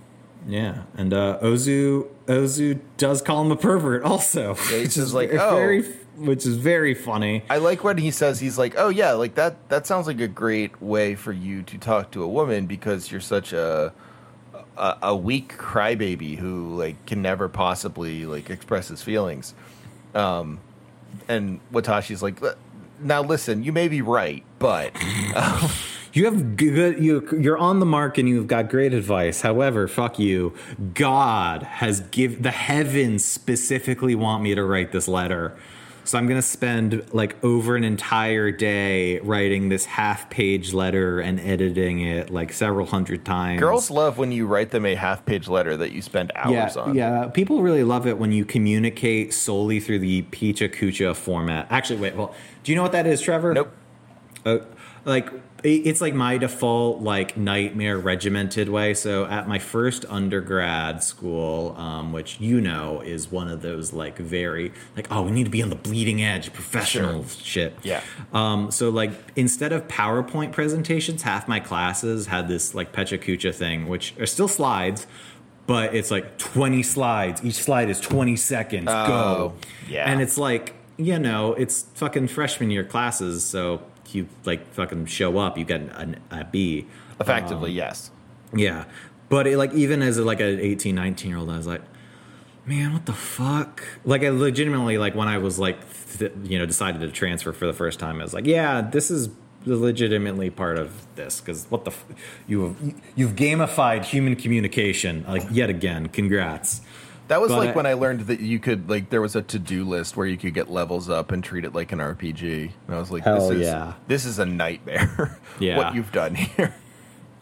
[0.47, 5.15] Yeah, and uh, Ozu Ozu does call him a pervert, also, he which says, is
[5.15, 5.83] like, "Oh." very,
[6.17, 7.43] which is very funny.
[7.49, 9.69] I like when he says he's like, oh yeah, like that.
[9.71, 13.21] That sounds like a great way for you to talk to a woman because you're
[13.21, 13.93] such a
[14.77, 19.55] a, a weak crybaby who like can never possibly like express his feelings.
[20.15, 20.61] Um,
[21.29, 22.41] and Watashi's like,
[23.01, 24.93] now listen, you may be right, but
[26.13, 27.03] You have good.
[27.03, 29.43] You you're on the mark, and you've got great advice.
[29.43, 30.55] However, fuck you.
[30.95, 35.57] God has give the heavens specifically want me to write this letter,
[36.05, 41.39] so I'm gonna spend like over an entire day writing this half page letter and
[41.39, 43.61] editing it like several hundred times.
[43.61, 46.83] girls love when you write them a half page letter that you spend hours yeah,
[46.83, 46.95] on.
[46.97, 51.69] Yeah, people really love it when you communicate solely through the Pecha Kucha format.
[51.71, 52.35] Actually, wait, well,
[52.65, 53.55] do you know what that is, Trevor?
[53.55, 53.73] Nope.
[54.45, 54.59] Uh,
[55.05, 55.31] like
[55.63, 58.95] it's like my default like nightmare regimented way.
[58.95, 64.19] So at my first undergrad school, um, which you know is one of those like
[64.19, 67.77] very like oh we need to be on the bleeding edge professional shit.
[67.83, 68.03] Yeah.
[68.33, 73.55] Um, so like instead of PowerPoint presentations, half my classes had this like Pecha Kucha
[73.55, 75.07] thing, which are still slides,
[75.67, 77.45] but it's like 20 slides.
[77.45, 78.89] Each slide is 20 seconds.
[78.91, 79.55] Oh, Go.
[79.89, 80.11] yeah.
[80.11, 83.81] And it's like, you know, it's fucking freshman year classes, so
[84.15, 86.87] you like fucking show up, you get an, a B.
[87.21, 88.11] Effectively, um, yes.
[88.55, 88.85] Yeah.
[89.29, 91.83] But it, like even as like an 18, 19 year old, I was like,
[92.67, 93.83] man, what the fuck?
[94.05, 95.79] Like I legitimately like when I was like,
[96.19, 99.11] th- you know, decided to transfer for the first time, I was like, yeah, this
[99.11, 99.31] is
[99.67, 102.05] legitimately part of this because what the f-
[102.47, 106.09] you have you've gamified human communication like yet again.
[106.09, 106.81] Congrats.
[107.31, 109.43] That was But like I- when I learned that you could like there was a
[109.43, 112.73] to do list where you could get levels up and treat it like an RPG.
[112.87, 113.93] And I was like, Hell this is yeah.
[114.09, 115.39] this is a nightmare.
[115.61, 115.77] Yeah.
[115.79, 116.75] what you've done here.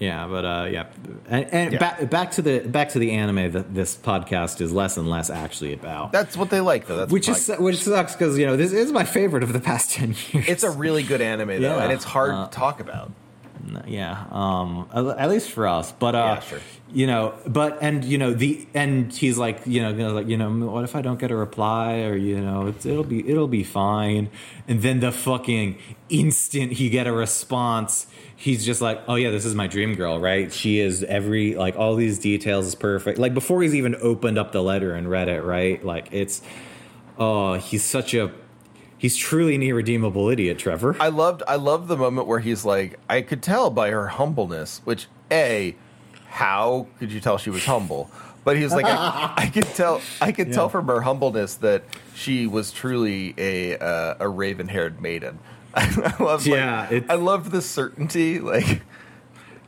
[0.00, 0.86] Yeah, but uh, yeah,
[1.28, 1.78] and, and Yeah.
[1.80, 5.28] back back to the back to the anime that this podcast is less and less
[5.30, 6.12] actually about.
[6.12, 6.98] That's what they like though.
[6.98, 9.90] That's which is which sucks because you know this is my favorite of the past
[9.98, 10.48] ten years.
[10.48, 11.82] it's a really good anime though, Yeah.
[11.82, 13.10] and it's hard Uh, to talk about.
[13.86, 15.92] Yeah, um, at least for us.
[15.92, 16.60] But uh, Yeah, sure.
[16.92, 20.50] you know, but and you know the and he's like you know like you know
[20.68, 23.64] what if I don't get a reply or you know it's, it'll be it'll be
[23.64, 24.30] fine,
[24.66, 25.78] and then the fucking
[26.08, 28.06] instant he get a response.
[28.36, 30.52] He's just like, oh yeah, this is my dream girl, right?
[30.52, 33.18] She is every like all these details is perfect.
[33.18, 35.84] Like before he's even opened up the letter and read it, right?
[35.84, 36.40] Like it's,
[37.18, 38.30] oh, he's such a,
[38.98, 40.96] he's truly an irredeemable idiot, Trevor.
[41.00, 44.80] I loved I loved the moment where he's like, I could tell by her humbleness,
[44.84, 45.74] which a,
[46.26, 48.10] how could you tell she was humble?
[48.44, 51.84] But he was like, I, I could tell I could tell from her humbleness that
[52.14, 55.38] she was truly a uh, a raven haired maiden.
[55.74, 58.38] I love Yeah, it's- I loved the certainty.
[58.40, 58.82] Like,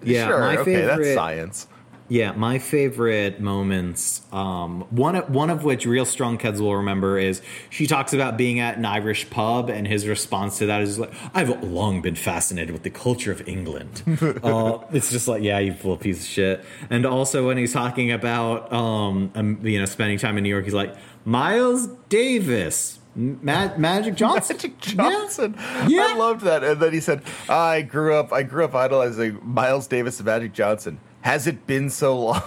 [0.02, 1.66] Yeah, sure, okay, that's science.
[2.10, 7.18] Yeah, my favorite moments, um, one of, one of which real strong kids will remember
[7.18, 10.98] is she talks about being at an Irish pub, and his response to that is
[10.98, 14.02] like, "I've long been fascinated with the culture of England."
[14.42, 16.64] uh, it's just like, yeah, you little piece of shit.
[16.90, 20.64] And also when he's talking about, um, um, you know, spending time in New York,
[20.64, 25.54] he's like, Miles Davis, Ma- Magic Johnson, Magic Johnson.
[25.88, 26.08] Yeah.
[26.10, 26.62] I loved that.
[26.64, 28.32] And then he said, "I grew up.
[28.32, 31.00] I grew up idolizing Miles Davis and Magic Johnson.
[31.22, 32.42] Has it been so long?"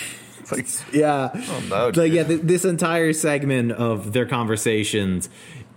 [0.40, 1.30] it's like, Yeah.
[1.34, 5.28] Oh, no, Like, yeah, th- this entire segment of their conversations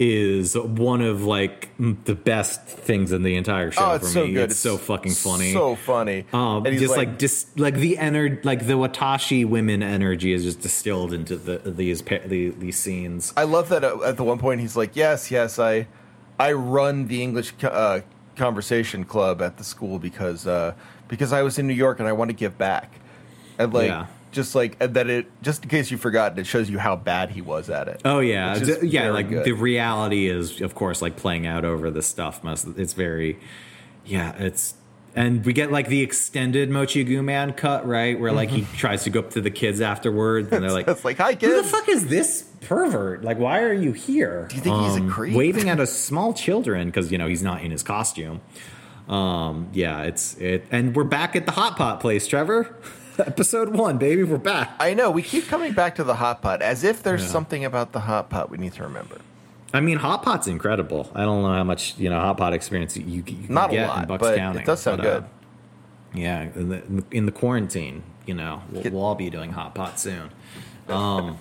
[0.04, 4.26] is one of like the best things in the entire show oh, for it's so
[4.26, 4.34] me.
[4.34, 4.50] good.
[4.50, 5.54] It's, so fucking funny.
[5.54, 6.26] So funny.
[6.34, 10.44] um, And he's just like, dis- like the energy, like the Watashi women energy is
[10.44, 13.32] just distilled into the these pa- the, these scenes.
[13.38, 15.86] I love that uh, at the one point he's like, "Yes, yes, I,
[16.40, 18.02] I run the English uh,
[18.36, 20.74] conversation club at the school because uh,
[21.10, 22.92] because I was in New York and I want to give back,
[23.60, 24.08] and like Yeah.
[24.32, 27.32] Just like uh, that it just in case you've forgotten, it shows you how bad
[27.32, 28.02] he was at it.
[28.06, 29.12] Oh yeah, D- yeah.
[29.12, 29.44] Like good.
[29.44, 32.44] the reality is, of course, like playing out over this stuff.
[32.44, 33.40] Most it's very,
[34.06, 34.34] yeah.
[34.38, 34.76] It's
[35.16, 38.20] and we get like the extended Mochiguman cut, right?
[38.20, 38.78] Where like he mm-hmm.
[38.78, 41.62] tries to go up to the kids afterwards, and they're like, it's like hi "Who
[41.62, 43.24] the fuck is this pervert?
[43.24, 45.36] Like, why are you here?" Do you think he's a um, creep?
[45.36, 48.42] Waving at a small children because you know he's not in his costume.
[49.10, 52.76] Um, yeah, it's it, and we're back at the hot pot place, Trevor.
[53.20, 54.72] Episode one, baby, we're back.
[54.80, 57.28] I know we keep coming back to the hot pot as if there's Yeah.
[57.30, 59.18] something about the hot pot we need to remember.
[59.74, 61.10] I mean, hot pot's incredible.
[61.16, 63.74] I don't know how much you know hot pot experience you, you can Not a
[63.74, 64.60] get in lot, Bucks but County.
[64.60, 65.26] it does sound but, uh, good.
[66.14, 70.00] yeah, in the, in the quarantine, you know, we'll, we'll all be doing hot pot
[70.00, 70.30] soon.
[70.90, 71.38] Um,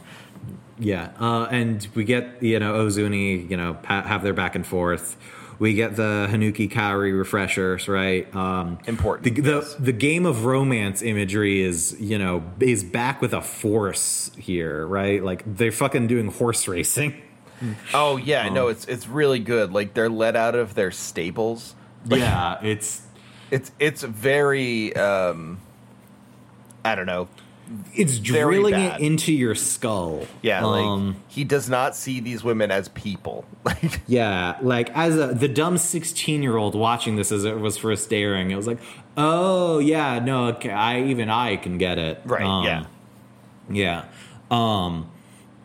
[0.78, 4.66] yeah, uh, and we get you know Ozuni, you know, ha- have their back and
[4.66, 5.16] forth.
[5.60, 8.34] We get the Hanuki Kaori refreshers, right?
[8.34, 9.74] Um, Important, The, the yes.
[9.74, 15.22] the game of romance imagery is you know is back with a force here, right?
[15.22, 17.14] Like they're fucking doing horse racing.
[17.92, 19.70] Oh yeah, no, it's it's really good.
[19.70, 21.74] Like they're let out of their stables.
[22.06, 23.02] Like, yeah, it's
[23.50, 25.58] it's it's very um
[26.82, 27.28] I don't know.
[27.94, 30.26] It's drilling it into your skull.
[30.42, 33.44] Yeah, like Um, he does not see these women as people.
[33.64, 37.76] Like yeah, like as a the dumb sixteen year old watching this as it was
[37.76, 38.78] first staring, it was like,
[39.16, 42.20] oh yeah, no, okay, I even I can get it.
[42.24, 42.84] Right, Um, yeah.
[43.70, 44.04] yeah.
[44.50, 45.10] Um,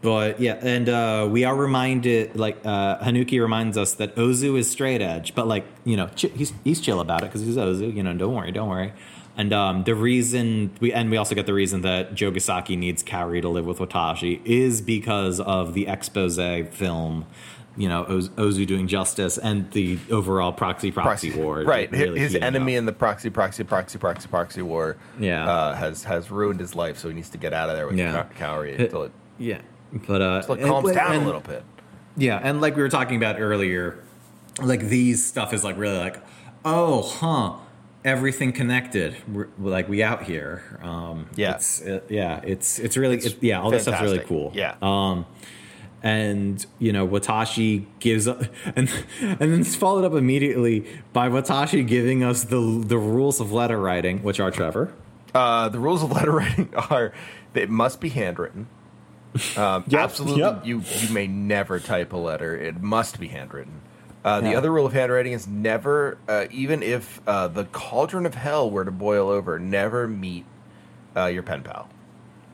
[0.01, 4.69] but yeah, and uh, we are reminded, like uh, Hanuki reminds us that Ozu is
[4.69, 7.91] straight edge, but like you know, ch- he's he's chill about it because he's Ozu.
[7.95, 8.93] You know, don't worry, don't worry.
[9.37, 13.03] And um, the reason we and we also get the reason that Joe Jogasaki needs
[13.03, 16.37] Kaori to live with Watashi is because of the expose
[16.73, 17.25] film.
[17.77, 21.61] You know, Oz- Ozu doing justice and the overall proxy proxy, war.
[21.63, 21.91] right?
[21.91, 22.79] really his enemy up.
[22.79, 24.95] in the proxy, proxy, proxy, proxy, proxy war.
[25.19, 25.45] Yeah.
[25.45, 27.97] uh, has has ruined his life, so he needs to get out of there with
[27.97, 28.27] Yeah.
[28.39, 29.59] Kaori until it, yeah,
[30.07, 31.63] but uh, until it and- calms down and- a little bit.
[32.15, 34.01] Yeah, and like we were talking about earlier,
[34.61, 36.23] like these stuff is like really like,
[36.63, 37.55] oh, huh,
[38.05, 39.17] everything connected.
[39.27, 40.79] We're, like we out here.
[40.81, 41.55] Um, Yeah.
[41.55, 44.51] it's, it, yeah, it's it's really it, yeah, all this stuff's really cool.
[44.55, 44.75] Yeah.
[44.81, 45.25] Um,
[46.03, 48.43] and you know Watashi gives up,
[48.75, 53.51] and and then it's followed up immediately by Watashi giving us the the rules of
[53.51, 54.93] letter writing, which are Trevor.
[55.33, 57.11] Uh, the rules of letter writing are
[57.53, 58.67] that it must be handwritten.
[59.57, 60.65] Um, Yep, absolutely, yep.
[60.65, 62.55] you you may never type a letter.
[62.55, 63.81] It must be handwritten.
[64.25, 64.57] Uh, the Yeah.
[64.57, 68.83] other rule of handwriting is never, uh, even if uh, the cauldron of hell were
[68.83, 70.45] to boil over, never meet
[71.15, 71.87] uh, your pen pal.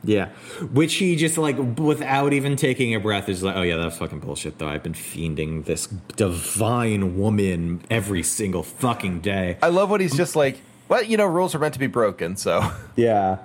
[0.04, 0.28] Yeah,
[0.72, 4.18] which he just like without even taking a breath is like, oh yeah, that's fucking
[4.18, 4.58] bullshit.
[4.58, 9.56] Though I've been fiending this divine woman every single fucking day.
[9.62, 10.60] I love what he's just like.
[10.88, 13.38] Well, you know, rules are meant to be broken, so Yeah.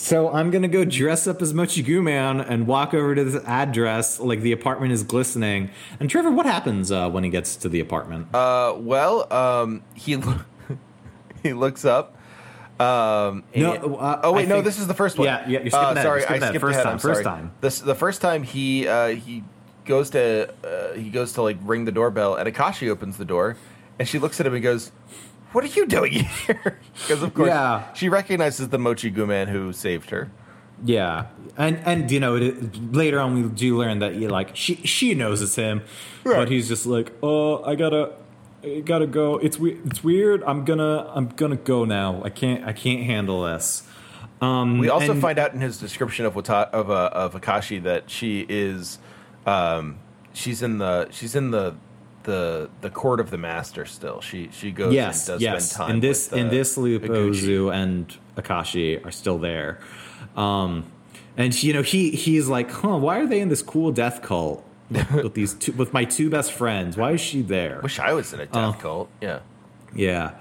[0.00, 4.20] So I'm gonna go dress up as Mochiguman and walk over to this address.
[4.20, 5.70] Like the apartment is glistening.
[5.98, 8.32] And Trevor, what happens uh, when he gets to the apartment?
[8.32, 10.38] Uh, well, um, he lo-
[11.42, 12.14] he looks up.
[12.78, 15.26] Um, No, and- uh, oh wait, I no, think- this is the first one.
[15.26, 16.84] Yeah, yeah, you're skipping uh, Sorry, you're skipping I skipped First ahead.
[16.84, 17.24] time, I'm first sorry.
[17.24, 17.52] time.
[17.60, 19.42] This the first time he uh, he
[19.84, 23.56] goes to uh, he goes to like ring the doorbell, and Akashi opens the door,
[23.98, 24.92] and she looks at him and goes,
[25.52, 26.12] "What are you doing
[26.46, 27.92] here?" Because of course, Yeah.
[27.94, 30.30] she recognizes the Mochiguman who saved her.
[30.84, 31.26] Yeah,
[31.56, 35.14] and and you know it, later on we do learn that you like she she
[35.14, 35.82] knows it's him,
[36.24, 36.36] Right.
[36.36, 38.12] but he's just like, oh, I gotta.
[38.64, 39.38] I gotta go.
[39.38, 40.42] It's we- it's weird.
[40.44, 42.20] I'm gonna I'm gonna go now.
[42.24, 43.84] I can't I can't handle this.
[44.40, 47.80] Um, We also and- find out in his description of Wata- of uh, of Akashi
[47.84, 48.98] that she is,
[49.46, 49.98] um,
[50.32, 51.74] she's in the she's in the
[52.28, 54.20] the the court of the master still.
[54.20, 55.70] She she goes yes, and does yes.
[55.70, 55.90] spend time.
[55.96, 57.32] in this with, in uh, this loop, Higuchi.
[57.32, 59.80] Ozu and Akashi are still there,
[60.36, 60.84] um,
[61.38, 62.98] and you know he he's like, huh?
[62.98, 66.28] Why are they in this cool death cult with, with these two, with my two
[66.28, 66.98] best friends?
[66.98, 67.80] Why is she there?
[67.82, 68.78] Wish I was in a death Oh.
[68.78, 69.08] cult.
[69.22, 69.40] Yeah.
[69.94, 70.32] Yeah.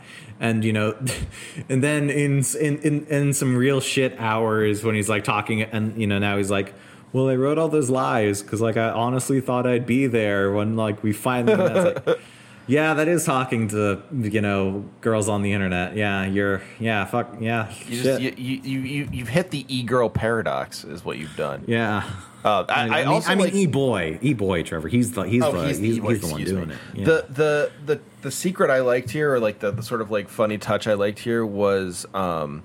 [0.42, 0.94] And you know,
[1.70, 6.00] and then in, in in in some real shit hours when he's like talking, and
[6.00, 6.74] you know now he's like,
[7.14, 10.76] "Well, I wrote all those lies because like I honestly thought I'd be there when
[10.76, 12.20] like we finally." met." Like,
[12.68, 15.96] yeah, that is talking to you know girls on the internet.
[15.96, 19.84] Yeah, you're yeah, fuck yeah, You just you, you you you you've hit the e
[19.84, 21.64] girl paradox is what you've done.
[21.68, 22.10] yeah.
[22.46, 24.88] Uh, I, I, mean, also I mean, like, e boy, e boy, Trevor.
[24.88, 26.76] He's the he's oh, the he's, he's, the, he's the one doing me.
[26.76, 27.00] it.
[27.00, 27.06] Yeah.
[27.06, 30.30] The, the the the secret I liked here, or like the, the sort of like
[30.30, 32.64] funny touch I liked here, was um,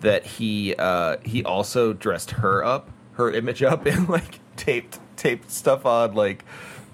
[0.00, 5.50] that he uh, he also dressed her up, her image up, and like taped taped
[5.50, 6.44] stuff on like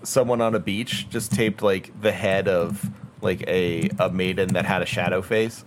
[0.03, 2.91] someone on a beach, just taped like the head of
[3.23, 5.65] like a a maiden that had a shadow face.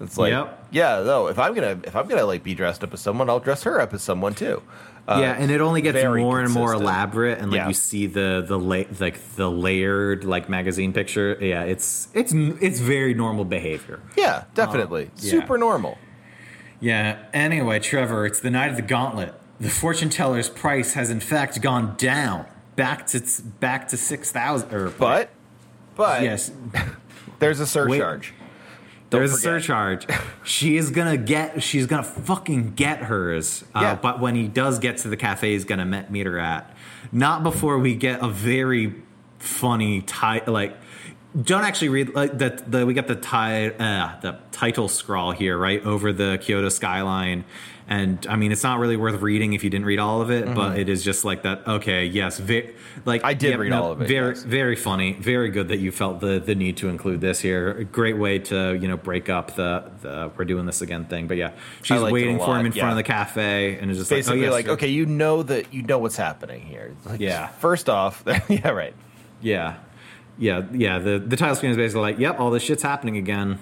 [0.00, 0.68] It's like, Yep.
[0.72, 1.26] yeah, no.
[1.28, 3.80] If I'm gonna if I'm gonna like be dressed up as someone, I'll dress her
[3.80, 4.62] up as someone too.
[5.06, 7.68] Uh, yeah, and it only gets more and more elaborate, and like Yeah.
[7.68, 11.36] you see the the la- like the layered like magazine picture.
[11.40, 14.00] Yeah, it's it's it's very normal behavior.
[14.16, 15.30] Yeah, definitely, yeah.
[15.30, 15.98] super normal.
[16.80, 17.18] Yeah.
[17.32, 19.34] Anyway, Trevor, it's the night of the gauntlet.
[19.62, 23.22] The fortune teller's price has in fact gone down back to
[23.60, 24.74] back to six thousand.
[24.74, 25.30] Or But
[25.94, 26.50] but yes,
[27.38, 28.34] there's a surcharge.
[29.10, 30.06] Don't there's a surcharge.
[30.42, 31.62] she is gonna get.
[31.62, 33.62] She's gonna fucking get hers.
[33.74, 33.94] Uh, Yeah.
[33.94, 36.74] But when he does get to the cafe, he's gonna met, meet her at.
[37.12, 38.94] Not before we get a very
[39.38, 40.76] funny ti- like.
[41.40, 42.70] Don't actually read like that.
[42.70, 47.44] The, we got the ti- uh, the title scrawl here right over the Kyoto skyline,
[47.88, 50.54] and I mean it's not really worth reading if you didn't read all of it,
[50.54, 51.66] but it is just like that.
[51.66, 52.76] Okay, yes, like
[53.22, 53.26] Mm-hmm.
[53.26, 54.42] I did yep, read no, all of it, Very, yes.
[54.42, 55.14] very funny.
[55.14, 57.70] Very good that you felt the the need to include this here.
[57.70, 61.26] A great way to you know break up the the we're doing this again thing.
[61.26, 61.52] But yeah,
[61.82, 64.10] she's liked it a waiting for him in front of the cafe, and it's just
[64.10, 66.94] Basically, like, oh, yes, like okay, you know that you know what's happening here.
[67.04, 67.48] Like, Yeah.
[67.48, 68.94] First off, yeah, right.
[69.40, 69.76] yeah,
[70.38, 70.98] yeah, yeah.
[70.98, 73.58] The the title screen is basically like, yep, all this shit's happening again.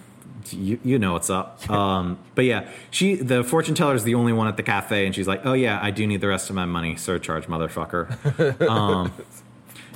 [0.50, 1.60] You, you know what's up.
[1.70, 5.14] Um, but yeah, she the fortune teller is the only one at the cafe, and
[5.14, 9.12] she's like, "Oh yeah, I do need the rest of my money, surcharge, motherfucker." Um,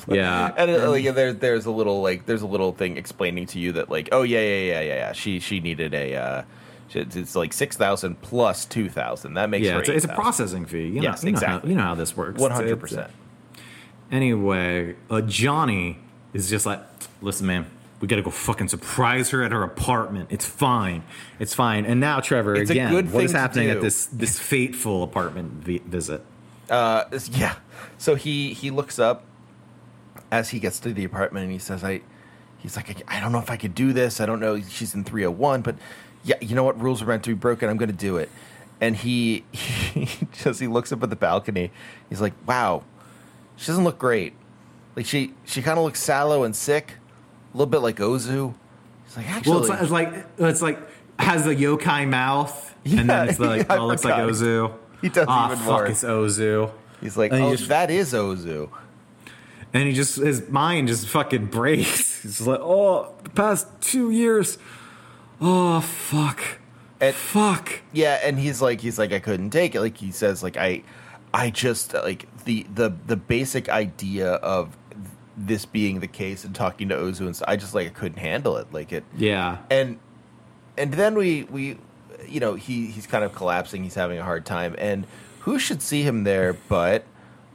[0.07, 3.59] yeah, And uh, like, there, there's a little like there's a little thing explaining to
[3.59, 6.43] you that like oh yeah yeah yeah yeah yeah she she needed a uh,
[6.95, 10.67] it's like six thousand plus two thousand that makes yeah, it's a, it's a processing
[10.67, 10.89] fee.
[10.89, 11.71] You know, Yes, you know how, exactly.
[11.71, 12.41] you know how this works.
[12.41, 13.11] One hundred percent.
[14.13, 15.99] Anyway, uh, Johnny
[16.33, 16.81] is just like,
[17.23, 17.67] listen, man,
[18.01, 20.29] we gotta go fucking surprise her at her apartment.
[20.31, 21.03] It's fine,
[21.39, 21.87] it's fine.
[21.87, 25.65] And now, Trevor, It's again, good what is to happening at this this fateful apartment
[25.65, 26.23] vi- visit?
[26.69, 27.57] Uh, yeah.
[27.99, 29.25] So he he looks up
[30.31, 32.01] as he gets to the apartment and he says, "I."
[32.59, 34.21] He's like, "I don't know if I could do this.
[34.23, 34.59] I don't know.
[34.59, 35.77] She's in three hundred one, but
[36.25, 36.81] yeah, you know what?
[36.81, 37.69] Rules are meant to be broken.
[37.69, 38.31] I'm going to do it."
[38.81, 41.71] And he he just he looks up at the balcony.
[42.09, 42.85] He's like, "Wow,
[43.57, 44.33] she doesn't look great.
[44.97, 46.95] Like she she kind of looks sallow and sick,
[47.57, 48.55] little bit like Ozu."
[49.07, 50.79] He's like, "Actually, Well, it's, like- it's like it's like
[51.19, 54.15] has the yokai mouth, and then it's like yeah, oh, it looks like.
[54.15, 54.73] Ozu.
[55.01, 55.91] He does Ah, even fuck, worse.
[55.91, 56.71] it's Ozu.
[57.01, 58.71] he's like, and oh, just- that is Ozu."
[59.73, 62.23] And he just his mind just fucking breaks.
[62.23, 64.57] He's like, oh, the past two years.
[65.41, 66.41] Oh fuck.
[67.01, 67.81] And- fuck.
[67.93, 69.81] Yeah, and he's like, he's like, I couldn't take it.
[69.81, 70.85] Like he says, like I,
[71.35, 74.77] I just like the the the basic idea of
[75.37, 78.19] this being the case and talking to Ozu and stuff, I just like I couldn't
[78.19, 78.67] handle it.
[78.73, 79.59] Like it, Yeah.
[79.71, 79.99] and
[80.79, 81.77] and then we we,
[82.29, 83.83] you know, he he's kind of collapsing.
[83.85, 85.07] He's having a hard time, and
[85.41, 87.05] who should see him there but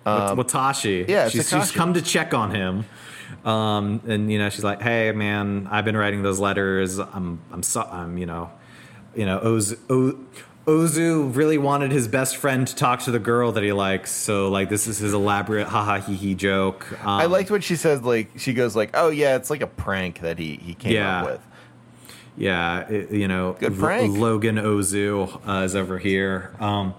[0.06, 1.08] um, Watashi.
[1.08, 2.86] yeah, she's, she's come to check on him.
[3.46, 6.98] Um, and you know, she's like, "Hey, man, I've been writing those letters.
[7.00, 8.52] I'm, I'm, so, I'm, you know,
[9.16, 10.18] you know, Ozu, o,
[10.70, 14.12] Ozu really wanted his best friend to talk to the girl that he likes.
[14.12, 16.92] So, like, this is his elaborate haha he he joke.
[17.02, 18.02] Um, I liked what she says.
[18.04, 21.22] Like she goes like, oh yeah, it's like a prank that he he came Yeah.
[21.22, 21.42] up with.
[22.38, 24.18] Yeah, it- you know, Good L- prank.
[24.18, 26.56] Logan Ozu uh, is over here.
[26.60, 26.94] Um,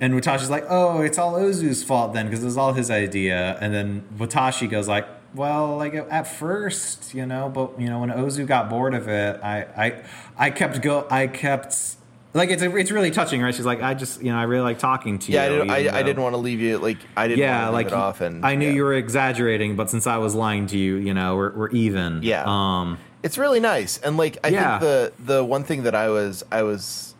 [0.00, 3.58] and Watashi's like, oh, it's all Ozu's fault then because it was all his idea.
[3.60, 8.10] And then Watashi goes like, well, like at first, you know, but you know, when
[8.10, 10.02] Ozu got bored of it, I, I,
[10.36, 11.96] I kept go, I kept.
[12.38, 13.54] Like it's it's really touching, right?
[13.54, 15.52] She's like, I just you know I really like talking to Yeah, I you.
[15.58, 17.92] didn't, I, I didn't want to leave you like I didn't yeah, want to like
[17.92, 18.20] off.
[18.20, 18.74] And I knew yeah.
[18.74, 22.22] you were exaggerating, but since I was lying to you, you know, we're we're even.
[22.22, 22.44] Yeah.
[22.46, 22.98] Um.
[23.22, 24.78] It's really nice, and like I Yeah.
[24.78, 27.14] think the the one thing that I was I was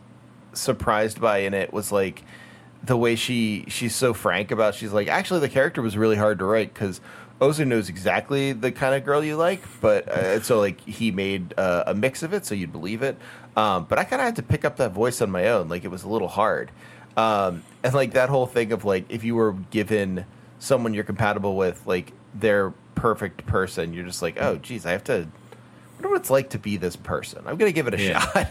[0.52, 2.22] surprised by in it was like
[2.82, 4.74] the way she she's so frank about.
[4.74, 7.00] She's like, actually, the character was really hard to write because
[7.40, 11.54] Ozu knows exactly the kind of girl you like, but uh, so like he made
[11.58, 13.16] uh, a mix of it so you'd believe it.
[13.59, 15.68] Um, but I kind of had to pick up that voice on my own.
[15.68, 16.70] Like it was a little hard,
[17.16, 20.24] um, and like that whole thing of like if you were given
[20.60, 25.05] someone you're compatible with, like their perfect person, you're just like, oh, geez, I have
[25.05, 27.43] to I wonder what it's like to be this person.
[27.47, 28.20] I'm gonna give it a Yeah.
[28.20, 28.51] shot.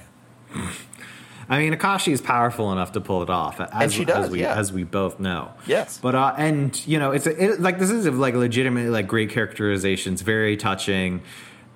[1.50, 4.42] I mean, Akashi is powerful enough to pull it off, as, she does, as we
[4.42, 4.56] yeah.
[4.60, 5.52] as we both know.
[5.66, 5.98] Yes.
[5.98, 9.08] but uh, and you know, it's a, it, like this is a, like legitimately like
[9.08, 11.22] great characterizations, very touching.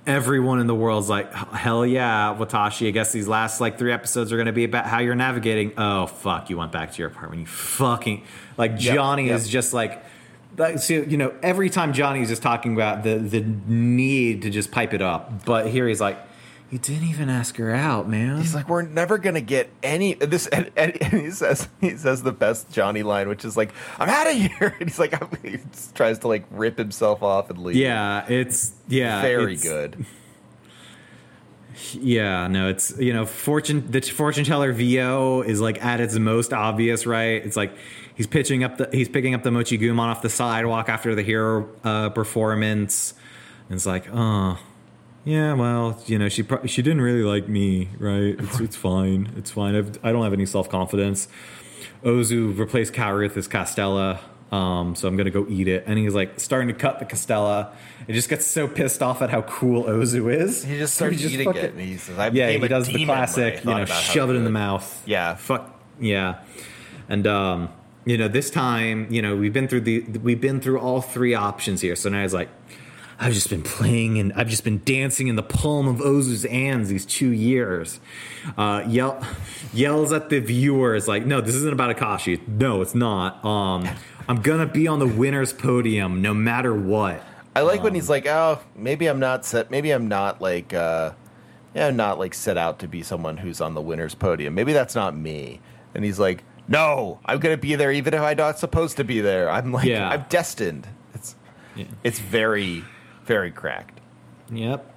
[0.07, 2.87] Everyone in the world's like, hell yeah, Watashi.
[2.87, 5.73] I guess these last like three episodes are going to be about how you're navigating.
[5.77, 7.41] Oh fuck, you went back to your apartment.
[7.41, 8.23] You fucking
[8.57, 9.37] like Johnny yep.
[9.37, 10.03] is just like.
[10.57, 14.69] Like, so, you know, every time Johnny's just talking about the the need to just
[14.69, 16.17] pipe it up, but here he's like,
[16.71, 20.47] "You didn't even ask her out, man." He's like, we're never gonna get any this.
[20.47, 24.09] And, and, and he says he says the best Johnny line, which is like, "I'm
[24.09, 25.59] out of here," and he's like, he
[25.93, 27.75] tries to like rip himself off and leave.
[27.75, 30.05] Yeah, it's yeah, very it's- good.
[31.93, 36.53] Yeah, no, it's you know, fortune the fortune teller VO is like at its most
[36.53, 37.43] obvious, right?
[37.43, 37.73] It's like
[38.15, 41.69] he's pitching up the he's picking up the Mochiguman off the sidewalk after the hero
[41.83, 43.13] uh, performance.
[43.69, 44.59] And it's like, oh,
[45.23, 48.35] yeah, well, you know, she pro- she didn't really like me, right?
[48.39, 49.75] It's it's fine, it's fine.
[49.75, 51.27] I've, I don't have any self confidence.
[52.03, 54.19] Ozu replaced Karuth as Castella,
[54.51, 55.83] um, so I'm gonna go eat it.
[55.85, 57.71] And he's like starting to cut the Castella.
[58.07, 60.63] It just gets so pissed off at how cool Ozu is.
[60.63, 62.93] He just So starts eating fucking- it, and he says, "I yeah, he does the
[62.93, 65.03] demon when I classic, you know, shove it in the mouth.
[65.05, 65.35] Yeah.
[65.35, 66.39] fuck, yeah,
[67.07, 67.69] and um,
[68.05, 71.35] you know, this time, you know, we've been through the we've been through all three
[71.35, 71.95] options here.
[71.95, 72.49] So now he's like,
[73.21, 76.89] I've just been playing and I've just been dancing in the palm of Ozu's hands
[76.89, 77.99] these two years.
[78.57, 79.23] Uh, yell,
[79.73, 82.45] yells at the viewers like, no, this isn't about Akashi.
[82.47, 83.45] No, it's not.
[83.45, 83.87] Um,
[84.27, 87.23] I'm gonna be on the winners podium no matter what.
[87.55, 89.69] I like when he's like, "Oh, maybe I'm not set.
[89.69, 91.11] Maybe I'm not like, uh,
[91.75, 94.55] yeah, I'm not like set out to be someone who's on the winner's podium.
[94.55, 95.59] Maybe that's not me."
[95.93, 99.19] And he's like, "No, I'm gonna be there, even if I'm not supposed to be
[99.19, 99.49] there.
[99.49, 100.09] I'm like, Yeah.
[100.09, 101.35] I'm destined." It's,
[101.75, 101.85] Yeah.
[102.05, 102.85] it's very,
[103.25, 103.99] very cracked.
[104.51, 104.87] Yep.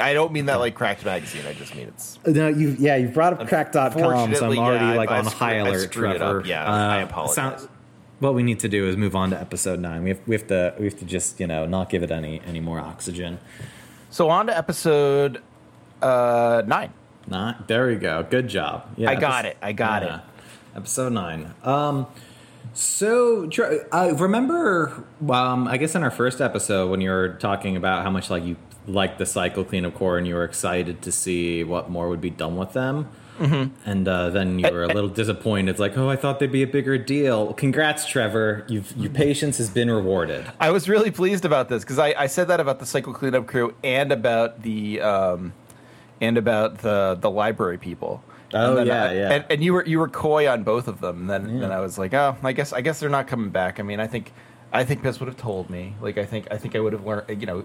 [0.00, 1.42] I don't mean that like cracked magazine.
[1.46, 4.94] I just mean it's No, you yeah, you brought up crack.com, so I'm already yeah,
[4.94, 6.40] like I- I on screw- high I alert, screwed it Trevor.
[6.40, 6.46] up.
[6.46, 7.34] Yeah, I apologize.
[7.34, 7.68] sound-
[8.20, 10.02] what we need to do is move on to episode nine.
[10.02, 12.40] We have, we have to we have to just you know not give it any
[12.46, 13.38] any more oxygen.
[14.10, 15.42] so on to episode
[16.02, 16.92] uh, nine.
[17.26, 18.24] Not there we go.
[18.28, 18.86] Good job.
[18.96, 19.56] Yeah, I got epis- it.
[19.62, 20.20] I got it.
[20.76, 21.54] Episode nine.
[21.62, 22.06] Um,
[22.72, 23.48] so
[23.92, 25.04] I remember.
[25.28, 28.44] Um, I guess in our first episode when you were talking about how much like
[28.44, 32.20] you liked the cycle cleanup core and you were excited to see what more would
[32.20, 33.08] be done with them.
[33.38, 33.90] Mm-hmm.
[33.90, 35.70] And uh, then you were a little disappointed.
[35.72, 37.52] It's like, oh, I thought they'd be a bigger deal.
[37.54, 38.64] Congrats, Trevor.
[38.68, 40.46] You've, your patience has been rewarded.
[40.60, 43.46] I was really pleased about this because I, I said that about the cycle cleanup
[43.46, 45.52] crew and about the um,
[46.20, 48.22] and about the the library people.
[48.54, 49.32] Oh, yeah, I- yeah.
[49.32, 51.22] And, and you were you were coy on both of them.
[51.22, 53.80] And then then I was like, oh, I guess I guess they're not coming back.
[53.80, 54.32] I mean, I think
[54.72, 55.94] I think Piss would have told me.
[56.00, 57.40] Like, I think I think I would have learned.
[57.40, 57.64] You know.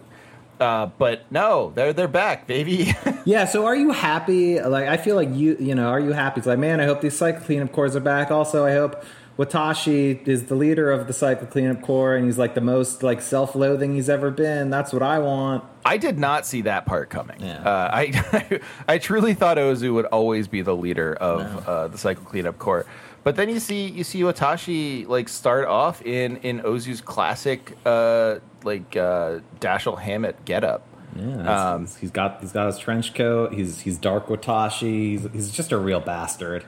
[0.60, 2.94] Uh, but no, they're they're back, baby.
[3.26, 4.60] Yeah, so are you happy?
[4.60, 6.40] Like, I feel like you, you know, are you happy?
[6.40, 8.32] It's like, man, I hope these cycle cleanup cores are back.
[8.32, 9.03] Also, I hope
[9.40, 13.22] Watashi is the leader of the cycle cleanup Corps, and he's like the most like
[13.22, 14.70] self-loathing he's ever been.
[14.70, 15.64] That's what I want.
[15.86, 17.38] I did not see that part coming.
[17.41, 17.61] Yeah.
[17.61, 18.60] Uh, I
[18.90, 22.86] I truly thought Ozu would always be the leader of uh, the cycle cleanup corps.
[23.24, 28.40] But then you see you see Watashi like start off in in Ozu's classic uh,
[28.66, 30.86] like uh, Dashiell Hammett getup.
[31.16, 33.53] Yeah, Um, he's got he's got his trench coat.
[33.53, 35.11] He's he's dark Watashi.
[35.11, 36.66] He's, he's just a real bastard.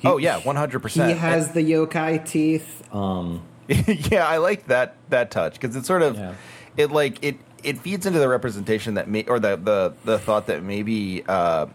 [0.00, 1.12] He- oh yeah, one hundred percent.
[1.12, 2.82] He has the yokai teeth.
[2.94, 6.34] Um, yeah, I like that that touch because it's sort of Yeah.
[6.76, 10.46] it like it it feeds into the representation that may or the the the thought
[10.46, 11.66] that maybe uh,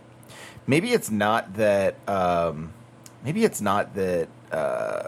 [0.67, 2.73] maybe it's not that um,
[3.23, 5.07] maybe it's not that uh,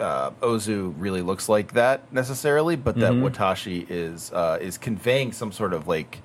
[0.00, 3.26] uh, Ozu really looks like that necessarily, but that Mm-hmm.
[3.26, 6.18] Watashi is uh, is conveying some sort of like.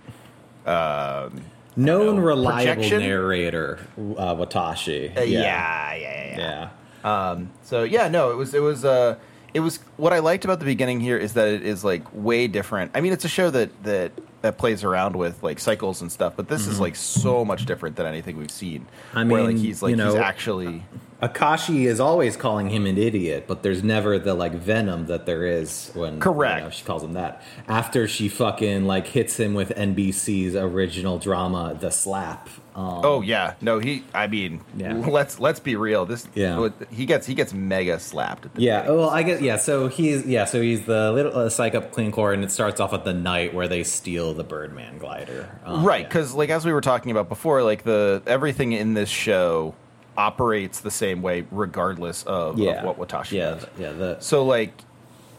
[0.65, 1.41] Um,
[1.77, 2.99] known know, reliable projection?
[2.99, 5.15] narrator, uh, Watashi.
[5.17, 6.69] uh, yeah, yeah, yeah,
[7.03, 7.29] yeah.
[7.31, 9.15] Um, so yeah, no, it was it was uh,
[9.53, 12.47] it was what I liked about the beginning here is that it is like way
[12.47, 12.91] different.
[12.93, 16.33] I mean, it's a show that that that plays around with like cycles and stuff,
[16.35, 18.85] but this is like so much different than anything we've seen.
[19.13, 20.83] I where like mean, he's like you he's know- actually
[21.21, 25.45] Akashi is always calling him an idiot, but there's never the like venom that there
[25.47, 26.57] is when Correct.
[26.59, 27.41] you know, she calls him that.
[27.67, 32.49] After she fucking like hits him with NBC's original drama, The Slap.
[32.75, 34.03] Um, oh yeah, no, he.
[34.13, 34.93] I mean, Yeah.
[34.93, 36.05] let's let's be real.
[36.05, 36.69] This Yeah.
[36.91, 38.45] he gets he gets mega slapped.
[38.45, 38.81] At the yeah.
[38.81, 38.99] beginning.
[38.99, 39.57] Well, I guess yeah.
[39.57, 40.45] So he's yeah.
[40.45, 43.13] So he's the little uh, psych up clean core, and it starts off at the
[43.15, 45.49] night where they steal the Birdman glider.
[45.65, 46.07] Um, right yeah.
[46.07, 49.73] because like as we were talking about before like the everything in this show
[50.17, 53.65] operates the same way regardless of, yeah, of what Watashi yeah, does.
[53.77, 53.91] yeah.
[53.91, 54.73] The so like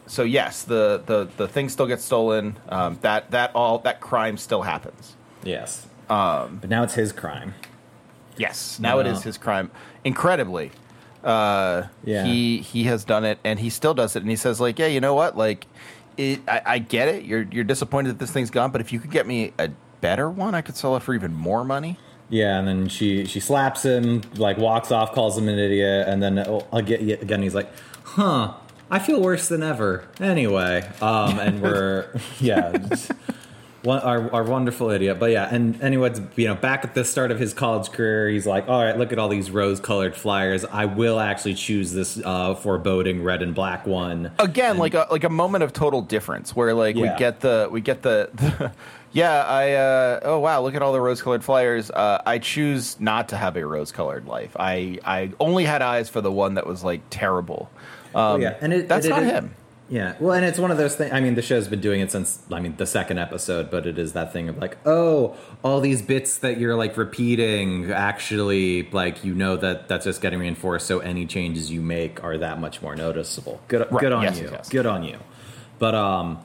[0.07, 4.37] so yes the the the thing still gets stolen um that that all that crime
[4.37, 5.85] still happens yes.
[6.09, 7.53] Um, but now it's his crime.
[8.37, 9.11] yes now it No.
[9.11, 9.69] is his crime
[10.03, 10.71] incredibly
[11.23, 12.23] uh Yeah.
[12.25, 14.87] he he has done it and he still does it and he says like yeah
[14.87, 15.67] you know what like
[16.17, 18.99] it, I, I get it you're you're disappointed that this thing's gone but if you
[18.99, 19.69] could get me a
[20.01, 21.97] better one i could sell it for even more money
[22.29, 26.21] Yeah, and then she she slaps him, like walks off, calls him an idiot, and
[26.21, 27.69] then oh, again, again he's like,
[28.03, 28.53] "Huh,
[28.91, 32.07] I feel worse than ever." Anyway, um, and we're
[32.39, 32.71] yeah,
[33.83, 35.19] one, our, our wonderful idiot.
[35.19, 38.45] But yeah, and anyways, you know, back at the start of his college career, he's
[38.45, 40.65] like, all right, look at all these rose-colored flyers.
[40.65, 44.31] I will actually choose this uh, foreboding red and black one.
[44.37, 47.13] again like a like a moment of total difference where like Yeah.
[47.13, 48.71] we get the we get the, the
[49.11, 52.99] yeah i uh oh wow look at all the rose colored flyers uh i choose
[52.99, 56.53] not to have a rose colored life i i only had eyes for the one
[56.55, 57.69] that was like terrible
[58.15, 59.55] um yeah, and it, that's it- not it- him
[59.91, 61.11] Yeah, well, and it's one of those things.
[61.11, 63.97] I mean, the show's been doing it since I mean the second episode, but it
[63.97, 69.23] is that thing of like, oh, all these bits that you're like repeating, actually, like
[69.23, 70.85] you know that that's just getting reinforced.
[70.85, 73.59] So any changes you make are that much more noticeable.
[73.67, 74.49] Good, Right, good on yes, you.
[74.51, 74.69] yes.
[74.69, 75.17] Good on you.
[75.79, 76.37] But um,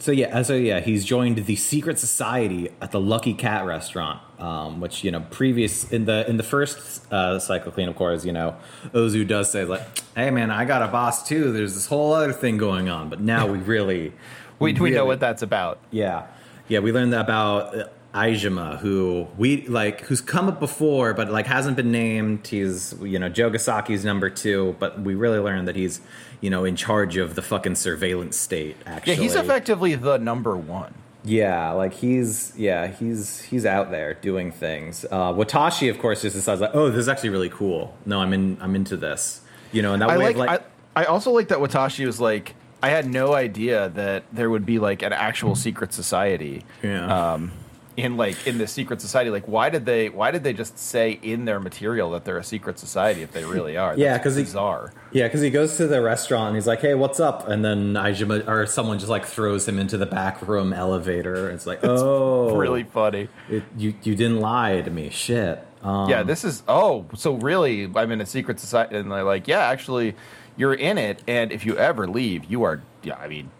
[0.00, 4.80] so yeah, so yeah, he's joined the secret society at the Lucky Cat restaurant, um,
[4.80, 8.32] which you know, previous in the in the first uh, cycle clean, of course, you
[8.32, 8.56] know,
[8.94, 9.82] Ozu does say like,
[10.14, 11.52] "Hey man, I got a boss too.
[11.52, 14.12] There's this whole other thing going on." But now we really,
[14.60, 16.26] we, we know really- what that's about yeah,
[16.68, 21.46] yeah, we learned about uh, Aijima, who we like, who's come up before, but like
[21.46, 22.46] hasn't been named.
[22.46, 26.00] He's you know Jogasaki's number two, but we really learned that he's
[26.40, 28.76] you know in charge of the fucking surveillance state.
[28.86, 30.94] Actually, yeah he's effectively the number one
[31.24, 35.04] yeah, like he's yeah he's he's out there doing things.
[35.10, 37.96] Uh, Watashi, of course, just decides like, oh, this is actually really cool.
[38.06, 39.42] No, I'm in I'm into this.
[39.72, 40.62] You know, and that I way like, of like
[40.96, 44.64] I, I also like that Watashi was like I had no idea that there would
[44.64, 46.64] be like an actual secret society.
[46.82, 47.32] Yeah.
[47.32, 47.52] Um,
[47.98, 51.18] in like in this secret society, like why did they why did they just say
[51.22, 53.96] in their material that they're a secret society if they really are?
[53.96, 54.92] Yeah, That's 'cause he- bizarre.
[55.10, 57.94] Yeah, because he goes to the restaurant and he's like, "Hey, what's up?" And then
[57.94, 61.50] Aijima or someone just like throws him into the back room elevator.
[61.50, 63.28] It's like, "Oh, really funny.
[63.50, 67.90] It, you you didn't lie to me, shit." Um, yeah, this is oh, so really
[67.94, 70.14] I'm in a secret society and they're like, yeah, actually
[70.56, 73.50] you're in it and if you ever leave, you are yeah, I mean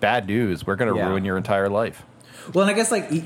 [0.00, 0.66] bad news.
[0.66, 1.08] We're going to Yeah.
[1.08, 2.02] ruin your entire life.
[2.54, 3.24] Well, and I guess like, he,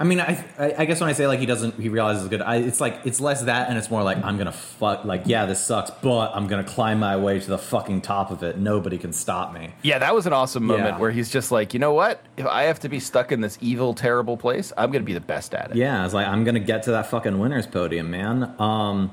[0.00, 2.30] I mean, I, I I guess when I say like he doesn't, he realizes it's
[2.30, 2.40] good.
[2.40, 5.04] I, it's like it's less that, and it's more like I'm gonna fuck.
[5.04, 8.44] Like, yeah, this sucks, but I'm gonna climb my way to the fucking top of
[8.44, 8.58] it.
[8.58, 9.70] Nobody can stop me.
[9.82, 10.98] Yeah, that was an awesome moment Yeah.
[10.98, 12.22] where he's just like, you know what?
[12.36, 15.14] If I have to be stuck in this evil, terrible place, I'm going to be
[15.14, 15.76] the best at it.
[15.76, 18.54] Yeah, it's like I'm gonna get to that fucking winners podium, man.
[18.60, 19.10] Um,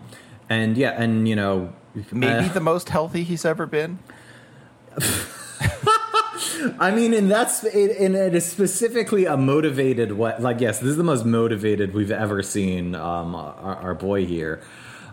[0.52, 1.74] and yeah, and you know,
[2.12, 3.98] Maybe uh, the most healthy he's ever been.
[6.80, 10.98] I mean, and that's in it is specifically a motivated what like yes, this is
[10.98, 14.62] the most motivated we've ever seen um, our, our boy here.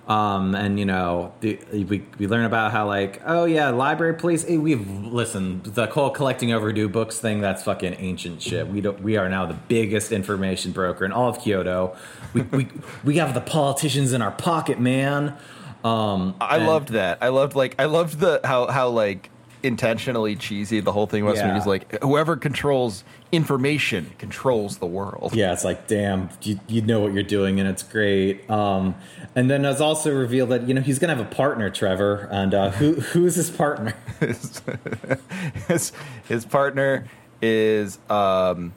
[0.09, 4.45] Um, and you know, the, we we learn about how like oh yeah, library police.
[4.45, 7.41] Hey, we've listened the whole collecting overdue books thing.
[7.41, 8.67] That's fucking ancient shit.
[8.67, 9.01] We don't.
[9.01, 11.97] We are now the biggest information broker in all of Kyoto.
[12.35, 12.69] We we
[13.05, 15.37] we have the politicians in our pocket, man.
[15.85, 17.19] Um, I and- loved that.
[17.21, 19.31] I loved like I loved the how how like
[19.63, 21.41] intentionally cheesy the whole thing was.
[21.41, 25.35] When he's like, whoever controls information controls the world.
[25.35, 28.49] Yeah, it's like, damn, you, you know what you're doing, and it's great.
[28.51, 28.95] Um,
[29.35, 32.55] and then it's also revealed that you know he's gonna have a partner, Trevor, and
[32.55, 33.95] uh, who who's his partner?
[35.69, 35.93] his
[36.29, 37.07] his partner
[37.41, 38.73] is um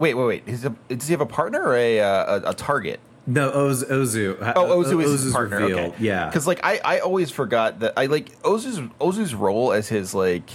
[0.00, 2.54] wait wait wait is a, does he have a partner or a uh, a, a
[2.54, 2.98] target
[3.30, 4.36] No, Oz, Ozu.
[4.56, 5.92] oh ozu is Ozu's his partner revealed.
[5.92, 9.86] okay Yeah, because like i i always forgot that i like ozu's ozu's role as
[9.88, 10.48] his like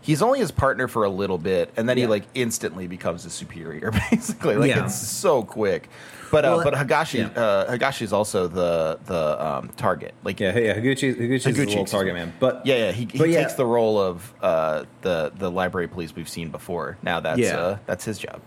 [0.00, 3.34] he's only his partner for a little bit and then he like instantly becomes his
[3.34, 4.86] superior basically like Yeah.
[4.86, 5.88] it's so quick
[6.30, 7.40] but uh, but Hagashi yeah.
[7.40, 10.74] uh, Hagashi is also the the um, target like yeah, yeah.
[10.74, 13.40] Higuchi, Higuchi's Higuchi, little target man, but yeah, yeah, he, he yeah.
[13.42, 16.96] takes the role of uh, the the library police we've seen before.
[17.04, 17.56] Now that's Yeah.
[17.58, 18.40] uh, that's his job.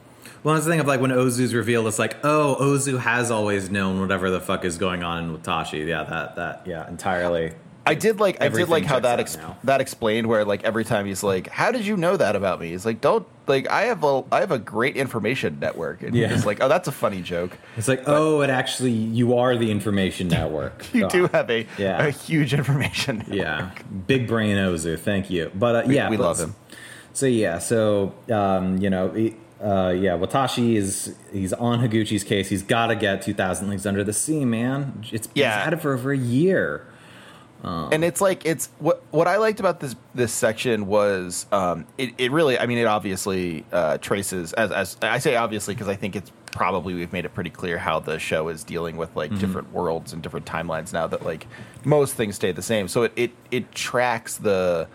[0.48, 3.70] Well, that's the thing of like when Ozu's revealed, it's like, oh, Ozu has always
[3.70, 5.80] known whatever the fuck is going on with Tashi.
[5.80, 7.52] Yeah, that that yeah, entirely.
[7.86, 11.22] I did like I did like how that that explained where like every time he's
[11.22, 14.24] like, "How did you know that about me?" He's like, "Don't like I have a
[14.32, 16.30] I have a great information network." And Yeah.
[16.30, 19.70] he's like, "Oh, that's a funny joke." It's like, oh, it actually you are the
[19.70, 20.86] information network.
[20.94, 22.06] You do have a Yeah.
[22.06, 23.18] a huge information.
[23.28, 23.36] Network.
[23.36, 23.72] Yeah,
[24.08, 24.98] big brain Ozu.
[24.98, 25.52] Thank you.
[25.54, 26.56] But uh, We- yeah, we but- love him.
[27.12, 32.50] So yeah, so um, you know, he- uh, yeah, Watashi is he's on Higuchi's case.
[32.50, 35.04] He's got to get 2,000 Leagues Under the Sea, man.
[35.12, 35.64] It's been Yeah.
[35.64, 36.86] had it for over a year.
[37.64, 42.12] and it's like it's what what I liked about this this section was um, it,
[42.18, 45.96] it really I mean it obviously uh, traces as as I say obviously because I
[45.96, 49.38] think it's probably we've made it pretty clear how the show is dealing with like
[49.40, 51.46] different worlds and different timelines now that like
[51.84, 54.88] most things stay the same so it it, it tracks the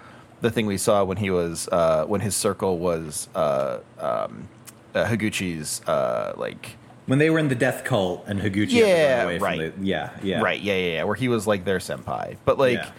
[0.42, 4.48] the thing we saw when he was uh, when his circle was uh, um,
[4.94, 9.74] uh, Higuchi's uh, like When they were in the death cult and Higuchi Yeah, right.
[9.74, 11.04] the yeah yeah Right, yeah, yeah, yeah.
[11.04, 12.36] Where he was like their senpai.
[12.44, 12.90] But like Yeah.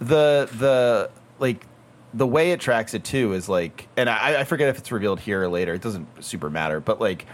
[0.00, 1.64] the the like
[2.14, 5.20] the way it tracks it too is like, and I, I forget if it's revealed
[5.20, 5.74] here or later.
[5.74, 7.26] It doesn't super matter, but like,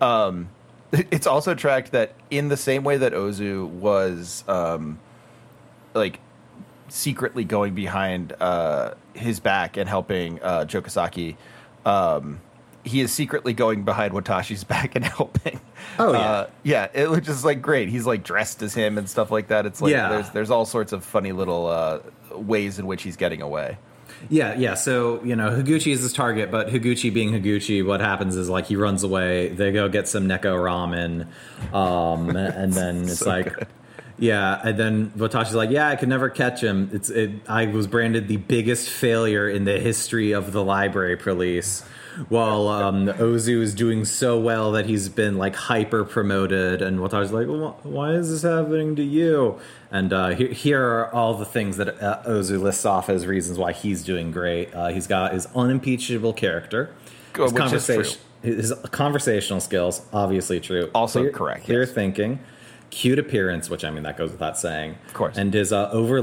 [0.00, 0.48] um,
[0.92, 4.98] it's also tracked that in the same way that Ozu was, um,
[5.94, 6.20] like
[6.88, 11.36] secretly going behind uh, his back and helping uh, Jogasaki.
[11.84, 12.40] Um,
[12.84, 15.60] he is secretly going behind Watashi's back and helping.
[15.98, 16.18] Oh, yeah.
[16.18, 16.88] uh, yeah.
[16.94, 17.88] It was just like great.
[17.88, 19.66] He's like dressed as him and stuff like that.
[19.66, 20.08] It's like Yeah.
[20.08, 21.98] there's there's all sorts of funny little uh,
[22.32, 23.76] ways in which he's getting away.
[24.28, 24.74] Yeah, yeah.
[24.74, 28.66] So you know, Higuchi is his target, but Higuchi being Higuchi, what happens is like
[28.66, 29.48] he runs away.
[29.48, 31.26] They go get some Neko ramen,
[31.74, 33.66] um, and then it's So like, good.
[34.20, 36.90] Yeah, and then Watashi's like, yeah, I could never catch him.
[36.92, 37.30] It's it.
[37.48, 41.82] I was branded the biggest failure in the history of the library police.
[42.28, 47.32] While um, Ozu is doing so well that he's been like hyper promoted, and Watashi's
[47.32, 49.58] like, well, "Why is this happening to you?"
[49.92, 53.58] And uh, here, here are all the things that uh, Ozu lists off as reasons
[53.58, 54.74] why he's doing great.
[54.74, 56.90] Uh, he's got his unimpeachable character,
[57.32, 60.90] Good, his, which is conversation- his conversational skills, obviously true.
[60.94, 61.92] Also Clear- correct, Clear yes.
[61.92, 62.40] thinking,
[62.90, 65.36] cute appearance, which I mean that goes without saying, of course.
[65.38, 66.16] and his uh, over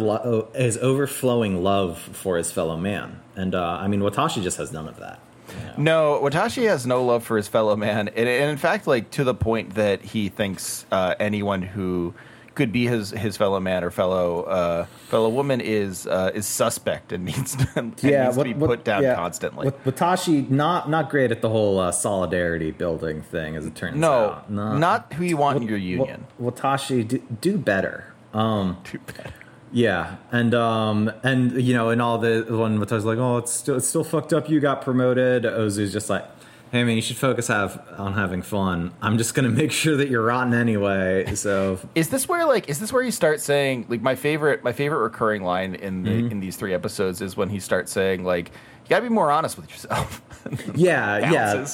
[0.55, 3.19] his overflowing love for his fellow man.
[3.35, 5.19] And uh, I mean, Watashi just has none of that.
[5.49, 6.19] you know?
[6.19, 9.23] No, Watashi has no love for his fellow man, and, and in fact, like to
[9.23, 12.13] the point that he thinks uh, anyone who
[12.57, 17.13] could be his his fellow man or fellow uh, fellow woman is uh, is suspect
[17.13, 19.65] and needs to, and needs to be put down yeah, constantly.
[19.65, 23.95] Wat- Watashi not not great at the whole uh, solidarity building thing, as it turns
[23.95, 24.51] no, out.
[24.51, 26.25] No, not who you want in your union.
[26.39, 28.13] Wa- Watashi, do, do better.
[28.33, 29.33] Um, Too bad.
[29.71, 33.77] yeah, and um, and you know, and all the when Watashi's like, oh, it's still
[33.77, 34.49] it's still fucked up.
[34.49, 35.43] You got promoted.
[35.43, 36.25] Ozu's just like,
[36.71, 38.91] hey man, you should focus have on having fun.
[39.01, 41.33] I'm just gonna make sure that you're rotten anyway.
[41.35, 44.71] So Is this where like is this where you start saying like my favorite my
[44.73, 46.31] favorite recurring line in the Mm-hmm.
[46.31, 49.57] in these three episodes is when he starts saying like you gotta be more honest
[49.57, 50.21] with yourself.
[50.75, 51.65] yeah, yeah,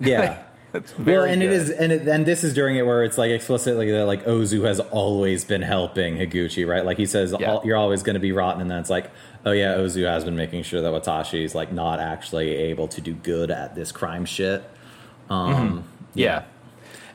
[0.00, 0.42] yeah.
[0.72, 1.52] That's Well, and it good.
[1.54, 4.64] is, and it, and this is during it where it's like explicitly that like Ozu
[4.64, 6.82] has always been helping Higuchi, right?
[6.82, 7.58] Like he says, Yeah.
[7.62, 9.10] "You're always going to be rotten," and then it's like,
[9.44, 13.00] "Oh yeah, Ozu has been making sure that Watashi is like not actually able to
[13.00, 14.62] do good at this crime shit."
[15.30, 16.42] Um, Yeah.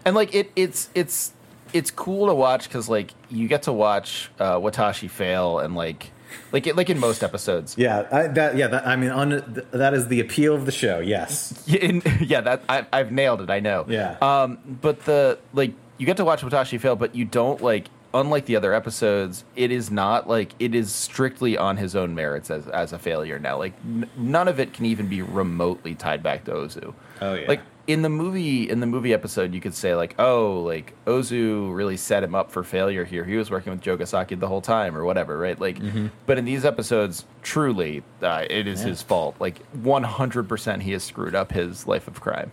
[0.05, 1.33] And like it it's it's
[1.73, 6.11] it's cool to watch cuz like you get to watch uh, Watashi fail and like
[6.51, 7.75] like it, like in most episodes.
[7.77, 10.71] yeah, I, that yeah, that, I mean, on, th- that is the appeal of the
[10.71, 10.99] show.
[10.99, 13.49] Yes, Yeah, in- yeah, that I, I've nailed it.
[13.49, 13.85] I know.
[13.87, 14.15] Yeah.
[14.21, 17.87] Um, but the like you get to watch Watashi fail, but you don't like.
[18.19, 22.49] Unlike the other episodes, it is not like it is strictly on his own merits
[22.49, 23.37] as as a failure.
[23.39, 26.93] Now, like n- none of it can even be remotely tied back to Ozu.
[27.21, 27.47] Oh, yeah.
[27.47, 31.73] Like in the movie, in the movie episode, you could say like, oh, like Ozu
[31.73, 33.23] really set him up for failure here.
[33.23, 35.57] He was working with Jogasaki the whole time, or whatever, right?
[35.59, 35.77] Like,
[36.25, 38.87] but in these episodes, truly, uh, it is Mm-hmm.
[38.87, 38.91] Yeah.
[38.91, 39.35] his fault.
[39.39, 42.51] Like, one hundred percent, he has screwed up his life of crime.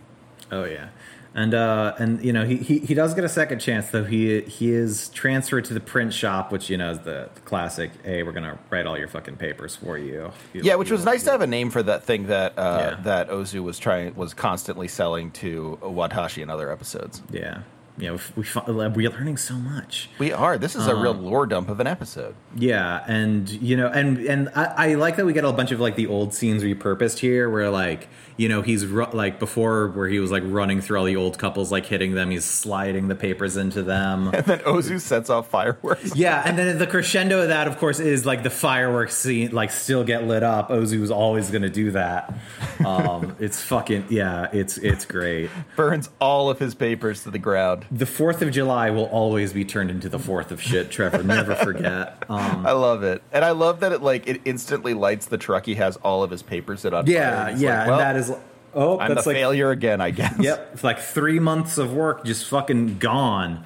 [0.51, 0.89] Oh yeah,
[1.35, 4.05] and uh, and you know he, he he does get a second chance though.
[4.05, 7.91] He he is transferred to the print shop, which you know is the, the classic.
[8.03, 10.31] Hey, we're gonna write all your fucking papers for you.
[10.53, 12.77] You- Yeah, which you- was nice to have a name for that thing that uh,
[12.95, 13.03] Yeah.
[13.03, 17.21] that Ozu was trying was constantly selling to Watashi in other episodes.
[17.29, 17.59] Yeah,
[17.97, 18.17] yeah.
[18.35, 20.09] We, we we're learning so much.
[20.19, 20.57] We are.
[20.57, 22.35] This is a real lore dump of an episode.
[22.55, 25.79] Yeah, and you know, and and I, I like that we get a bunch of
[25.79, 30.07] like the old scenes repurposed here, where like you know he's ru- like before where
[30.07, 33.15] he was like running through all the old couples, like hitting them, he's sliding the
[33.15, 34.31] papers into them.
[34.35, 36.15] And then Ozu sets off fireworks.
[36.15, 39.71] Yeah, and then the crescendo of that, of course, is like the fireworks scene, like
[39.71, 40.69] still get lit up.
[40.69, 42.33] Ozu's always going to do that.
[42.85, 45.49] Um, it's fucking yeah, it's it's great.
[45.77, 47.84] Burns all of his papers to the ground.
[47.91, 50.91] The Fourth of July will always be turned into the Fourth of shit.
[50.91, 52.23] Trevor, never forget.
[52.29, 55.65] Um, I love it, and I love that it like it instantly lights the truck.
[55.65, 57.07] He has all of his papers in on.
[57.07, 58.31] yeah, yeah, like, well, that is
[58.73, 60.39] oh, I'm that's like failure again, I guess.
[60.39, 63.65] Yep, it's like three months of work just fucking gone.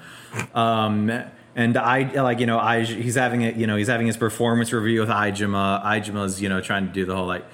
[0.54, 1.12] Um,
[1.56, 4.72] and I like you know I he's having it you know he's having his performance
[4.72, 5.84] review with Aijima.
[5.84, 7.46] Aijima's you know trying to do the whole like.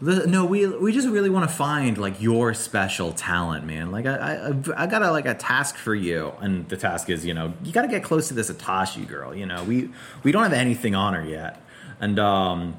[0.00, 3.90] "Li- No, we we just really want to find like your special talent, man.
[3.90, 7.24] Like I I I got a like a task for you, and the task is
[7.26, 9.34] you know you got to get close to this Akashi girl.
[9.34, 9.90] You know we
[10.22, 11.60] we don't have anything on her yet,
[12.00, 12.76] and um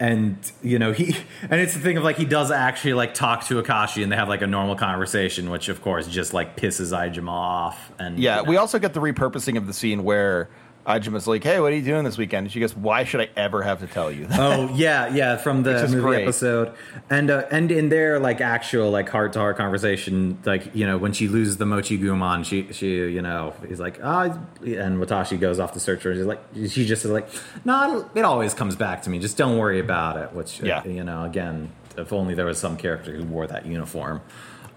[0.00, 3.44] and you know he and it's the thing of like he does actually like talk
[3.46, 6.92] to Akashi and they have like a normal conversation, which of course just like pisses
[6.96, 7.92] Aijima off.
[7.98, 8.50] And Yeah, you know.
[8.50, 10.48] we also get the repurposing of the scene where
[10.86, 13.28] Aijima's like, "Hey, what are you doing this weekend?" And she goes, "Why should I
[13.36, 16.22] ever have to tell you that?" Oh yeah, yeah, from the movie great.
[16.24, 16.72] episode,
[17.08, 20.98] and uh, and in their like actual like heart to heart conversation, like you know
[20.98, 24.24] when she loses the Mochiguman, she she you know he's like ah,
[24.60, 26.14] and Watashi goes off to search for her.
[26.16, 27.28] She's like she just is like
[27.64, 29.18] no, it always comes back to me.
[29.18, 30.32] Just don't worry about it.
[30.34, 30.84] Which Yeah.
[30.86, 34.20] you know again, if only there was some character who wore that uniform.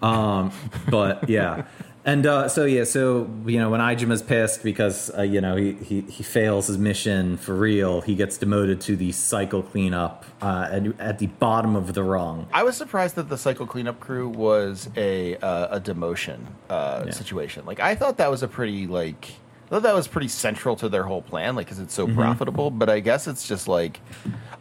[0.00, 0.52] Um,
[0.88, 1.64] but yeah.
[2.08, 5.72] And uh, so yeah, so you know when Aijima's pissed because uh, you know he,
[5.88, 10.68] he he fails his mission for real, he gets demoted to the cycle cleanup uh,
[10.70, 12.46] at, at the bottom of the rung.
[12.52, 16.38] I was surprised that the cycle cleanup crew was a uh, a demotion
[16.70, 17.10] uh, Yeah.
[17.12, 17.66] situation.
[17.66, 19.22] Like I thought that was a pretty like
[19.66, 22.16] I thought that was pretty central to their whole plan, like because it's so Mm-hmm.
[22.16, 22.70] profitable.
[22.70, 24.00] But I guess it's just like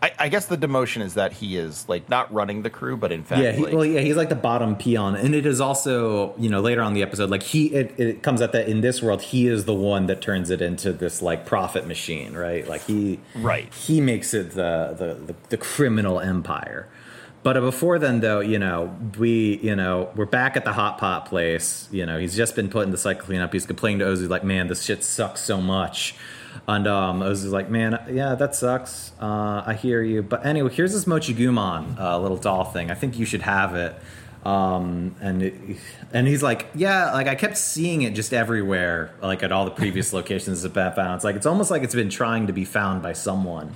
[0.01, 3.11] I, I guess the demotion is that he is like not running the crew, but
[3.11, 5.59] in fact, Yeah, he, like, well, yeah, he's like the bottom peon, and it is
[5.59, 8.69] also you know later on in the episode, like he it, it comes out that
[8.69, 12.33] in this world he is the one that turns it into this like profit machine,
[12.35, 12.67] right?
[12.67, 13.73] Like he Right.
[13.73, 16.87] he makes it the the the, the criminal empire.
[17.43, 21.27] But before then, though, you know, we, you know, we're back at the hot pot
[21.27, 21.87] place.
[21.91, 23.53] You know, he's just been put in the cycle cleanup.
[23.53, 26.13] He's complaining to Ozu like, "Man, this shit sucks so much."
[26.67, 29.13] And um, Ozu's like, "Man, yeah, that sucks.
[29.21, 32.91] Uh, I hear you." But anyway, here's this Mochiguman uh, little doll thing.
[32.91, 33.95] I think you should have it.
[34.45, 35.53] Um, and it,
[36.13, 39.71] and he's like, "Yeah, like I kept seeing it just everywhere, like at all the
[39.71, 41.15] previous locations that been found.
[41.15, 43.75] It's like it's almost like it's been trying to be found by someone."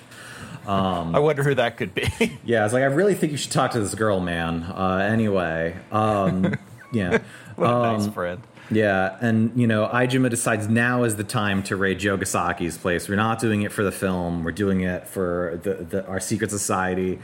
[1.15, 2.07] I wonder who that could be.
[2.43, 4.63] Yeah, it's like, I really think you should talk to this girl, man.
[4.63, 6.55] Uh, anyway, um,
[6.93, 7.19] yeah,
[7.55, 8.41] what a um, nice friend.
[8.72, 13.10] Yeah, and you know, Aijima decides now is the time to raid Jogasaki's place.
[13.10, 16.49] We're not doing it for the film; we're doing it for the, the our secret
[16.52, 17.19] society.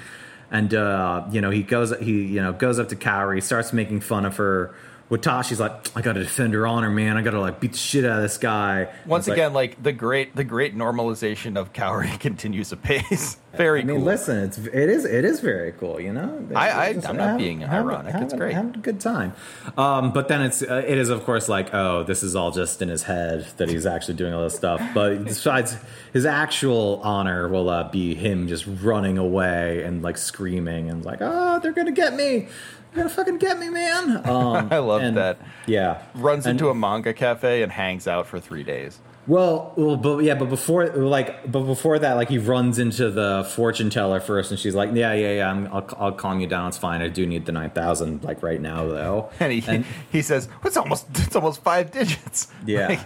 [0.51, 4.01] And uh, you know, he goes, he you know goes up to Kaori, starts making
[4.01, 4.75] fun of her.
[5.09, 7.15] Watashi's like, I gotta defend her honor, man.
[7.15, 8.93] I gotta like beat the shit out of this guy.
[9.05, 13.37] Once It's like, again, like, the great the great normalization of Kaori continues apace.
[13.57, 14.05] Very I mean, cool.
[14.05, 16.47] listen, it's it is it is very cool, you know.
[16.55, 18.15] I, I I'm not have- being have- ironic.
[18.15, 18.53] It's have- great.
[18.53, 19.33] Having a good time.
[19.77, 22.81] Um, but then it's uh, it is of course like oh this is all just
[22.81, 24.81] in his head that he's actually doing all this stuff.
[24.93, 25.75] But besides,
[26.13, 31.19] his actual honor will uh, be him just running away and like screaming and like
[31.21, 32.47] oh they're gonna get me,
[32.93, 34.17] they're gonna fucking get me, man.
[34.27, 35.39] Um, I love and- that.
[35.65, 38.99] Yeah, Runs And- into a manga cafe and hangs out for three days.
[39.27, 43.45] Well, well, but yeah, but before like, but before that, like he runs into the
[43.55, 46.69] fortune teller first, and she's like, "Yeah, yeah, yeah, I'm, I'll, I'll calm you down.
[46.69, 47.01] It's fine.
[47.01, 50.77] I do need the nine thousand, like right now, though." And he he says, "It's
[50.77, 52.87] almost it's almost five digits." Yeah.
[52.87, 52.99] Like,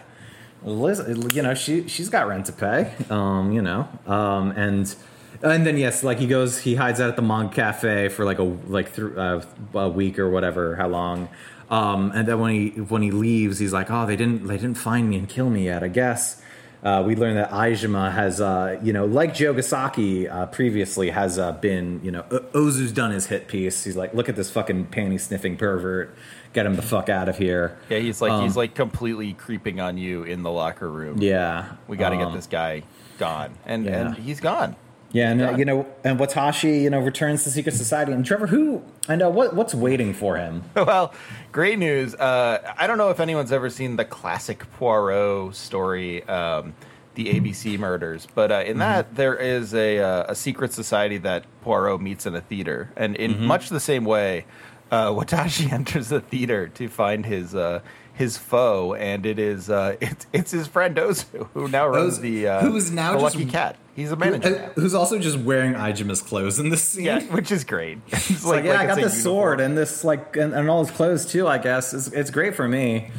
[0.64, 1.02] Liz,
[1.34, 2.94] you know, she she's got rent to pay.
[3.10, 4.96] Um, you know, um, and
[5.42, 8.38] and then yes, like he goes, he hides out at the Monk Cafe for like
[8.38, 9.44] a like through uh,
[9.74, 11.30] a week or whatever, how long.
[11.72, 14.78] Um, and then when he when he leaves, he's like, oh, they didn't they didn't
[14.78, 15.84] find me and kill me yet.
[15.84, 16.42] I guess.
[16.84, 21.52] Uh, we learned that Aijima has, uh, you know, like Jogasaki uh, previously has uh,
[21.52, 23.84] been, you know, O- Ozu's done his hit piece.
[23.84, 26.16] He's like, look at this fucking panty sniffing pervert,
[26.54, 27.78] get him the fuck out of here.
[27.88, 31.22] yeah, he's like Um, he's like completely creeping on you in the locker room.
[31.22, 32.82] Yeah, we got to um, get this guy
[33.20, 34.08] gone, and yeah.
[34.08, 34.76] and he's gone.
[35.14, 38.48] Yeah, and uh, you know, and Watashi, you know, returns to secret society, and Trevor,
[38.48, 40.64] who and uh, what what's waiting for him?
[40.76, 41.14] well,
[41.52, 42.16] great news.
[42.16, 46.74] Uh, I don't know if anyone's ever seen the classic Poirot story, um,
[47.16, 48.72] the ABC murders, but uh, Mm-hmm.
[48.72, 52.92] in that there is a, uh, a secret society that Poirot meets in a theater,
[52.96, 53.46] and in Mm-hmm.
[53.48, 54.46] much the same way,
[54.92, 57.54] uh, Watashi enters the theater to find his.
[57.54, 57.82] Uh,
[58.14, 62.22] his foe, and it is uh, it's it's his friend Ozu, who now runs Ozu-
[62.22, 63.78] the uh, who is now the just- Lucky Cat.
[63.96, 64.50] He's a manager.
[64.52, 64.70] now.
[64.82, 67.06] who's also just wearing Aijima's clothes in this scene?
[67.06, 68.00] Yeah, which is great.
[68.08, 70.94] It's It's like, yeah, I got this sword and this like and, and all his
[70.96, 71.48] clothes too.
[71.48, 73.12] I guess it's, it's great for me.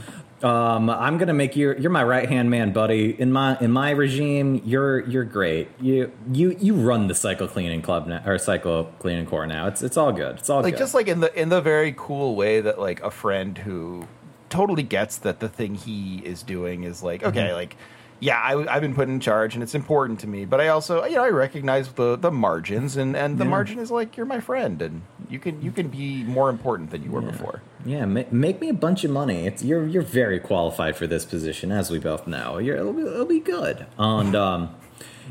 [0.43, 3.11] Um, I'm gonna make you you're my right hand man, buddy.
[3.21, 5.69] In my in my regime, you're you're great.
[5.81, 9.69] You you you run the cycle cleaning club now or cycle cleaning corps now.
[9.69, 10.39] It's it's all good.
[10.39, 10.79] It's all like good.
[10.81, 14.09] just like in the in the very cool way that like a friend who
[14.49, 17.55] totally gets that the thing he is doing is like okay Mm-hmm.
[17.55, 17.77] like
[18.23, 21.05] yeah I, have been put in charge and it's important to me but i also
[21.05, 23.51] you know i recognize the the margins and and the Yeah.
[23.51, 27.03] margin is like you're my friend and you can you can be more important than
[27.03, 27.31] you were Yeah.
[27.33, 29.39] before Yeah, ma- make me a bunch of money.
[29.49, 32.59] It's you're you're very qualified for this position, as we both know.
[32.65, 33.87] You're, it'll, be, it'll be good.
[33.99, 34.61] And um,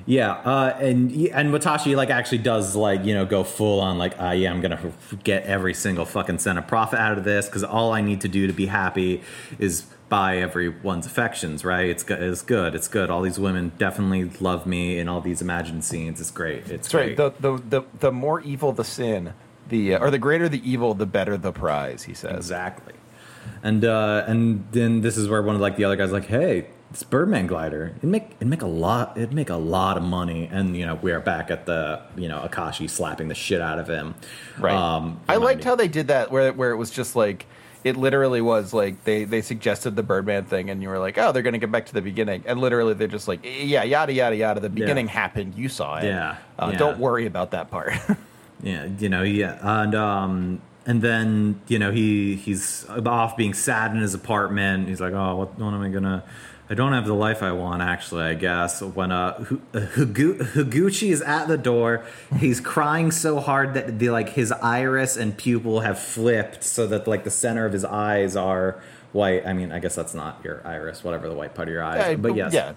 [0.05, 4.19] yeah, uh, and and Watashi like actually does like you know go full on like
[4.21, 4.91] uh, yeah, I'm gonna
[5.23, 8.27] get every single fucking cent of profit out of this because all I need to
[8.27, 9.21] do to be happy
[9.57, 11.65] is buy everyone's affections.
[11.65, 11.89] Right?
[11.89, 12.21] It's good.
[12.21, 12.75] It's good.
[12.75, 13.09] It's good.
[13.09, 16.21] All these women definitely love me in all these imagined scenes.
[16.21, 16.69] It's great.
[16.69, 17.41] It's that's right great.
[17.41, 19.33] the, the the the more evil the sin
[19.69, 22.93] the uh, or the greater the evil the better the prize he says Exactly.
[23.63, 26.67] And uh, and then this is where one of like the other guys like, hey,
[26.91, 30.49] this Birdman glider, it'd make it'd make a lot it'd make a lot of money,
[30.51, 33.79] and you know we are back at the you know Akashi slapping the shit out
[33.79, 34.15] of him.
[34.59, 34.73] Right.
[34.73, 37.45] Um, I liked how they did that, where where it was just like
[37.83, 41.31] it literally was like they they suggested the Birdman thing, and you were like, oh,
[41.31, 44.13] they're going to get back to the beginning, and literally they're just like, yeah, yada
[44.13, 44.59] yada yada.
[44.59, 46.05] The beginning happened, you saw it.
[46.05, 46.77] Yeah, Uh, yeah.
[46.77, 47.93] Don't worry about that part.
[48.63, 53.89] Yeah, you know, yeah, and um, and then you know he he's off being sad
[53.95, 54.87] in his apartment.
[54.87, 56.23] He's like, oh, what, what am I gonna?
[56.71, 57.81] I don't have the life I want.
[57.81, 62.05] Actually, I guess when uh, Hu- uh, Higuchi is at the door,
[62.37, 67.09] he's crying so hard that the like his iris and pupil have flipped, so that
[67.09, 68.81] like the center of his eyes are
[69.11, 69.45] white.
[69.45, 72.11] I mean, I guess that's not your iris, whatever the white part of your eyes.
[72.11, 72.71] Yeah, but yes, yeah.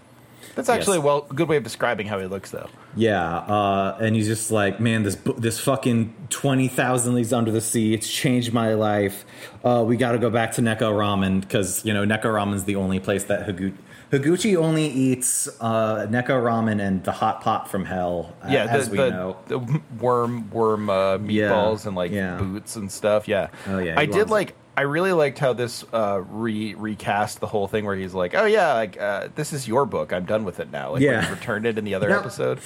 [0.57, 2.69] That's actually a well good way of describing how he looks, though.
[2.97, 7.61] Yeah, uh, and he's just like, man, this this fucking twenty thousand leagues under the
[7.61, 7.95] sea.
[7.95, 9.25] It's changed my life.
[9.65, 12.77] Uh, we got to go back to Neko Ramen because you know Neko Ramen's the
[12.77, 13.75] only place that Higu-
[14.19, 18.35] Higuchi only eats uh, Neko Ramen and the hot pot from hell.
[18.49, 19.37] Yeah, as the, we the, know.
[19.47, 22.37] the worm worm uh, Yeah, meatballs and like yeah.
[22.37, 23.27] boots and stuff.
[23.29, 23.49] Yeah.
[23.67, 24.55] Oh, yeah, I did loves like.
[24.77, 28.45] I really liked how this uh, re recast the whole thing where he's like, "Oh
[28.45, 30.13] yeah, like uh, this is your book.
[30.13, 31.31] I'm done with it now." Like Yeah.
[31.31, 32.59] returned it in the other episode.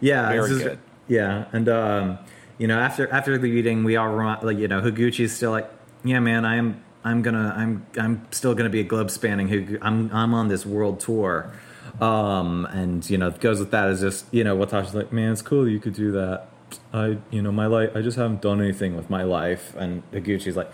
[0.00, 0.78] Yeah, Very this is- good.
[1.08, 2.18] Yeah, and um,
[2.58, 5.70] you know, after after the meeting, we all like you know, Higuchi's still like,
[6.04, 9.48] yeah, man, I'm I'm gonna I'm I'm still gonna be a globe spanning.
[9.48, 11.52] who I'm I'm on this world tour,
[12.00, 15.32] um, and you know, it goes with that is just you know, Watashi's like, man,
[15.32, 16.48] it's cool you could do that.
[16.94, 20.56] I you know, my life, I just haven't done anything with my life, and Higuchi's
[20.56, 20.70] like.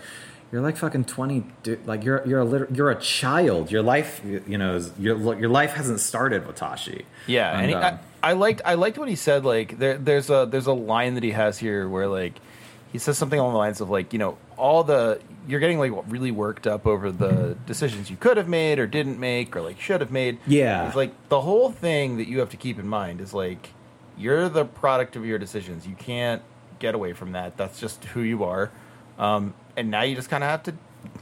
[0.51, 1.87] You're like fucking twenty, dude.
[1.87, 3.71] Like you're you're a lit- you're a child.
[3.71, 7.05] Your life, you know, is, your your life hasn't started, Watashi.
[7.25, 9.45] Yeah, and, he, um, I, I liked I liked what he said.
[9.45, 12.33] Like there, there's a there's a line that he has here where like
[12.91, 15.91] he says something along the lines of like you know all the you're getting like
[16.07, 19.79] really worked up over the decisions you could have made or didn't make or like
[19.79, 20.37] should have made.
[20.45, 20.87] Yeah.
[20.87, 23.69] it's like the whole thing that you have to keep in mind is like
[24.17, 25.87] you're the product of your decisions.
[25.87, 26.41] You can't
[26.79, 27.57] get away from that.
[27.57, 28.71] That's just who you are.
[29.17, 30.73] Um, and now you just kind of have to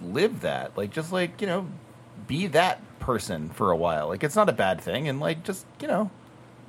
[0.02, 0.78] live that.
[0.78, 1.68] Like just like you know
[2.28, 4.08] be that person for a while.
[4.08, 6.12] Like it's not a bad thing, and like just you know,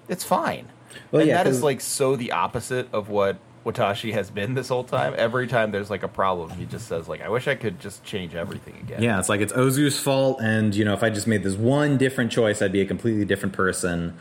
[0.08, 0.68] it's fine.
[1.10, 4.68] Well, and yeah, that is like so the opposite of what Watashi has been this
[4.68, 5.14] whole time.
[5.16, 8.02] Every time there's like a problem, he just says like, "I wish I could just
[8.04, 11.26] change everything again." Yeah, it's like it's Ozu's fault, and you know, if I just
[11.26, 14.16] made this one different choice, I'd be a completely different person.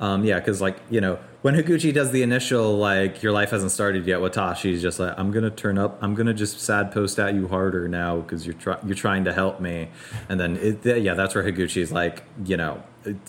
[0.00, 3.70] Um, yeah, because like you know, when Higuchi does the initial like your life hasn't
[3.70, 7.34] started yet, Watashi's just like I'm gonna turn up, I'm gonna just sad post at
[7.34, 9.88] you harder now because you're try- you're trying to help me,
[10.28, 12.82] and then it, yeah, that's where Higuchi's like you know.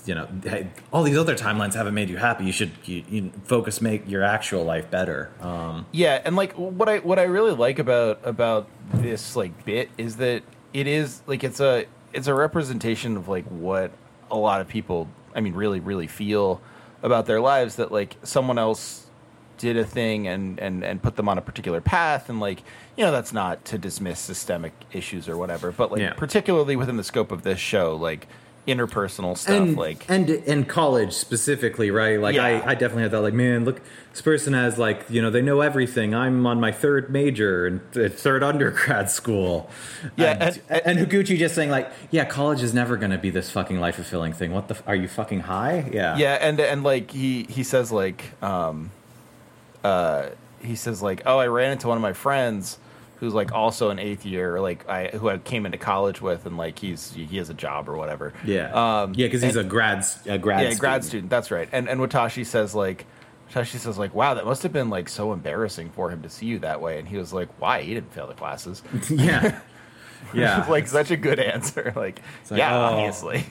[0.05, 2.43] You know, hey, all these other timelines haven't made you happy.
[2.43, 5.31] You should you, you focus, make your actual life better.
[5.39, 9.89] Um, Yeah, and like what I what I really like about about this like bit
[9.97, 10.43] is that
[10.73, 13.91] it is like it's a it's a representation of like what
[14.29, 16.61] a lot of people I mean really really feel
[17.03, 19.07] about their lives that like someone else
[19.57, 22.63] did a thing and and and put them on a particular path and like
[22.97, 26.13] you know that's not to dismiss systemic issues or whatever but like Yeah.
[26.13, 28.27] particularly within the scope of this show like
[28.67, 32.19] interpersonal stuff and like and in college specifically right?
[32.19, 32.45] Like Yeah.
[32.45, 33.81] I, I definitely had that like man look
[34.11, 36.13] this person has like you know they know everything.
[36.13, 37.81] I'm on my third major and
[38.13, 39.69] third undergrad school.
[40.15, 43.49] Yeah, and, and, Higuchi just saying like yeah college is never going to be this
[43.49, 44.51] fucking life fulfilling thing.
[44.51, 45.89] What the f- are you fucking high?
[45.91, 46.17] Yeah.
[46.17, 48.91] Yeah, and and like he he says like um
[49.83, 50.29] uh
[50.61, 52.77] he says like oh I ran into one of my friends
[53.21, 56.57] who's like also an eighth year like I who I came into college with and
[56.57, 58.33] like he's he has a job or whatever.
[58.43, 58.71] yeah
[59.03, 61.05] Um yeah because he's a grad a grad yeah, grad student.
[61.05, 61.29] student.
[61.29, 61.69] That's right.
[61.71, 63.05] And and Watashi says like
[63.51, 66.47] Watashi says like wow that must have been like so embarrassing for him to see
[66.47, 68.81] you that way and he was like why he didn't fail the classes.
[69.09, 69.61] yeah
[70.33, 71.93] yeah like such a good answer.
[72.01, 72.81] Like, like, yeah, oh.
[72.81, 73.45] obviously.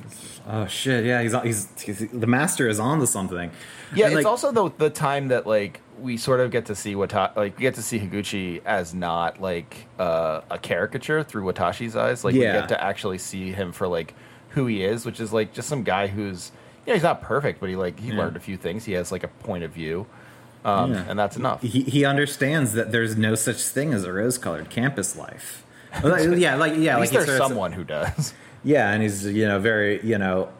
[0.53, 3.51] Oh shit yeah he's, he's, he's the master is on to something
[3.95, 6.75] Yeah, And, it's like, also the the time that like we sort of get to
[6.75, 11.45] see Wata like we get to see Higuchi as not like uh, a caricature through
[11.53, 12.25] Watashi's eyes.
[12.25, 12.55] Like Yeah.
[12.55, 14.15] we get to actually see him for like
[14.51, 16.53] who he is, which is like just some guy who's
[16.87, 18.19] yeah he's not perfect, but he like he Yeah.
[18.19, 18.85] learned a few things.
[18.87, 20.07] He has like a point of view,
[20.65, 21.05] um, Yeah.
[21.09, 21.61] and that's enough.
[21.63, 25.65] he, he understands that there's no such thing as a rose-colored campus life.
[26.05, 28.33] Yeah, like yeah, At like least there's someone who does.
[28.62, 30.51] Yeah, and he's you know very you know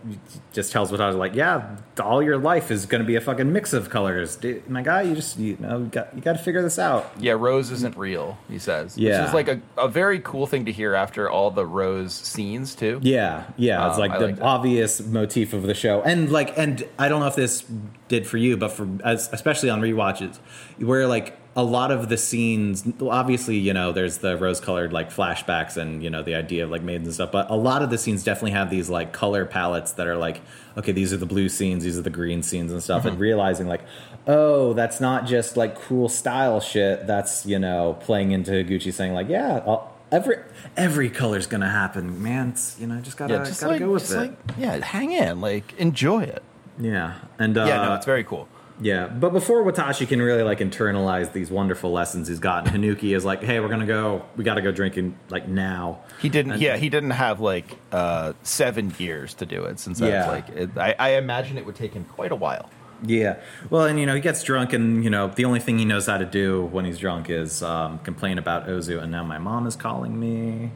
[0.52, 1.35] just tells what I was like.
[1.35, 4.81] Yeah, all your life is going to be a fucking mix of colors, Dude, my
[4.82, 5.02] guy.
[5.02, 7.12] You just you know you got you got to figure this out.
[7.20, 8.39] Yeah, Rose isn't real.
[8.48, 9.20] He says, Yeah.
[9.20, 12.74] which is like a, a very cool thing to hear after all the Rose scenes
[12.74, 13.01] too.
[13.02, 16.56] Yeah, yeah, it's Um, like I the like obvious motif of the show, and like,
[16.56, 17.64] and I don't know if this
[18.09, 20.39] did for you, but for as, especially on rewatches,
[20.78, 25.10] where like a lot of the scenes obviously you know there's the rose colored like
[25.10, 27.90] flashbacks and you know the idea of like maidens and stuff but a lot of
[27.90, 30.40] the scenes definitely have these like color palettes that are like
[30.77, 33.66] okay these are the blue scenes these are the green scenes and stuff and realizing
[33.66, 33.82] like
[34.28, 39.12] oh that's not just like cool style shit that's you know playing into gucci saying
[39.12, 40.36] like yeah I'll, every
[40.77, 43.90] every color's gonna happen man it's, you know just gotta yeah, just gotta like, go
[43.90, 46.44] with it like yeah, hang in, like enjoy it.
[46.78, 48.48] yeah and uh yeah, no, it's very cool.
[48.81, 53.24] Yeah, but before Watashi can really like internalize these wonderful lessons he's gotten, Hanuki is
[53.24, 54.23] like, "Hey, we're gonna go.
[54.36, 56.52] We got to go drinking like now." He didn't.
[56.52, 59.78] And- yeah, he didn't have like uh, seven years to do it.
[59.78, 60.28] Since Yeah.
[60.28, 62.70] like, it, I, I imagine it would take him quite a while.
[63.05, 63.36] Yeah.
[63.70, 66.07] Well, and you know he gets drunk, and you know the only thing he knows
[66.07, 69.02] how to do when he's drunk is um, complain about Ozu.
[69.02, 70.70] And now my mom is calling me.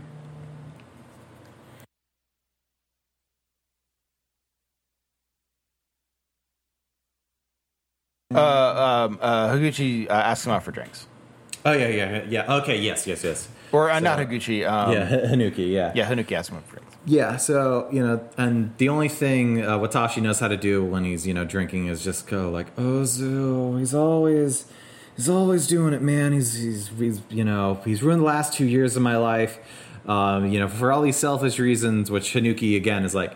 [8.35, 11.06] Uh, um, uh, Higuchi uh, asks him out for drinks,
[11.65, 12.55] Oh yeah, yeah, yeah.
[12.56, 13.48] Okay, yes, yes, yes.
[13.73, 14.69] or uh, not So- Higuchi.
[14.70, 15.70] Um, yeah, Hanuki.
[15.70, 15.93] Yeah.
[15.94, 16.97] yeah, Hanuki asks him out for drinks.
[17.06, 21.05] Yeah, so you know, and the only thing uh, Watashi knows how to do when
[21.05, 23.78] he's you know drinking is just go like Ozu.
[23.78, 24.65] He's always,
[25.16, 26.32] he's always doing it, man.
[26.32, 29.59] He's he's, he's you know he's ruined the last two years of my life.
[30.06, 33.32] Um, you know, for all these selfish reasons, which Hanuki again is like,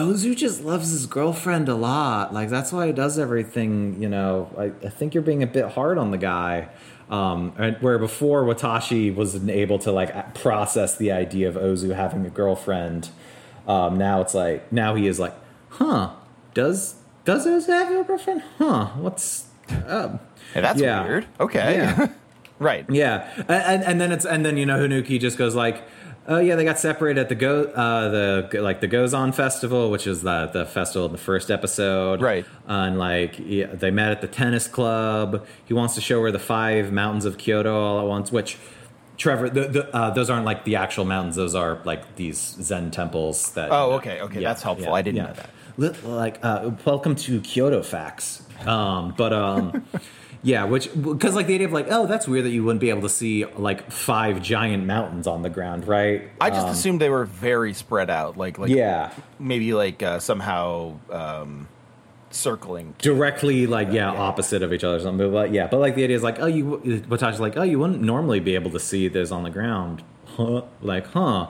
[0.00, 2.32] Ozu just loves his girlfriend a lot.
[2.34, 4.00] Like that's why he does everything.
[4.02, 6.68] You know, I, I think you're being a bit hard on the guy.
[7.10, 12.24] Um, and where before Watashi wasn't able to like process the idea of Ozu having
[12.24, 13.10] a girlfriend,
[13.66, 15.34] um, now it's like now he is like,
[15.70, 16.10] huh?
[16.54, 16.94] Does
[17.24, 18.42] does Ozu have a girlfriend?
[18.58, 18.86] Huh?
[18.96, 21.04] What's Hey, that's Yeah.
[21.04, 21.26] weird.
[21.38, 22.08] Okay, Yeah.
[22.58, 22.84] right.
[22.90, 25.82] yeah, and, and then it's and then you know Hanuki just goes like,
[26.30, 30.06] oh yeah, they got separated at the go uh, the like the Gozan Festival, which
[30.06, 32.46] is the the festival in the first episode, Right.
[32.66, 35.46] And like yeah, they met at the tennis club.
[35.66, 38.56] He wants to show her the five mountains of Kyoto all at once, which.
[39.16, 41.36] Trevor, the, the, uh, those aren't like the actual mountains.
[41.36, 43.68] Those are like these Zen temples that.
[43.70, 44.94] Oh, okay, okay, that's helpful.
[44.94, 45.22] I didn't yeah.
[45.24, 46.04] know that.
[46.04, 48.42] Like, uh, welcome to Kyoto facts.
[48.64, 49.84] Um, but um,
[50.42, 52.90] yeah, which because like the idea of like, oh, that's weird that you wouldn't be
[52.90, 56.30] able to see like five giant mountains on the ground, right?
[56.40, 60.98] I just assumed they were very spread out, like like yeah, maybe like uh, somehow
[61.10, 61.68] um,
[62.30, 62.94] circling.
[62.98, 65.30] directly like yeah, opposite of each other or something.
[65.30, 68.00] But yeah, but like the idea is like, oh, you Watashi's like, oh, you wouldn't
[68.00, 70.62] normally be able to see this on the ground, huh?
[70.80, 71.48] Like, huh?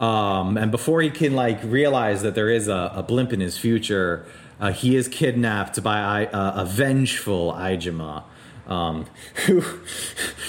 [0.00, 3.58] Um, and before he can like realize that there is a, a blimp in his
[3.58, 4.24] future,
[4.58, 8.24] uh, he is kidnapped by uh, a vengeful Aijima.
[8.70, 9.06] Um,
[9.46, 9.62] who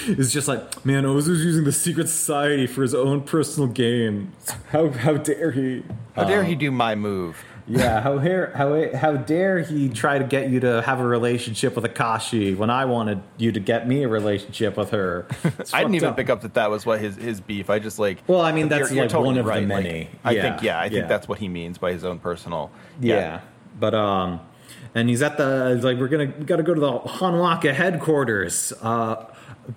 [0.06, 4.32] is just like, man, Ozu's using the secret society for his own personal gain.
[4.70, 5.82] How how dare he?
[6.14, 7.44] How dare Um, he do my move?
[7.66, 11.74] yeah, how dare how how dare he try to get you to have a relationship
[11.76, 15.26] with Akashi when I wanted you to get me a relationship with her?
[15.72, 16.16] I didn't even up.
[16.16, 17.70] pick up that that was what his his beef.
[17.70, 18.18] I just like.
[18.28, 19.68] Well, I mean, that's you're, you're like totally one of the right.
[19.68, 20.08] like, many.
[20.24, 21.06] I Yeah, think yeah, I think yeah.
[21.08, 22.70] that's what he means by his own personal.
[23.00, 23.40] Yeah.
[23.80, 24.40] but um,
[24.94, 28.72] and he's at the like we're gonna we gotta go to the Hanwaka headquarters.
[28.82, 29.26] Uh,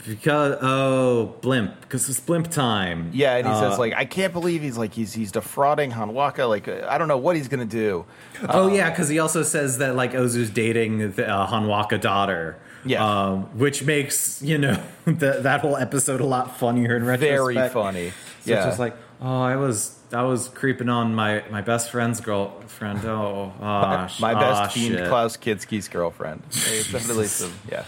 [0.07, 3.11] because oh blimp because it's blimp time.
[3.13, 6.49] Yeah, and he Uh, says like, I can't believe he's like he's he's defrauding Hanwaka.
[6.49, 8.05] Like uh, I don't know what he's gonna do.
[8.49, 12.57] Oh yeah, because he also says that like Ozu's dating the uh, Hanwaka daughter.
[12.87, 13.03] Yeah.
[13.03, 17.69] um, which makes you know that that whole episode a lot funnier in retrospect Very
[17.69, 18.09] funny.
[18.41, 21.89] So yeah, it's just like, oh, I was I was creeping on my my best
[21.91, 23.05] friend's girlfriend.
[23.05, 25.07] Oh, oh my sh- best ah, fiend shit.
[25.07, 26.43] Klaus Kinski's girlfriend.
[26.49, 27.85] It's definitely some yeah.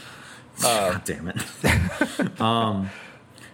[0.61, 2.41] God damn it.
[2.41, 2.89] um,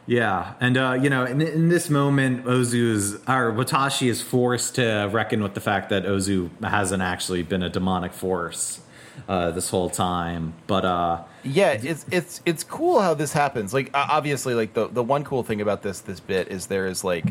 [0.05, 4.75] yeah, and uh, you know, in, in this moment, Ozu is or Watashi is forced
[4.75, 8.81] to reckon with the fact that Ozu hasn't actually been a demonic force
[9.27, 10.53] uh, this whole time.
[10.67, 13.73] But uh, Yeah, it's it's it's cool how this happens.
[13.73, 16.85] Like uh, obviously, like the the one cool thing about this this bit is there
[16.85, 17.25] is like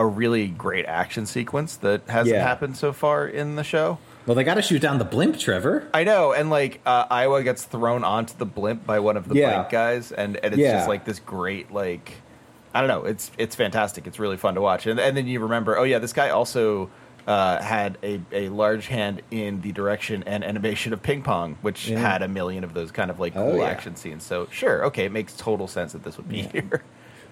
[0.00, 2.42] a really great action sequence that hasn't Yeah.
[2.42, 3.98] happened so far in the show.
[4.26, 5.88] well, they got to shoot down the blimp, Trevor.
[5.92, 9.34] I know, and like uh, Iowa gets thrown onto the blimp by one of the
[9.34, 9.50] Yeah.
[9.54, 10.72] blimp guys, and, and it's Yeah.
[10.72, 12.12] just like this great like
[12.72, 14.06] I don't know, it's it's fantastic.
[14.06, 16.88] It's really fun to watch, and and then you remember, oh yeah, this guy also
[17.26, 21.88] uh, had a, a large hand in the direction and animation of Ping Pong, which
[21.88, 21.98] Yeah.
[21.98, 23.66] had a million of those kind of like Oh, cool yeah.
[23.66, 24.22] action scenes.
[24.24, 26.82] So sure, okay, it makes total sense that this would be here.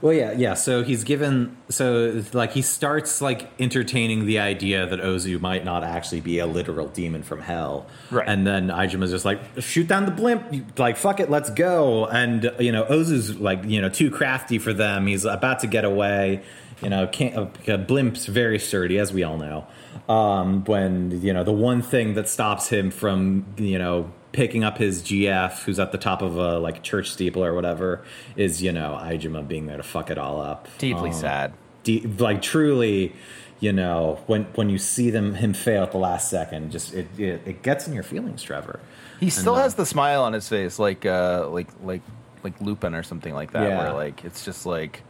[0.01, 0.55] Well, yeah, yeah.
[0.55, 5.83] So he's given, so like he starts like entertaining the idea that Ozu might not
[5.83, 8.29] actually be a literal demon from hell, Right.
[8.29, 12.07] And then Aijima's just like, shoot down the blimp, like fuck it, let's go.
[12.07, 15.07] And you know, Ozu's like, you know, too crafty for them.
[15.07, 16.43] He's about to get away.
[16.83, 17.35] You know, can't,
[17.67, 19.67] a, a blimp's very sturdy, as we all know.
[20.09, 24.79] Um, when you know the one thing that stops him from you know picking up
[24.79, 28.05] his GF, who's at the top of a like church steeple or whatever,
[28.37, 30.69] is you know Aijima being there to fuck it all up.
[30.79, 31.53] Deeply Um, sad.
[31.83, 33.13] de- like truly
[33.59, 37.09] you know when when you see them him fail at the last second just it
[37.19, 38.79] it, it gets in your feelings trevor
[39.19, 42.03] He still uh, has the smile on his face, like uh, like like
[42.45, 43.65] like Lupin or something like that.
[43.69, 43.79] Yeah.
[43.83, 45.03] Where like it's just like,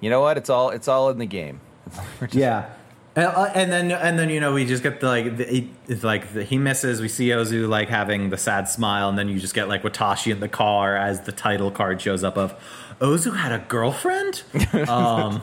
[0.00, 0.36] you know what?
[0.36, 1.60] It's all it's all in the game.
[2.32, 2.66] Yeah
[3.16, 5.70] and, uh, and then and then you know we just get the like the, he-
[5.88, 9.28] it's like the, he misses we see ozu like having the sad smile and then
[9.28, 12.54] you just get like watashi in the car as the title card shows up of
[13.00, 14.42] ozu had a girlfriend
[14.88, 15.40] um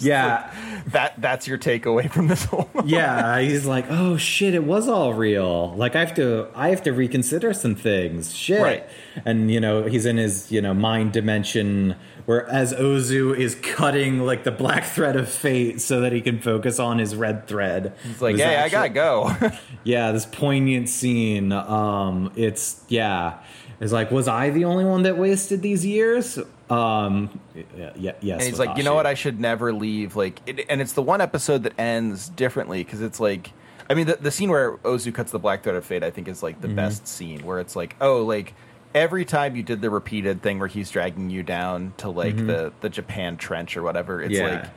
[0.00, 0.52] yeah
[0.88, 2.68] That that's your takeaway from this whole.
[2.84, 5.72] yeah, he's like, "Oh shit, it was all real.
[5.76, 8.60] Like I have to I have to reconsider some things." Shit.
[8.60, 8.84] Right.
[9.24, 11.94] And you know, he's in his, you know, mind dimension
[12.26, 16.40] where as Ozu is cutting like the black thread of fate so that he can
[16.40, 17.94] focus on his red thread.
[18.10, 19.34] It's like, hey, I gotta go.
[19.84, 21.52] yeah, this poignant scene.
[21.52, 23.38] Um, it's yeah,
[23.80, 26.38] it's like, was I the only one that wasted these years?
[26.70, 28.40] Um, yeah, yeah yes.
[28.40, 29.06] and he's like, you know what?
[29.06, 30.16] I should never leave.
[30.16, 33.50] Like, it, and it's the one episode that ends differently because it's like,
[33.90, 36.28] I mean, the, the scene where Ozu cuts the black thread of fate, I think,
[36.28, 36.76] is like the Mm-hmm.
[36.76, 38.54] best scene where it's like, oh, like
[38.94, 42.72] every time you did the repeated thing where he's dragging you down to like the
[42.80, 44.46] the Japan trench or whatever, it's Mm-hmm.
[44.54, 44.60] Yeah.
[44.62, 44.70] like.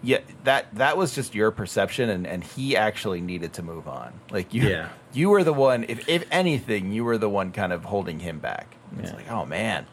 [0.00, 4.12] Yeah, that that was just your perception, and, and he actually needed to move on.
[4.30, 4.90] Like you, Yeah.
[5.12, 5.84] you were the one.
[5.88, 8.76] If if anything, you were the one kind of holding him back.
[9.00, 9.86] It's like, oh man,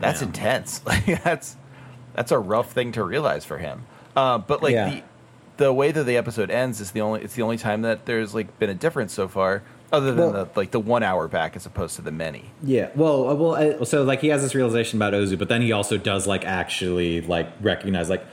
[0.00, 0.26] that's Yeah.
[0.26, 0.82] intense.
[0.86, 1.56] Like that's
[2.14, 3.86] that's a rough thing to realize for him.
[4.16, 4.90] Uh, but like Yeah.
[4.90, 5.02] the
[5.66, 8.34] the way that the episode ends is the only it's the only time that there's
[8.34, 9.62] like been a difference so far,
[9.92, 12.44] other than Well- the like the one hour back as opposed to the many.
[12.62, 15.62] Yeah, well, uh, well, uh, so like he has this realization about Ozu, but then
[15.62, 18.24] he also does like actually like recognize like,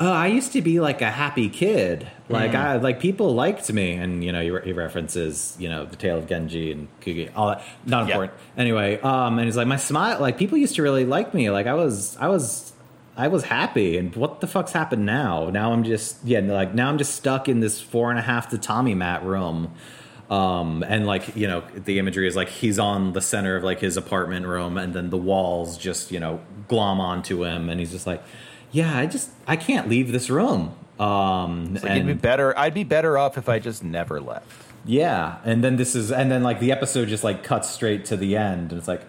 [0.00, 3.92] oh, I used to be like a happy kid, like I like people liked me,
[3.92, 7.30] and you know he, re- he references you know the tale of Genji and Kugi,
[7.36, 8.98] all that not important anyway.
[9.00, 11.74] Um, and he's like my smile, like people used to really like me, like I
[11.74, 12.70] was, I was.
[13.14, 15.50] I was happy, and what the fuck's happened now?
[15.50, 18.48] Now I'm just yeah, like now I'm just stuck in this four and a half
[18.48, 19.74] tatami mat room,
[20.32, 23.80] um, and like you know the imagery is like he's on the center of like
[23.80, 27.90] his apartment room and then the walls just you know glom onto him and he's
[27.92, 28.22] just like
[28.70, 32.58] yeah i just i can't leave this room um It's like it'd be and better.
[32.58, 34.46] I'd be better off if I just never left.
[34.86, 38.16] yeah and then this is and then like the episode just like cuts straight to
[38.16, 39.02] the end and it's like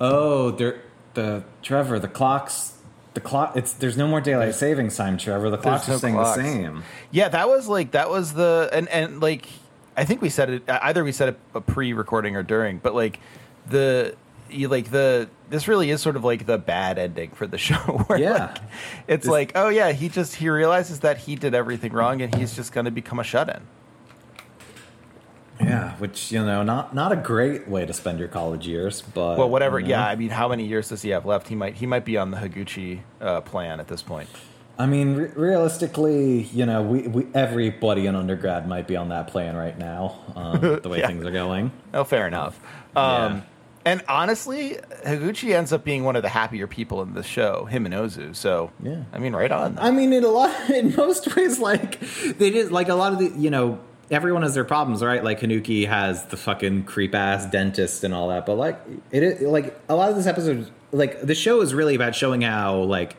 [0.00, 0.80] oh there
[1.14, 2.74] the trevor the clocks
[3.14, 6.36] the clock it's there's no more daylight savings time trevor the clocks are staying clocks.
[6.36, 9.46] the same Yeah, that was like that was the and and like
[10.00, 13.20] I think we said it either we said it a pre-recording or during, but like
[13.68, 14.16] the
[14.48, 17.74] you like the this really is sort of like the bad ending for the show.
[17.76, 18.46] Where Yeah.
[18.46, 18.58] like,
[19.06, 22.56] it's like oh yeah, he just he realizes that he did everything wrong and he's
[22.56, 23.60] just going to become a shut-in.
[25.60, 29.36] yeah which you know not not a great way to spend your college years but
[29.36, 29.78] Well, whatever.
[29.78, 29.90] you know.
[29.90, 31.48] Yeah, I mean, how many years does he have left?
[31.48, 34.28] He might he might be on the Higuchi uh, plan at this point.
[34.82, 39.28] I mean, re- realistically, you know, we, we everybody in undergrad might be on that
[39.28, 41.06] plan right now, um, the way Yeah.
[41.08, 41.70] things are going.
[41.92, 42.58] Oh, fair enough.
[42.96, 43.02] Um,
[43.36, 43.40] Yeah.
[43.82, 47.86] And honestly, Higuchi ends up being one of the happier people in the show, him
[47.86, 48.36] and Ozu.
[48.36, 49.04] So, Yeah.
[49.12, 49.78] I mean, right on.
[49.78, 51.98] I mean, in a lot, in most ways, like
[52.38, 53.78] they did, like a lot of the, you know,
[54.10, 55.22] everyone has their problems, right?
[55.24, 58.78] Like Hanuki has the fucking creep ass dentist and all that, but like
[59.12, 62.76] it, like a lot of this episode, like the show is really about showing how
[62.82, 63.16] like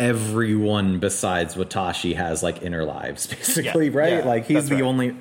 [0.00, 4.12] everyone besides Watashi has like inner lives, basically, Yeah, right?
[4.14, 4.84] yeah, like he's the right.
[4.84, 5.16] only,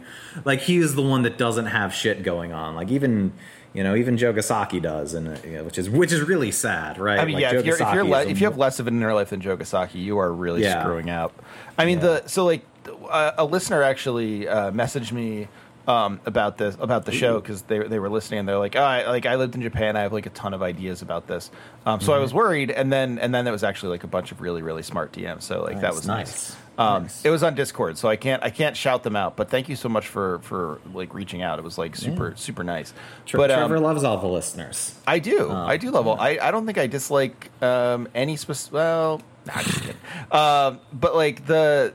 [0.46, 2.76] like he's the one that doesn't have shit going on.
[2.76, 3.34] Like even.
[3.72, 7.20] You know, even Jogasaki does, and you know, which is which is really sad, right?
[7.20, 8.96] I mean, Like, yeah, if you're, if, you're le- if you have less of an
[8.98, 10.82] inner life than Jogasaki, you are really Yeah.
[10.82, 11.40] screwing up.
[11.78, 12.66] I mean, the so like
[13.12, 15.50] uh, a listener actually uh, messaged me
[15.90, 18.82] um, about this about the show because they they were listening and they're like, oh,
[18.84, 21.50] I, like I lived in Japan, I have like a ton of ideas about this.
[21.86, 22.22] Um, so I Mm-hmm.
[22.24, 24.84] was worried, and then and then it was actually like a bunch of really really
[24.84, 25.42] smart DMs.
[25.44, 26.52] So like that was nice.
[26.52, 26.56] nice.
[26.78, 27.26] Um, Nice.
[27.26, 29.36] It was on Discord, so I can't I can't shout them out.
[29.36, 31.60] But thank you so much for for like reaching out.
[31.60, 32.94] It was like super super nice.
[33.26, 34.96] Tre- but um, Trevor loves all the listeners.
[35.06, 35.48] I do.
[35.50, 36.18] Oh, I do love all.
[36.20, 38.74] I, I don't think I dislike um, any specific.
[38.76, 39.98] Well, nah, just kidding.
[40.32, 41.94] um, but like the,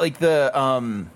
[0.00, 1.10] like the um,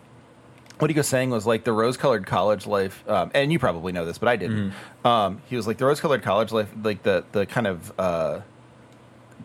[0.79, 4.05] what he was saying was like the rose-colored college life, um, and you probably know
[4.05, 4.73] this, but I didn't.
[5.05, 6.69] Um, he was like the rose-colored college life.
[6.83, 8.41] Like the the kind of uh,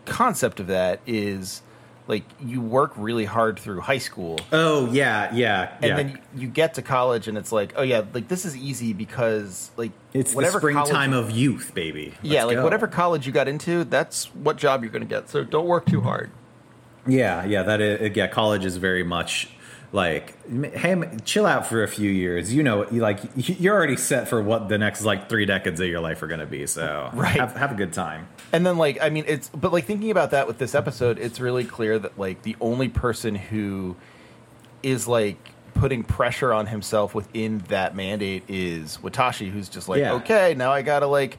[0.04, 1.62] concept of that is
[2.08, 6.48] like you work really hard through high school Oh yeah, yeah, and then you, you
[6.48, 10.32] get to college and it's like oh yeah like this is easy because like it's
[10.32, 12.12] the whatever springtime of youth, baby.
[12.22, 12.64] yeah Let's like go.
[12.64, 15.86] whatever college you got into that's what job you're going to get so don't work
[15.86, 16.30] too hard
[17.06, 18.26] Yeah, yeah, that is, yeah.
[18.26, 19.48] College is very much
[19.92, 20.34] like,
[20.74, 22.52] hey, chill out for a few years.
[22.54, 25.86] You know, you like you're already set for what the next like three decades of
[25.86, 26.66] your life are going to be.
[26.66, 27.38] So Right.
[27.38, 28.26] have, have a good time.
[28.52, 31.40] And then like I mean it's but like thinking about that with this episode, it's
[31.40, 33.96] really clear that like the only person who
[34.82, 35.36] is like
[35.74, 40.14] putting pressure on himself within that mandate is Watashi, who's just like, Yeah.
[40.14, 41.38] okay, now I gotta like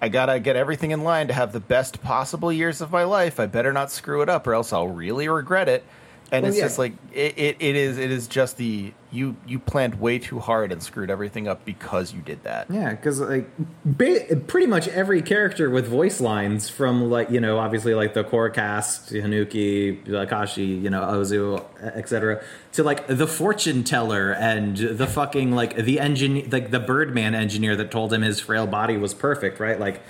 [0.00, 3.38] I gotta get everything in line to have the best possible years of my life.
[3.38, 5.84] I better not screw it up or else I'll really regret it.
[6.32, 6.64] And Well, it's yeah.
[6.64, 10.38] just like it, it, it is it is just the you you planned way too
[10.38, 12.70] hard and screwed everything up because you did that.
[12.70, 13.50] Yeah, because like
[13.84, 18.24] ba- pretty much every character with voice lines from like you know obviously like the
[18.24, 22.42] core cast, Hanuki, Akashi, you know Ozu, etc.
[22.72, 27.76] To like the fortune teller and the fucking like the engine like the Birdman engineer
[27.76, 29.78] that told him his frail body was perfect, right?
[29.78, 30.00] Like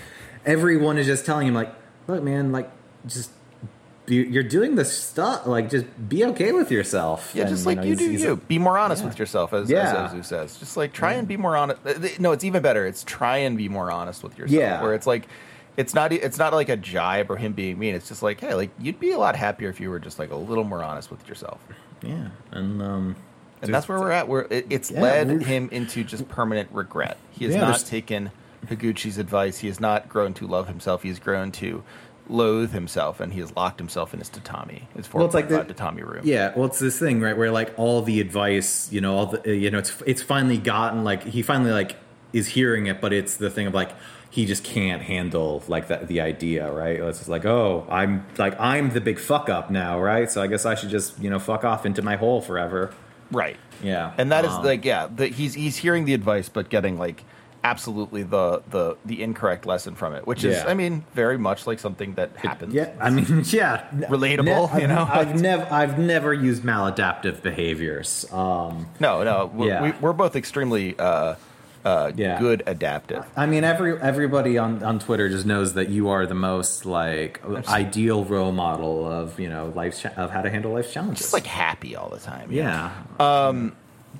[0.46, 1.74] everyone is just telling him like,
[2.06, 2.70] look, man, like
[3.08, 3.32] just.
[4.06, 5.46] You- You're doing the stuff.
[5.46, 7.32] Like, just be okay with yourself.
[7.34, 8.36] Yeah, And, just like know, you he's- do he's a- you.
[8.36, 9.08] Be more honest Yeah.
[9.08, 10.04] with yourself, as, Yeah.
[10.06, 10.56] as Ozu says.
[10.58, 11.78] Just like try and be more honest.
[11.86, 12.86] uh, No, it's even better.
[12.86, 14.60] It's try and be more honest with yourself.
[14.60, 14.82] Yeah.
[14.82, 15.26] where it's like,
[15.76, 16.12] it's not.
[16.12, 17.94] It's not like a jibe or him being mean.
[17.94, 20.30] It's just like, hey, like you'd be a lot happier if you were just like
[20.30, 21.60] a little more honest with yourself.
[22.02, 23.16] Yeah, and um,
[23.62, 24.28] And that's where we're at.
[24.28, 27.16] Where it, it's Yeah, led we're- him into just permanent regret.
[27.30, 28.32] He has Yeah, not there's- taken
[28.66, 29.58] Higuchi's advice.
[29.58, 31.04] He has not grown to love himself.
[31.04, 31.82] He has grown to
[32.32, 35.48] loathe himself, and he has locked himself in his tatami, his four Well, it's like
[35.48, 36.22] the- tatami room.
[36.24, 39.40] Yeah, well, it's this thing, right, where like all the advice, you know, all the,
[39.48, 41.96] uh, you know, it's it's finally gotten like he finally like
[42.32, 43.90] is hearing it, but it's the thing of like
[44.30, 46.98] he just can't handle like that the idea, right?
[46.98, 50.30] It's just like, oh, I'm like I'm the big fuck up now, right?
[50.30, 52.92] So I guess I should just you know fuck off into my hole forever.
[53.30, 53.56] Right.
[53.82, 56.98] Yeah, and that is Um, like yeah the, he's he's hearing the advice but getting
[56.98, 57.24] like
[57.64, 60.66] absolutely the the the incorrect lesson from it which is Yeah.
[60.68, 64.86] i mean very much like something that happens Yeah, I mean, yeah, Relatable, you I've-
[64.86, 65.08] know?
[65.10, 68.26] I've never, I've never used maladaptive behaviors.
[68.32, 69.82] Um, no no we're, Yeah.
[69.82, 71.36] we, we're both extremely uh
[71.84, 72.38] uh Yeah.
[72.38, 76.34] good adaptive I mean, every everybody on, on Twitter just knows that you are the
[76.34, 80.92] most like ideal role model of you know life cha- of how to handle life's
[80.92, 81.18] challenges.
[81.18, 82.90] just like happy all the time yeah,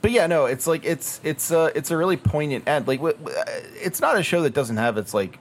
[0.03, 3.17] but yeah no it's like it's it's uh it's a really poignant end like w-
[3.17, 3.39] w-
[3.81, 5.39] it's not a show that doesn't have its like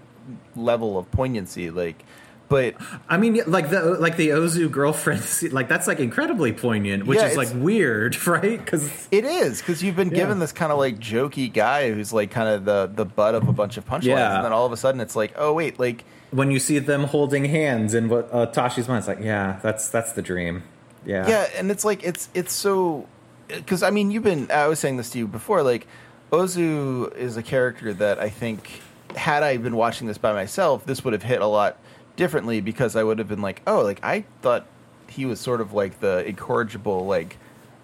[0.55, 2.03] level of poignancy like
[2.47, 2.75] but
[3.07, 5.23] I mean, like the like the Ozu girlfriend,
[5.53, 8.59] like that's like incredibly poignant, which Yeah, is like weird, right?
[8.59, 10.17] Because It is because you've been Yeah.
[10.17, 13.47] given this kind of like jokey guy who's like kind of the the butt of
[13.47, 14.35] a bunch of punchlines, Yeah.
[14.35, 17.05] and then all of a sudden it's like, oh wait, like when you see them
[17.05, 20.63] holding hands and what uh, Tashi's mind, it's like, yeah, that's that's the dream.
[21.05, 23.07] Yeah, yeah, and it's like it's it's so
[23.55, 25.87] because I mean you've been I was saying this to you before, like
[26.31, 28.81] Ozu is a character that I think
[29.15, 31.77] had I been watching this by myself, this would have hit a lot
[32.15, 34.65] differently because I would have been like, oh, like I thought
[35.09, 37.37] he was sort of like the incorrigible like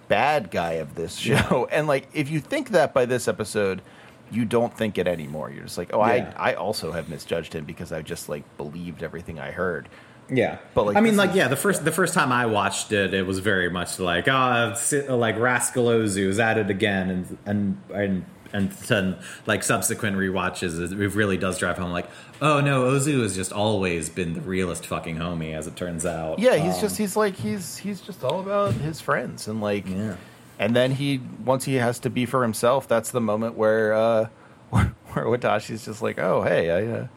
[0.08, 3.82] bad guy of this show, and like if you think that by this episode.
[4.30, 5.52] You don't think it anymore.
[5.52, 6.34] You're just like, oh, Yeah.
[6.36, 9.88] I, I also have misjudged him because I just like believed everything I heard.
[10.30, 12.92] Yeah, But, like, I mean, like is- yeah, the first the first time I watched
[12.92, 14.76] it, it was very much like ah,
[15.08, 20.18] oh, like Rascal Ozu is at it again, and and and and then like subsequent
[20.18, 22.10] rewatches, it it really does drive home like,
[22.42, 26.40] oh no, Ozu has just always been the realest fucking homie, as it turns out.
[26.40, 29.88] Yeah, he's Um, just he's like he's he's just all about his friends and like
[29.88, 30.16] Yeah.
[30.60, 34.28] and then he once he has to be for himself, that's the moment where uh
[34.72, 37.08] where, where Watashi's just like, "Oh, hey, I uh,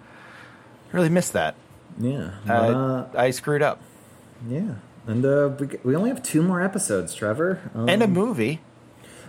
[0.93, 1.57] really missed that.
[1.99, 3.81] Yeah, Uh, uh, I screwed up."
[4.49, 4.75] yeah.
[5.07, 7.59] And uh, we, we only have two more episodes, Trevor.
[7.75, 8.61] Um, And a movie.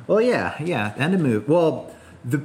[0.06, 1.46] Well, yeah, yeah, and a movie.
[1.52, 1.90] Well,
[2.26, 2.44] the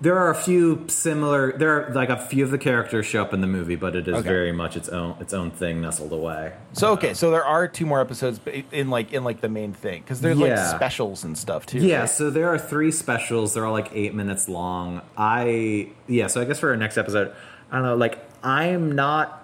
[0.00, 1.52] there are a few similar.
[1.56, 4.08] There are like a few of the characters show up in the movie, but it
[4.08, 4.28] is Okay.
[4.28, 6.54] very much its own its own thing nestled away.
[6.72, 8.40] So okay, so there are two more episodes
[8.72, 10.54] in like in like the main thing cuz there's Yeah.
[10.56, 11.78] like specials and stuff too.
[11.78, 12.06] Yeah, right?
[12.10, 13.54] so there are three specials.
[13.54, 15.02] They're all like eight minutes long.
[15.16, 17.30] I yeah, so I guess for our next episode,
[17.70, 17.96] I don't know.
[17.96, 19.40] Like I'm not.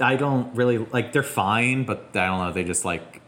[0.00, 1.12] I don't really like.
[1.12, 2.52] They're fine, but I don't know.
[2.52, 3.20] They just like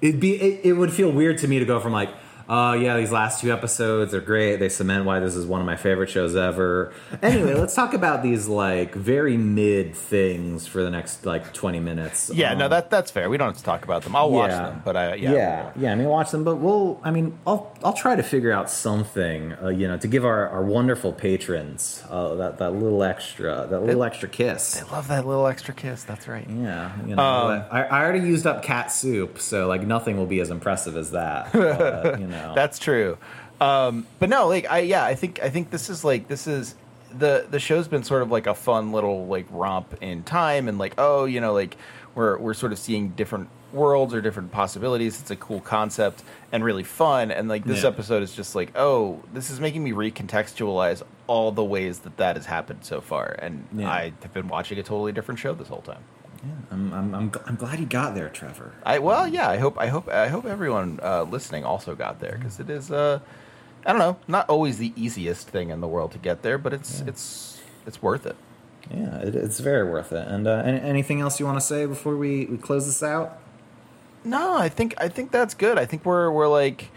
[0.00, 0.34] it'd be.
[0.34, 2.10] It, it would feel weird to me to go from like.
[2.54, 4.56] Oh yeah, these last two episodes are great.
[4.56, 6.92] They cement why this is one of my favorite shows ever.
[7.22, 12.30] Anyway, let's talk about these like very mid things for the next like twenty minutes.
[12.34, 13.30] Yeah, no, Um, that that's fair.
[13.30, 14.14] We don't have to talk about them.
[14.14, 14.62] I'll watch Yeah.
[14.68, 15.32] them, but I yeah.
[15.32, 15.92] yeah, yeah.
[15.92, 17.00] I mean, watch them, but we'll.
[17.02, 20.48] I mean, I'll I'll try to figure out something, uh, you know, to give our,
[20.50, 24.82] our wonderful patrons uh, that that little extra, that little extra kiss.
[24.82, 26.04] I love that little extra kiss.
[26.04, 26.46] That's right.
[26.50, 30.26] Yeah, you know, Um, I, I already used up cat soup, so like nothing will
[30.26, 31.50] be as impressive as that.
[31.62, 33.18] But, you know, That's true.
[33.60, 36.74] Um, but no, like I yeah, I think I think this is like this is
[37.16, 40.78] the the show's been sort of like a fun little like romp in time and
[40.78, 41.76] like oh you know like
[42.14, 45.18] we're we're sort of seeing different worlds or different possibilities.
[45.20, 47.30] It's a cool concept and really fun.
[47.30, 47.88] And like this Yeah.
[47.88, 52.36] episode is just like, oh, this is making me recontextualize all the ways that that
[52.36, 53.34] has happened so far.
[53.38, 53.90] And Yeah.
[53.90, 56.02] I have been watching a totally different show this whole time.
[56.70, 58.72] I'm, I'm, I'm, I'm glad you got there, Trevor.
[58.84, 59.48] I well, yeah.
[59.48, 62.90] I hope I hope I hope everyone uh, listening also got there because it is.
[62.90, 63.20] Uh,
[63.84, 66.72] I don't know, not always the easiest thing in the world to get there, but
[66.72, 68.36] it's it's it's worth it.
[68.90, 70.26] Yeah, it, it's very worth it.
[70.26, 73.38] And uh, any, anything else you want to say before we, we close this out?
[74.24, 75.78] No, I think I think that's good.
[75.78, 76.90] I think we're we're like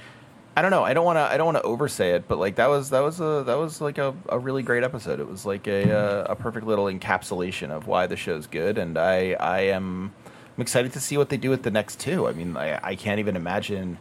[0.57, 0.83] I don't know.
[0.83, 3.01] I don't want to I don't want to oversay it, but like that was that
[3.01, 5.19] was a that was like a, a really great episode.
[5.19, 8.97] It was like a uh, a perfect little encapsulation of why the show's good and
[8.97, 10.13] I I am
[10.57, 12.27] I'm excited to see what they do with the next two.
[12.27, 13.97] I mean, I I can't even imagine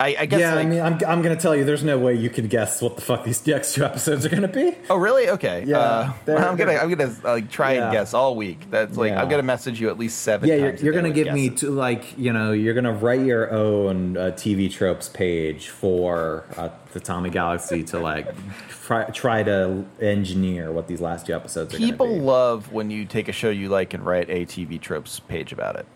[0.00, 1.96] I, I guess yeah, like, I mean, I'm, I'm going to tell you, there's no
[2.00, 4.76] way you can guess what the fuck these next two episodes are going to be.
[4.90, 5.28] Oh really?
[5.30, 5.62] Okay.
[5.66, 7.84] Yeah, Uh, I'm gonna I'm gonna like try Yeah.
[7.84, 8.68] and guess all week.
[8.70, 9.22] That's like Yeah.
[9.22, 10.48] I'm gonna message you at least seven.
[10.48, 11.60] Yeah, you're, times you're going to with give me guesses.
[11.60, 16.44] to like you know you're going to write your own uh, TV tropes page for
[16.56, 18.34] uh, the Tatami Galaxy to like
[18.68, 21.78] try, try to engineer what these last two episodes are.
[21.78, 22.24] People gonna be.
[22.24, 25.76] love when you take a show you like and write a TV tropes page about
[25.76, 25.86] it.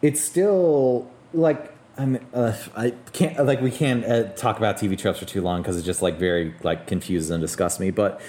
[0.00, 5.18] it's still like I'm uh, I can't like we can't uh, talk about TV tropes
[5.18, 7.90] for too long because it just like very like confuses and disgusts me.
[7.90, 8.20] But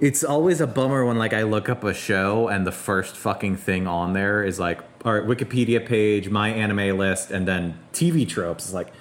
[0.00, 3.56] it's always a bummer when like I look up a show and the first fucking
[3.56, 8.64] thing on there is like our Wikipedia page, MyAnimeList, and then TV tropes.
[8.66, 8.92] It's like,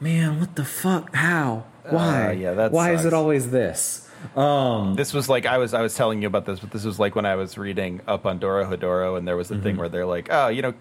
[0.00, 1.14] man, what the fuck?
[1.14, 1.64] How?
[1.88, 2.28] Why?
[2.28, 4.08] Uh, yeah, that Why is it always this?
[4.36, 6.98] Um, This was like I was I was telling you about this, but this was
[6.98, 9.62] like when I was reading up on Dorohedoro, and there was a Mm-hmm.
[9.64, 10.72] thing where they're like, oh, you know,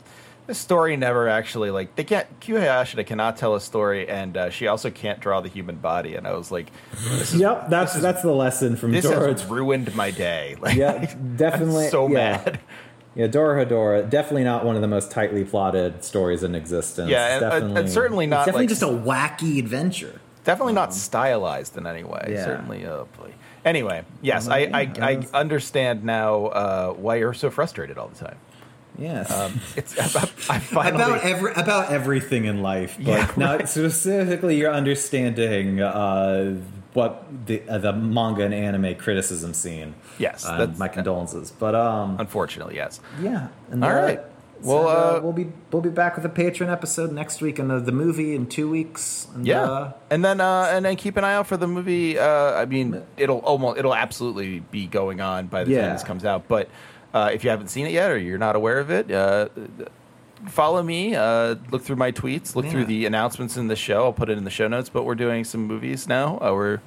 [0.48, 4.50] this story never actually like they can't Q Hayashida cannot tell a story, and uh,
[4.50, 6.72] she also can't draw the human body, and I was like,
[7.10, 9.32] this is, yep, that's that's the lesson from this Dora.
[9.32, 10.56] has ruined my day.
[10.62, 11.86] Like, Yeah, definitely.
[11.86, 12.42] I'm so yeah.
[12.46, 12.60] mad.
[13.16, 17.10] Yeah, Dorohedoro, definitely not one of the most tightly plotted stories in existence.
[17.12, 20.20] Yeah, and- and- and certainly it's not, definitely like- just a wacky adventure.
[20.44, 22.26] Definitely not stylized in any way.
[22.32, 22.44] Yeah.
[22.44, 23.32] Certainly, oh boy.
[23.64, 27.50] Anyway, yes, Well, I, yeah, I, that I was- understand now uh, why you're so
[27.52, 28.38] frustrated all the time.
[28.98, 29.32] Yes.
[29.32, 29.98] Um, it's
[30.50, 33.68] I finally about every about everything in life, but Yeah, now right.
[33.70, 36.60] specifically you're understanding uh,
[36.94, 39.96] what the uh, the manga and anime criticism scene.
[40.20, 41.52] Yes, Uh, my condolences.
[41.52, 43.00] But um, unfortunately yes.
[43.22, 43.48] yeah.
[43.72, 44.16] And, All uh,
[44.62, 47.70] so, Well, uh, we'll be we'll be back with a patron episode next week, and
[47.70, 49.28] the, the movie in two weeks.
[49.36, 52.18] And, Yeah, uh, and then uh, and then keep an eye out for the movie.
[52.20, 55.82] Uh, I mean, it'll almost it'll absolutely be going on by the Yeah.
[55.82, 56.48] time this comes out.
[56.48, 56.70] But
[57.14, 59.50] uh, if you haven't seen it yet or you're not aware of it, uh,
[60.48, 61.16] follow me.
[61.16, 62.56] Uh, look through my tweets.
[62.56, 62.72] Look Yeah.
[62.72, 64.04] through the announcements in the show.
[64.04, 64.90] I'll put it in the show notes.
[64.90, 66.38] But we're doing some movies now.
[66.42, 66.80] Uh, we're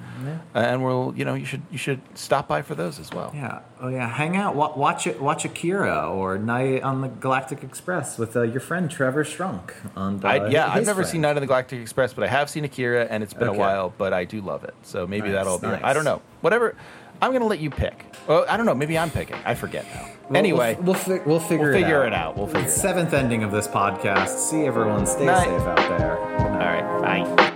[0.53, 3.31] and we'll you know you should you should stop by for those as well.
[3.33, 3.59] Yeah.
[3.81, 4.07] Oh yeah.
[4.07, 4.55] Hang out.
[4.55, 5.19] Wa- Watch it.
[5.21, 9.71] Watch Akira or Night on the Galactic Express with uh, your friend Trevor Strunk.
[9.95, 11.07] On I, yeah, I've never friend.
[11.09, 13.57] seen Night on the Galactic Express, but I have seen Akira, and it's been Okay.
[13.57, 13.91] a while.
[13.97, 15.67] But I do love it, so maybe Nice, that'll be.
[15.67, 15.81] nice.
[15.83, 16.21] I don't know.
[16.41, 16.75] Whatever.
[17.21, 18.03] I'm gonna let you pick.
[18.27, 18.75] Well, I don't know.
[18.75, 19.37] Maybe I'm picking.
[19.45, 20.07] I forget now.
[20.29, 22.29] We'll- anyway, we'll, we'll, fi- we'll figure, we'll figure it it out.
[22.31, 22.37] out.
[22.37, 22.71] We'll figure it out.
[22.71, 24.37] Seventh ending of this podcast.
[24.37, 25.05] See everyone.
[25.07, 25.45] Stay Night.
[25.45, 26.17] safe out there.
[26.19, 27.01] all right.
[27.01, 27.53] Bye.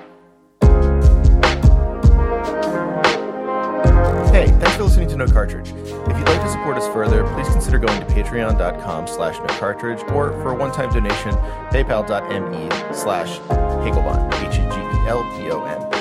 [4.32, 5.70] Hey, thanks for listening to No Cartridge.
[5.70, 5.76] If
[6.18, 10.32] you'd like to support us further, please consider going to patreon.com slash no cartridge or
[10.42, 11.32] for a one-time donation,
[11.72, 16.01] paypal.me slash Hegelbon, H-E-G-E-L-B-O-N.